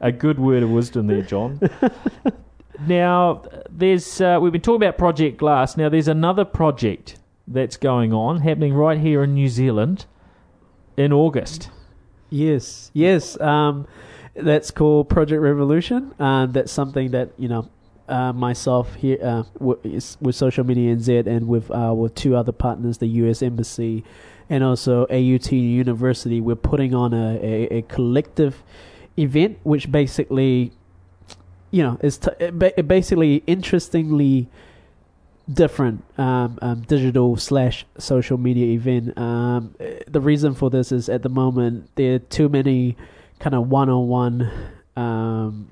a 0.00 0.10
good 0.10 0.38
word 0.38 0.62
of 0.62 0.70
wisdom 0.70 1.06
there, 1.06 1.22
John. 1.22 1.60
now, 2.86 3.42
there's 3.70 4.20
uh, 4.20 4.38
we've 4.40 4.52
been 4.52 4.62
talking 4.62 4.82
about 4.82 4.98
Project 4.98 5.36
Glass. 5.38 5.76
Now, 5.76 5.88
there's 5.88 6.08
another 6.08 6.44
project 6.44 7.18
that's 7.46 7.76
going 7.76 8.12
on, 8.12 8.40
happening 8.40 8.74
right 8.74 8.98
here 8.98 9.22
in 9.22 9.34
New 9.34 9.48
Zealand 9.48 10.06
in 10.96 11.12
August. 11.12 11.70
Yes, 12.30 12.90
yes. 12.92 13.40
Um, 13.40 13.86
that's 14.40 14.70
called 14.70 15.08
Project 15.08 15.40
Revolution. 15.40 16.14
Um, 16.18 16.52
that's 16.52 16.72
something 16.72 17.10
that 17.10 17.30
you 17.38 17.48
know, 17.48 17.68
uh, 18.08 18.32
myself 18.32 18.94
here 18.94 19.18
uh, 19.22 19.42
with, 19.58 20.16
with 20.20 20.34
Social 20.34 20.64
Media 20.64 20.94
NZ 20.94 21.26
and 21.26 21.48
with 21.48 21.70
uh, 21.70 21.92
with 21.96 22.14
two 22.14 22.36
other 22.36 22.52
partners, 22.52 22.98
the 22.98 23.06
U.S. 23.06 23.42
Embassy 23.42 24.04
and 24.50 24.64
also 24.64 25.04
AUT 25.06 25.52
University. 25.52 26.40
We're 26.40 26.56
putting 26.56 26.94
on 26.94 27.12
a, 27.12 27.38
a, 27.42 27.78
a 27.78 27.82
collective 27.82 28.62
event, 29.18 29.58
which 29.62 29.90
basically, 29.90 30.72
you 31.70 31.82
know, 31.82 31.98
is 32.00 32.18
t- 32.18 32.30
it 32.38 32.58
ba- 32.58 32.82
basically 32.82 33.42
interestingly 33.46 34.48
different 35.52 36.04
um, 36.18 36.58
um, 36.60 36.80
digital 36.82 37.36
slash 37.36 37.86
social 37.98 38.38
media 38.38 38.66
event. 38.74 39.16
Um, 39.18 39.74
the 40.06 40.20
reason 40.20 40.54
for 40.54 40.70
this 40.70 40.92
is 40.92 41.08
at 41.08 41.22
the 41.22 41.28
moment 41.28 41.90
there 41.96 42.16
are 42.16 42.18
too 42.18 42.48
many 42.48 42.96
kind 43.38 43.54
of 43.54 43.68
one 43.68 43.88
on 43.88 44.08
one, 44.08 44.50
um, 44.96 45.68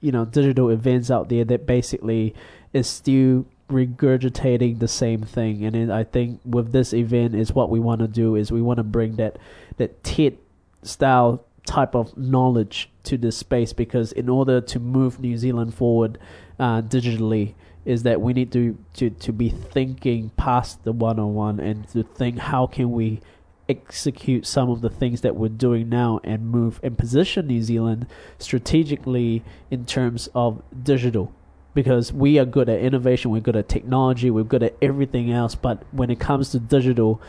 you 0.00 0.12
know, 0.12 0.24
digital 0.24 0.70
events 0.70 1.10
out 1.10 1.28
there 1.28 1.44
that 1.44 1.66
basically 1.66 2.34
is 2.72 2.88
still 2.88 3.46
regurgitating 3.68 4.78
the 4.78 4.88
same 4.88 5.22
thing. 5.22 5.64
And 5.64 5.74
then 5.74 5.90
I 5.90 6.04
think 6.04 6.40
with 6.44 6.72
this 6.72 6.92
event 6.92 7.34
is 7.34 7.52
what 7.52 7.70
we 7.70 7.80
want 7.80 8.00
to 8.00 8.08
do 8.08 8.34
is 8.34 8.50
we 8.50 8.62
want 8.62 8.78
to 8.78 8.84
bring 8.84 9.16
that 9.16 9.38
that 9.76 10.02
TED 10.02 10.38
style 10.82 11.44
type 11.66 11.94
of 11.94 12.16
knowledge 12.16 12.88
to 13.04 13.18
this 13.18 13.36
space 13.36 13.74
because 13.74 14.12
in 14.12 14.28
order 14.28 14.60
to 14.60 14.80
move 14.80 15.20
New 15.20 15.36
Zealand 15.36 15.74
forward 15.74 16.18
uh, 16.58 16.80
digitally 16.80 17.54
is 17.84 18.02
that 18.04 18.20
we 18.20 18.32
need 18.32 18.50
to, 18.52 18.76
to, 18.94 19.10
to 19.10 19.32
be 19.32 19.50
thinking 19.50 20.30
past 20.36 20.82
the 20.84 20.92
one 20.92 21.18
on 21.18 21.34
one 21.34 21.60
and 21.60 21.86
to 21.88 22.02
think 22.02 22.38
how 22.38 22.66
can 22.66 22.90
we 22.90 23.20
execute 23.68 24.46
some 24.46 24.70
of 24.70 24.80
the 24.80 24.90
things 24.90 25.20
that 25.20 25.36
we're 25.36 25.48
doing 25.48 25.88
now 25.88 26.20
and 26.24 26.48
move 26.48 26.80
and 26.82 26.96
position 26.96 27.46
New 27.46 27.62
Zealand 27.62 28.06
strategically 28.38 29.42
in 29.70 29.84
terms 29.84 30.28
of 30.34 30.62
digital 30.82 31.32
because 31.74 32.12
we 32.12 32.38
are 32.38 32.44
good 32.44 32.68
at 32.68 32.80
innovation, 32.80 33.30
we're 33.30 33.40
good 33.40 33.56
at 33.56 33.68
technology, 33.68 34.30
we're 34.30 34.42
good 34.42 34.62
at 34.62 34.74
everything 34.82 35.30
else, 35.30 35.54
but 35.54 35.82
when 35.92 36.10
it 36.10 36.18
comes 36.18 36.50
to 36.50 36.58
digital, 36.58 37.20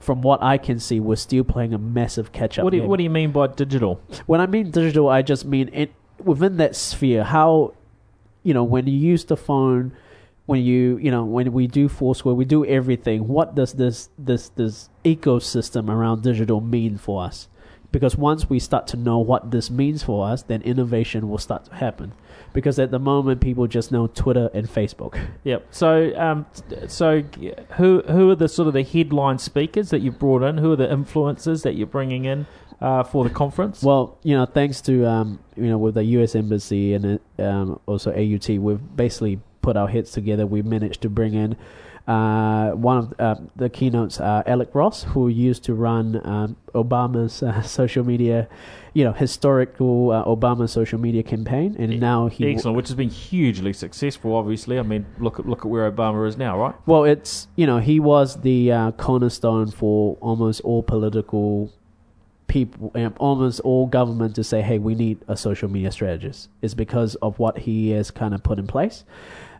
from 0.00 0.22
what 0.22 0.42
I 0.42 0.58
can 0.58 0.78
see, 0.80 1.00
we're 1.00 1.16
still 1.16 1.44
playing 1.44 1.74
a 1.74 1.78
massive 1.78 2.32
catch 2.32 2.58
up. 2.58 2.64
What 2.64 2.70
do 2.70 2.78
you, 2.78 2.82
what 2.84 2.96
do 2.96 3.02
you 3.02 3.10
mean 3.10 3.30
by 3.32 3.48
digital? 3.48 4.00
When 4.26 4.40
I 4.40 4.46
mean 4.46 4.70
digital, 4.70 5.08
I 5.08 5.22
just 5.22 5.44
mean 5.44 5.70
it 5.72 5.92
within 6.22 6.56
that 6.56 6.76
sphere. 6.76 7.24
How 7.24 7.74
you 8.42 8.54
know 8.54 8.64
when 8.64 8.86
you 8.86 8.96
use 8.96 9.24
the 9.24 9.36
phone, 9.36 9.92
when 10.48 10.62
you 10.64 10.96
you 10.96 11.10
know 11.10 11.26
when 11.26 11.52
we 11.52 11.66
do 11.66 11.90
Foursquare, 11.90 12.34
we 12.34 12.46
do 12.46 12.64
everything. 12.64 13.28
What 13.28 13.54
does 13.54 13.74
this 13.74 14.08
this 14.18 14.48
this 14.48 14.88
ecosystem 15.04 15.90
around 15.90 16.22
digital 16.22 16.62
mean 16.62 16.96
for 16.96 17.22
us? 17.22 17.48
Because 17.92 18.16
once 18.16 18.48
we 18.48 18.58
start 18.58 18.86
to 18.88 18.96
know 18.96 19.18
what 19.18 19.50
this 19.50 19.70
means 19.70 20.02
for 20.02 20.26
us, 20.26 20.42
then 20.42 20.62
innovation 20.62 21.28
will 21.28 21.36
start 21.36 21.66
to 21.66 21.74
happen 21.74 22.14
because 22.54 22.78
at 22.78 22.90
the 22.90 22.98
moment 22.98 23.42
people 23.42 23.66
just 23.66 23.92
know 23.92 24.06
Twitter 24.06 24.48
and 24.54 24.66
Facebook. 24.66 25.20
Yep. 25.44 25.66
So, 25.70 26.16
um, 26.16 26.46
so 26.86 27.22
who 27.76 28.00
who 28.08 28.30
are 28.30 28.34
the 28.34 28.48
sort 28.48 28.68
of 28.68 28.74
the 28.74 28.82
headline 28.82 29.38
speakers 29.38 29.90
that 29.90 30.00
you've 30.00 30.18
brought 30.18 30.42
in? 30.42 30.56
Who 30.56 30.72
are 30.72 30.76
the 30.76 30.86
influencers 30.86 31.62
that 31.64 31.74
you're 31.74 31.86
bringing 31.86 32.24
in 32.24 32.46
uh, 32.80 33.02
for 33.04 33.22
the 33.22 33.30
conference? 33.30 33.82
Well, 33.82 34.16
you 34.22 34.34
know, 34.34 34.46
thanks 34.46 34.80
to 34.82 35.06
um, 35.06 35.40
you 35.56 35.68
know, 35.68 35.76
with 35.76 35.94
the 35.94 36.04
U.S. 36.04 36.34
Embassy 36.34 36.94
and 36.94 37.20
um, 37.38 37.80
also 37.84 38.12
AUT, 38.12 38.48
we've 38.48 38.96
basically 38.96 39.40
put 39.68 39.76
our 39.76 39.88
heads 39.88 40.10
together. 40.12 40.46
We 40.46 40.62
managed 40.62 41.02
to 41.02 41.10
bring 41.10 41.34
in. 41.34 41.54
Uh, 42.06 42.70
one 42.70 42.96
of 42.96 43.06
uh, 43.20 43.34
the 43.54 43.68
keynotes, 43.68 44.18
uh, 44.18 44.42
Alec 44.46 44.70
Ross, 44.72 45.02
who 45.02 45.28
used 45.28 45.62
to 45.64 45.74
run 45.74 46.22
um, 46.24 46.56
Obama's 46.74 47.42
uh, 47.42 47.60
social 47.78 48.02
media 48.02 48.48
you 48.94 49.04
know 49.04 49.12
historical 49.12 50.10
uh, 50.10 50.24
Obama 50.24 50.68
social 50.68 50.98
media 50.98 51.22
campaign, 51.22 51.76
and 51.78 52.00
now 52.00 52.28
he 52.28 52.50
excellent, 52.50 52.76
which 52.78 52.88
has 52.88 52.96
been 52.96 53.10
hugely 53.10 53.72
successful. 53.72 54.34
Obviously, 54.34 54.78
I 54.78 54.82
mean, 54.82 55.04
look 55.18 55.38
at 55.38 55.46
look 55.46 55.60
at 55.60 55.66
where 55.66 55.90
Obama 55.90 56.26
is 56.26 56.36
now, 56.36 56.58
right? 56.58 56.74
Well, 56.86 57.04
it's 57.04 57.46
you 57.54 57.66
know 57.66 57.78
he 57.78 58.00
was 58.00 58.40
the 58.40 58.72
uh, 58.72 58.90
cornerstone 58.92 59.70
for 59.70 60.16
almost 60.20 60.62
all 60.62 60.82
political 60.82 61.70
people, 62.48 62.90
almost 63.18 63.60
all 63.60 63.86
government 63.86 64.34
to 64.34 64.42
say, 64.42 64.62
hey, 64.62 64.78
we 64.78 64.94
need 64.94 65.18
a 65.28 65.36
social 65.36 65.68
media 65.70 65.92
strategist. 65.92 66.48
It's 66.60 66.74
because 66.74 67.14
of 67.16 67.38
what 67.38 67.58
he 67.58 67.90
has 67.90 68.10
kind 68.10 68.34
of 68.34 68.42
put 68.42 68.58
in 68.58 68.66
place. 68.66 69.04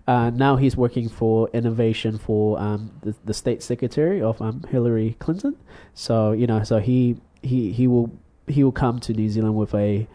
Uh, 0.09 0.31
now 0.31 0.57
he's 0.57 0.75
working 0.75 1.07
for 1.07 1.51
innovation 1.53 2.17
for 2.17 2.59
um, 2.59 2.91
the, 3.03 3.15
the 3.27 3.35
state 3.35 3.63
secretary 3.63 4.23
of 4.23 4.41
um, 4.41 4.65
Hillary 4.71 5.17
Clinton. 5.19 5.55
So 5.93 6.33
you 6.33 6.47
know, 6.47 6.63
so 6.65 6.79
he 6.79 7.21
he 7.43 7.73
he 7.73 7.87
will 7.87 8.11
he 8.47 8.65
will 8.65 8.73
come 8.73 9.01
to 9.01 9.13
New 9.13 9.29
Zealand 9.29 9.55
with 9.55 9.75
a 9.75 10.09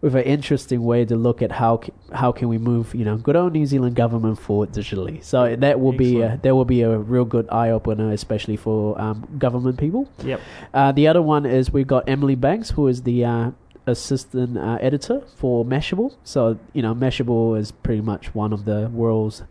with 0.00 0.14
an 0.14 0.22
interesting 0.22 0.84
way 0.84 1.04
to 1.04 1.16
look 1.16 1.42
at 1.42 1.50
how 1.50 1.80
how 2.12 2.30
can 2.30 2.48
we 2.48 2.56
move 2.56 2.94
you 2.94 3.04
know 3.04 3.16
good 3.16 3.34
old 3.34 3.52
New 3.52 3.66
Zealand 3.66 3.96
government 3.96 4.38
forward 4.38 4.70
digitally. 4.70 5.24
So 5.24 5.56
that 5.56 5.80
will 5.80 5.92
Excellent. 5.92 5.98
be 5.98 6.20
a, 6.20 6.40
that 6.44 6.54
will 6.54 6.64
be 6.64 6.82
a 6.82 6.96
real 6.96 7.24
good 7.24 7.48
eye 7.50 7.70
opener, 7.70 8.12
especially 8.12 8.56
for 8.56 8.96
um, 9.00 9.26
government 9.38 9.76
people. 9.76 10.08
Yep. 10.22 10.40
Uh, 10.72 10.92
the 10.92 11.08
other 11.08 11.20
one 11.20 11.46
is 11.46 11.72
we've 11.72 11.88
got 11.88 12.08
Emily 12.08 12.36
Banks, 12.36 12.70
who 12.70 12.86
is 12.86 13.02
the 13.02 13.24
uh, 13.24 13.50
assistant 13.86 14.58
uh, 14.58 14.78
editor 14.80 15.22
for 15.36 15.64
Mashable. 15.64 16.14
So 16.24 16.58
you 16.72 16.82
know 16.82 16.94
Mashable 16.94 17.58
is 17.58 17.72
pretty 17.72 18.02
much 18.02 18.34
one 18.34 18.52
of 18.52 18.64
the 18.64 18.88
world's 18.92 19.42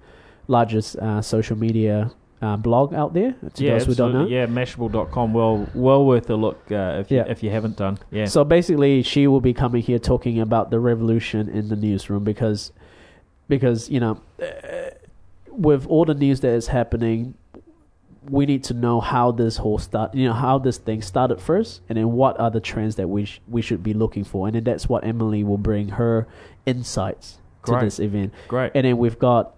largest 0.47 0.95
uh, 0.97 1.21
social 1.21 1.57
media 1.57 2.11
uh, 2.41 2.57
blog 2.57 2.93
out 2.93 3.13
there. 3.13 3.35
To 3.55 3.63
yeah, 3.63 3.77
those 3.77 3.85
who 3.85 3.95
don't 3.95 4.13
know. 4.13 4.27
Yeah, 4.27 4.45
mashable.com. 4.45 5.33
Well, 5.33 5.67
well 5.73 6.05
worth 6.05 6.29
a 6.29 6.35
look 6.35 6.59
uh, 6.71 6.97
if, 6.99 7.11
yeah. 7.11 7.25
you, 7.25 7.31
if 7.31 7.43
you 7.43 7.49
haven't 7.49 7.77
done. 7.77 7.97
Yeah. 8.11 8.25
So 8.25 8.43
basically, 8.43 9.03
she 9.03 9.27
will 9.27 9.41
be 9.41 9.53
coming 9.53 9.81
here 9.81 9.99
talking 9.99 10.39
about 10.39 10.69
the 10.69 10.79
revolution 10.79 11.49
in 11.49 11.69
the 11.69 11.75
newsroom 11.75 12.23
because, 12.23 12.71
because 13.47 13.89
you 13.89 13.99
know, 13.99 14.21
uh, 14.41 14.91
with 15.49 15.87
all 15.87 16.05
the 16.05 16.13
news 16.13 16.41
that 16.41 16.51
is 16.51 16.67
happening, 16.67 17.35
we 18.29 18.45
need 18.45 18.63
to 18.65 18.73
know 18.73 18.99
how 18.99 19.31
this 19.31 19.57
whole 19.57 19.77
start, 19.77 20.13
you 20.15 20.27
know, 20.27 20.33
how 20.33 20.57
this 20.57 20.77
thing 20.77 21.01
started 21.01 21.41
first, 21.41 21.81
and 21.89 21.97
then 21.97 22.11
what 22.11 22.39
are 22.39 22.51
the 22.51 22.59
trends 22.59 22.95
that 22.95 23.07
we 23.07 23.25
sh- 23.25 23.41
we 23.47 23.61
should 23.61 23.83
be 23.83 23.93
looking 23.93 24.23
for, 24.23 24.47
and 24.47 24.55
then 24.55 24.63
that's 24.63 24.89
what 24.89 25.05
Emily 25.05 25.43
will 25.43 25.57
bring 25.57 25.89
her 25.89 26.27
insights 26.65 27.39
Great. 27.61 27.79
to 27.79 27.85
this 27.85 27.99
event. 27.99 28.33
Great. 28.47 28.71
And 28.75 28.85
then 28.85 28.97
we've 28.97 29.19
got 29.19 29.55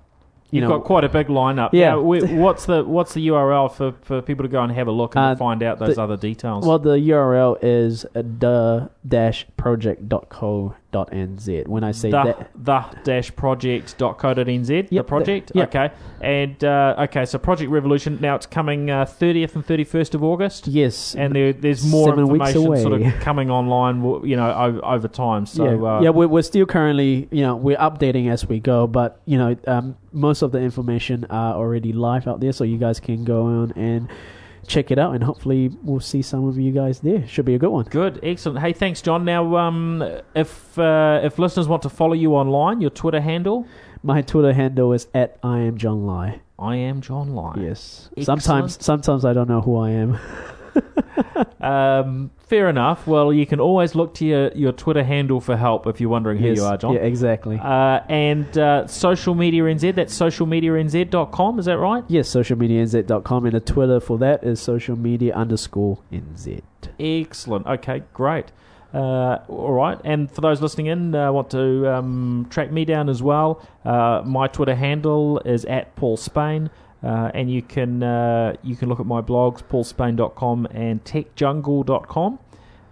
you 0.49 0.61
You've 0.61 0.69
know, 0.69 0.77
got 0.77 0.85
quite 0.85 1.03
a 1.03 1.09
big 1.09 1.27
lineup. 1.27 1.71
Yeah. 1.73 1.91
Now, 1.91 2.01
we, 2.01 2.21
what's 2.21 2.65
the 2.65 2.83
what's 2.83 3.13
the 3.13 3.27
URL 3.27 3.69
for, 3.69 3.93
for 4.03 4.21
people 4.21 4.43
to 4.43 4.49
go 4.49 4.63
and 4.63 4.71
have 4.71 4.87
a 4.87 4.91
look 4.91 5.15
and 5.15 5.25
uh, 5.25 5.35
find 5.35 5.61
out 5.61 5.77
those 5.77 5.95
the, 5.95 6.01
other 6.01 6.15
details? 6.15 6.65
Well, 6.65 6.79
the 6.79 6.95
URL 6.95 7.57
is 7.61 8.05
the 8.13 8.89
dash 9.05 9.45
project.co 9.57 10.75
nz. 11.05 11.67
When 11.67 11.83
I 11.83 11.91
say 11.91 12.11
the, 12.11 12.23
that, 12.23 12.51
the 12.55 12.97
dash 13.03 13.35
project.co.nz, 13.35 14.69
yep, 14.69 14.89
the 14.89 15.03
project. 15.03 15.53
The, 15.53 15.59
yep. 15.59 15.75
Okay, 15.75 15.93
and 16.21 16.63
uh, 16.63 16.95
okay, 16.99 17.25
so 17.25 17.37
Project 17.37 17.71
Revolution. 17.71 18.17
Now 18.21 18.35
it's 18.35 18.45
coming 18.45 18.89
uh, 18.89 19.05
thirtieth 19.05 19.55
and 19.55 19.65
thirty 19.65 19.83
first 19.83 20.15
of 20.15 20.23
August. 20.23 20.67
Yes, 20.67 21.15
and 21.15 21.35
there, 21.35 21.53
there's 21.53 21.85
more 21.85 22.17
information 22.17 22.77
sort 22.77 23.01
of 23.01 23.13
coming 23.19 23.49
online. 23.49 24.01
You 24.25 24.35
know, 24.35 24.53
over, 24.53 24.85
over 24.85 25.07
time. 25.07 25.45
So 25.45 25.63
yeah, 25.63 25.87
uh, 25.87 26.01
yeah 26.01 26.09
we're, 26.09 26.27
we're 26.27 26.41
still 26.41 26.65
currently 26.65 27.27
you 27.31 27.41
know 27.41 27.55
we're 27.55 27.77
updating 27.77 28.29
as 28.29 28.47
we 28.47 28.59
go, 28.59 28.87
but 28.87 29.21
you 29.25 29.37
know 29.37 29.55
um, 29.67 29.97
most 30.11 30.41
of 30.41 30.51
the 30.51 30.59
information 30.59 31.25
are 31.29 31.55
already 31.55 31.93
live 31.93 32.27
out 32.27 32.39
there, 32.39 32.51
so 32.51 32.63
you 32.63 32.77
guys 32.77 32.99
can 32.99 33.23
go 33.23 33.43
on 33.43 33.71
and 33.75 34.09
check 34.67 34.91
it 34.91 34.99
out, 34.99 35.15
and 35.15 35.23
hopefully 35.23 35.71
we'll 35.83 35.99
see 35.99 36.21
some 36.21 36.47
of 36.47 36.59
you 36.59 36.71
guys 36.71 36.99
there. 36.99 37.25
Should 37.27 37.45
be 37.45 37.55
a 37.55 37.59
good 37.59 37.69
one. 37.69 37.85
Good, 37.85 38.19
excellent. 38.21 38.59
Hey, 38.59 38.73
thanks, 38.73 39.01
John. 39.01 39.25
Now, 39.25 39.55
um, 39.55 40.03
if 40.35 40.77
uh, 40.77 41.21
if 41.23 41.39
listeners 41.39 41.67
want 41.67 41.83
to 41.83 41.89
follow 41.89 42.13
you 42.13 42.35
online, 42.35 42.81
your 42.81 42.89
Twitter 42.91 43.21
handle, 43.21 43.65
my 44.03 44.21
Twitter 44.21 44.53
handle 44.53 44.93
is 44.93 45.07
at 45.13 45.37
I 45.41 45.59
am 45.59 45.77
John 45.77 46.05
Lai. 46.05 46.41
I 46.59 46.75
am 46.75 47.01
John 47.01 47.33
Lai. 47.33 47.55
Yes. 47.57 48.09
Excellent. 48.17 48.43
Sometimes, 48.43 48.83
sometimes 48.83 49.25
I 49.25 49.33
don't 49.33 49.49
know 49.49 49.61
who 49.61 49.77
I 49.77 49.91
am. 49.91 50.19
um, 51.61 52.31
fair 52.47 52.69
enough. 52.69 53.05
Well, 53.05 53.31
you 53.31 53.45
can 53.45 53.59
always 53.59 53.93
look 53.93 54.13
to 54.15 54.25
your, 54.25 54.51
your 54.53 54.71
Twitter 54.71 55.03
handle 55.03 55.39
for 55.39 55.57
help 55.57 55.85
if 55.85 55.99
you're 56.01 56.09
wondering 56.09 56.41
yes. 56.41 56.57
who 56.57 56.63
you 56.63 56.67
are, 56.67 56.77
John. 56.77 56.93
Yeah, 56.93 57.01
exactly. 57.01 57.59
Uh, 57.61 57.99
and 58.09 58.57
uh, 58.57 58.87
social 58.87 59.35
media 59.35 59.63
NZ, 59.63 59.95
that's 59.95 60.17
socialmedianz.com, 60.17 61.59
is 61.59 61.65
that 61.65 61.77
right? 61.77 62.03
Yes, 62.07 62.29
socialmedianz.com. 62.29 63.45
And 63.45 63.55
the 63.55 63.59
Twitter 63.59 63.99
for 63.99 64.17
that 64.19 64.43
is 64.43 64.59
social 64.59 64.97
media 64.97 65.33
underscore 65.35 65.99
NZ. 66.11 66.61
Excellent. 66.99 67.67
Okay, 67.67 68.03
great. 68.13 68.51
Uh, 68.93 69.39
all 69.49 69.73
right, 69.73 69.99
and 70.05 70.31
for 70.31 70.39
those 70.39 70.61
listening 70.61 70.85
in, 70.87 71.13
uh, 71.13 71.29
want 71.29 71.49
to 71.51 71.93
um, 71.93 72.47
track 72.49 72.71
me 72.71 72.85
down 72.85 73.09
as 73.09 73.21
well. 73.21 73.61
Uh, 73.83 74.21
my 74.25 74.47
Twitter 74.47 74.73
handle 74.73 75.39
is 75.39 75.65
at 75.65 75.93
Paul 75.97 76.15
Spain. 76.15 76.69
Uh, 77.03 77.29
and 77.33 77.51
you 77.51 77.61
can 77.61 78.01
uh, 78.01 78.55
you 78.63 78.75
can 78.75 78.89
look 78.89 78.99
at 78.99 79.05
my 79.05 79.21
blogs 79.21 79.61
paulspain.com 79.61 80.67
and 80.71 81.03
techjungle.com 81.03 82.39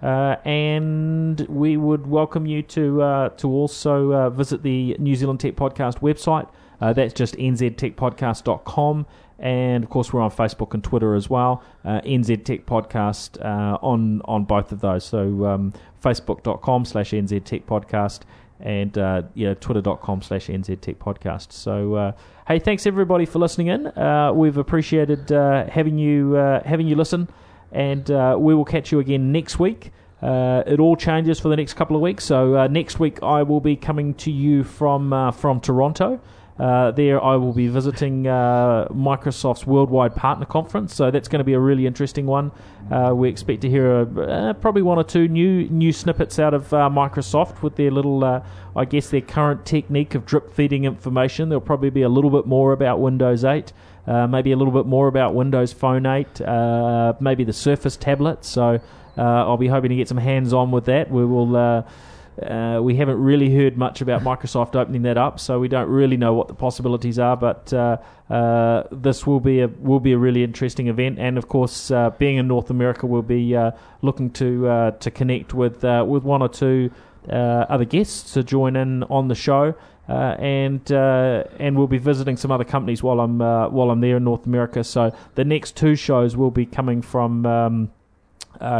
uh, 0.03 0.35
and 0.45 1.39
we 1.49 1.75
would 1.75 2.05
welcome 2.05 2.45
you 2.45 2.61
to 2.61 3.01
uh, 3.01 3.29
to 3.29 3.49
also 3.49 4.13
uh, 4.13 4.29
visit 4.29 4.61
the 4.61 4.95
New 4.99 5.15
Zealand 5.15 5.39
Tech 5.39 5.55
Podcast 5.55 6.01
website. 6.01 6.47
Uh, 6.79 6.93
that's 6.93 7.13
just 7.13 7.35
nztechpodcast.com 7.37 9.07
and 9.39 9.83
of 9.83 9.89
course 9.89 10.13
we're 10.13 10.21
on 10.21 10.29
Facebook 10.29 10.75
and 10.75 10.83
Twitter 10.83 11.15
as 11.15 11.27
well. 11.27 11.63
NZ 11.83 12.45
Tech 12.45 12.67
Podcast 12.67 13.43
on 13.81 14.21
on 14.25 14.43
both 14.43 14.71
of 14.71 14.81
those. 14.81 15.03
So 15.03 15.45
um, 15.45 15.73
facebook.com 16.03 16.85
slash 16.85 17.09
NZ 17.09 17.43
Tech 17.43 17.65
Podcast 17.65 18.19
and 18.59 18.97
uh, 18.97 19.23
yeah, 19.33 19.53
twitter.com 19.55 20.21
slash 20.21 20.47
NZ 20.47 20.81
Tech 20.81 20.99
Podcast. 20.99 21.51
So, 21.51 21.95
uh, 21.95 22.11
hey, 22.47 22.59
thanks 22.59 22.85
everybody 22.85 23.25
for 23.25 23.39
listening 23.39 23.67
in. 23.67 23.87
Uh, 23.87 24.31
we've 24.33 24.57
appreciated 24.57 25.31
uh, 25.31 25.65
having 25.67 25.97
you 25.97 26.37
uh, 26.37 26.63
having 26.63 26.87
you 26.87 26.95
listen, 26.95 27.27
and 27.71 28.09
uh, 28.11 28.35
we 28.39 28.53
will 28.53 28.65
catch 28.65 28.91
you 28.91 28.99
again 28.99 29.31
next 29.31 29.59
week. 29.59 29.91
it 30.21 30.79
all 30.79 30.95
changes 30.95 31.39
for 31.39 31.49
the 31.49 31.55
next 31.55 31.73
couple 31.73 31.95
of 31.95 32.01
weeks. 32.01 32.23
So 32.23 32.67
next 32.67 32.99
week 32.99 33.21
I 33.23 33.43
will 33.43 33.61
be 33.61 33.75
coming 33.75 34.13
to 34.15 34.31
you 34.31 34.63
from 34.63 35.33
from 35.33 35.59
Toronto. 35.59 36.21
Uh, 36.57 36.91
there 36.91 37.21
I 37.21 37.35
will 37.35 37.51
be 37.51 37.67
visiting 37.67 38.27
uh, 38.27 38.87
Microsoft's 38.89 39.67
Worldwide 39.67 40.15
Partner 40.15 40.45
Conference, 40.45 40.95
so 40.95 41.11
that's 41.11 41.27
going 41.27 41.39
to 41.39 41.43
be 41.43 41.53
a 41.53 41.59
really 41.59 41.85
interesting 41.85 42.25
one. 42.25 42.51
Uh, 42.89 43.11
we 43.13 43.27
expect 43.27 43.61
to 43.61 43.69
hear 43.69 44.07
uh, 44.21 44.53
probably 44.53 44.81
one 44.81 44.97
or 44.97 45.03
two 45.03 45.27
new 45.27 45.67
new 45.67 45.91
snippets 45.91 46.39
out 46.39 46.53
of 46.53 46.73
uh, 46.73 46.89
Microsoft 46.89 47.61
with 47.61 47.75
their 47.75 47.91
little, 47.91 48.23
I 48.75 48.85
guess, 48.85 49.09
their 49.09 49.21
current 49.21 49.65
technique 49.65 50.15
of 50.15 50.25
drip 50.25 50.53
feeding 50.53 50.85
information. 50.85 51.49
There'll 51.49 51.59
probably 51.59 51.89
be 51.89 52.03
a 52.03 52.09
little 52.09 52.29
bit 52.29 52.45
more 52.45 52.71
about 52.71 53.01
Windows 53.01 53.43
8. 53.43 53.73
maybe 54.07 54.53
a 54.53 54.55
little 54.55 54.73
bit 54.73 54.85
more 54.85 55.07
about 55.09 55.35
Windows 55.35 55.73
Phone 55.73 56.05
8, 56.05 56.39
maybe 57.19 57.43
the 57.43 57.53
Surface 57.53 57.97
tablet. 57.97 58.45
So 58.45 58.79
I'll 59.17 59.57
be 59.57 59.67
hoping 59.67 59.89
to 59.89 59.95
get 59.97 60.07
some 60.07 60.19
hands 60.19 60.53
on 60.53 60.71
with 60.71 60.85
that. 60.85 61.11
We 61.11 61.25
will 61.25 61.83
uh, 62.41 62.79
we 62.81 62.95
haven't 62.95 63.17
really 63.17 63.53
heard 63.53 63.77
much 63.77 64.01
about 64.01 64.21
Microsoft 64.21 64.75
opening 64.75 65.03
that 65.03 65.17
up, 65.17 65.39
so 65.39 65.59
we 65.59 65.69
don't 65.69 65.87
really 65.87 66.17
know 66.17 66.33
what 66.33 66.49
the 66.49 66.53
possibilities 66.53 67.17
are. 67.17 67.37
But 67.37 67.71
uh, 67.71 67.97
uh, 68.29 68.83
this 68.91 69.25
will 69.25 69.39
be 69.39 69.61
a 69.61 69.67
will 69.67 70.01
be 70.01 70.11
a 70.11 70.17
really 70.17 70.43
interesting 70.43 70.87
event, 70.87 71.17
and 71.17 71.37
of 71.37 71.47
course, 71.47 71.91
uh, 71.91 72.09
being 72.11 72.37
in 72.37 72.47
North 72.47 72.69
America, 72.69 73.05
we'll 73.05 73.21
be 73.21 73.55
uh, 73.55 73.71
looking 74.01 74.31
to 74.31 74.67
uh, 74.67 74.91
to 74.91 75.11
connect 75.11 75.53
with 75.53 75.83
with 75.83 76.23
one 76.23 76.41
or 76.41 76.49
two 76.49 76.91
other 77.29 77.85
guests 77.85 78.33
to 78.33 78.43
join 78.43 78.75
in 78.75 79.03
on 79.03 79.29
the 79.29 79.35
show. 79.35 79.73
and 80.07 80.91
and 80.91 81.77
we'll 81.77 81.87
be 81.87 81.97
visiting 81.97 82.35
some 82.35 82.51
other 82.51 82.65
companies 82.65 83.01
while 83.01 83.21
I'm 83.21 83.39
while 83.39 83.91
I'm 83.91 84.01
there 84.01 84.17
in 84.17 84.25
North 84.25 84.45
America. 84.45 84.83
So 84.83 85.15
the 85.35 85.45
next 85.45 85.77
two 85.77 85.95
shows 85.95 86.35
will 86.35 86.51
be 86.51 86.65
coming 86.65 87.01
from 87.01 87.45
um, 87.45 87.91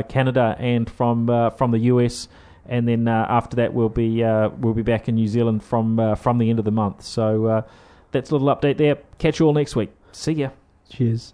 Canada 0.09 0.57
and 0.59 0.89
from 0.89 1.27
from 1.57 1.71
the 1.71 1.79
US 1.79 2.27
and 2.68 2.88
then 2.88 3.07
uh, 3.07 3.26
after 3.30 3.55
that 3.57 3.74
we'll 3.74 3.89
be 3.89 4.24
uh, 4.24 4.49
we'll 4.49 4.74
be 4.74 4.82
back 4.82 5.07
in 5.07 5.16
New 5.16 5.28
Zealand 5.28 5.63
from 5.63 5.99
uh, 5.99 6.16
from 6.16 6.38
the 6.38 6.49
end 6.49 6.59
of 6.59 6.66
the 6.66 6.72
month. 6.72 7.03
So 7.03 7.45
uh, 7.45 7.61
that's 8.11 8.32
a 8.32 8.36
little 8.36 8.53
update 8.55 8.78
there. 8.78 8.97
Catch 9.18 9.39
you 9.39 9.47
all 9.47 9.53
next 9.53 9.76
week. 9.76 9.91
See 10.11 10.34
ya. 10.34 10.49
Cheers. 10.89 11.34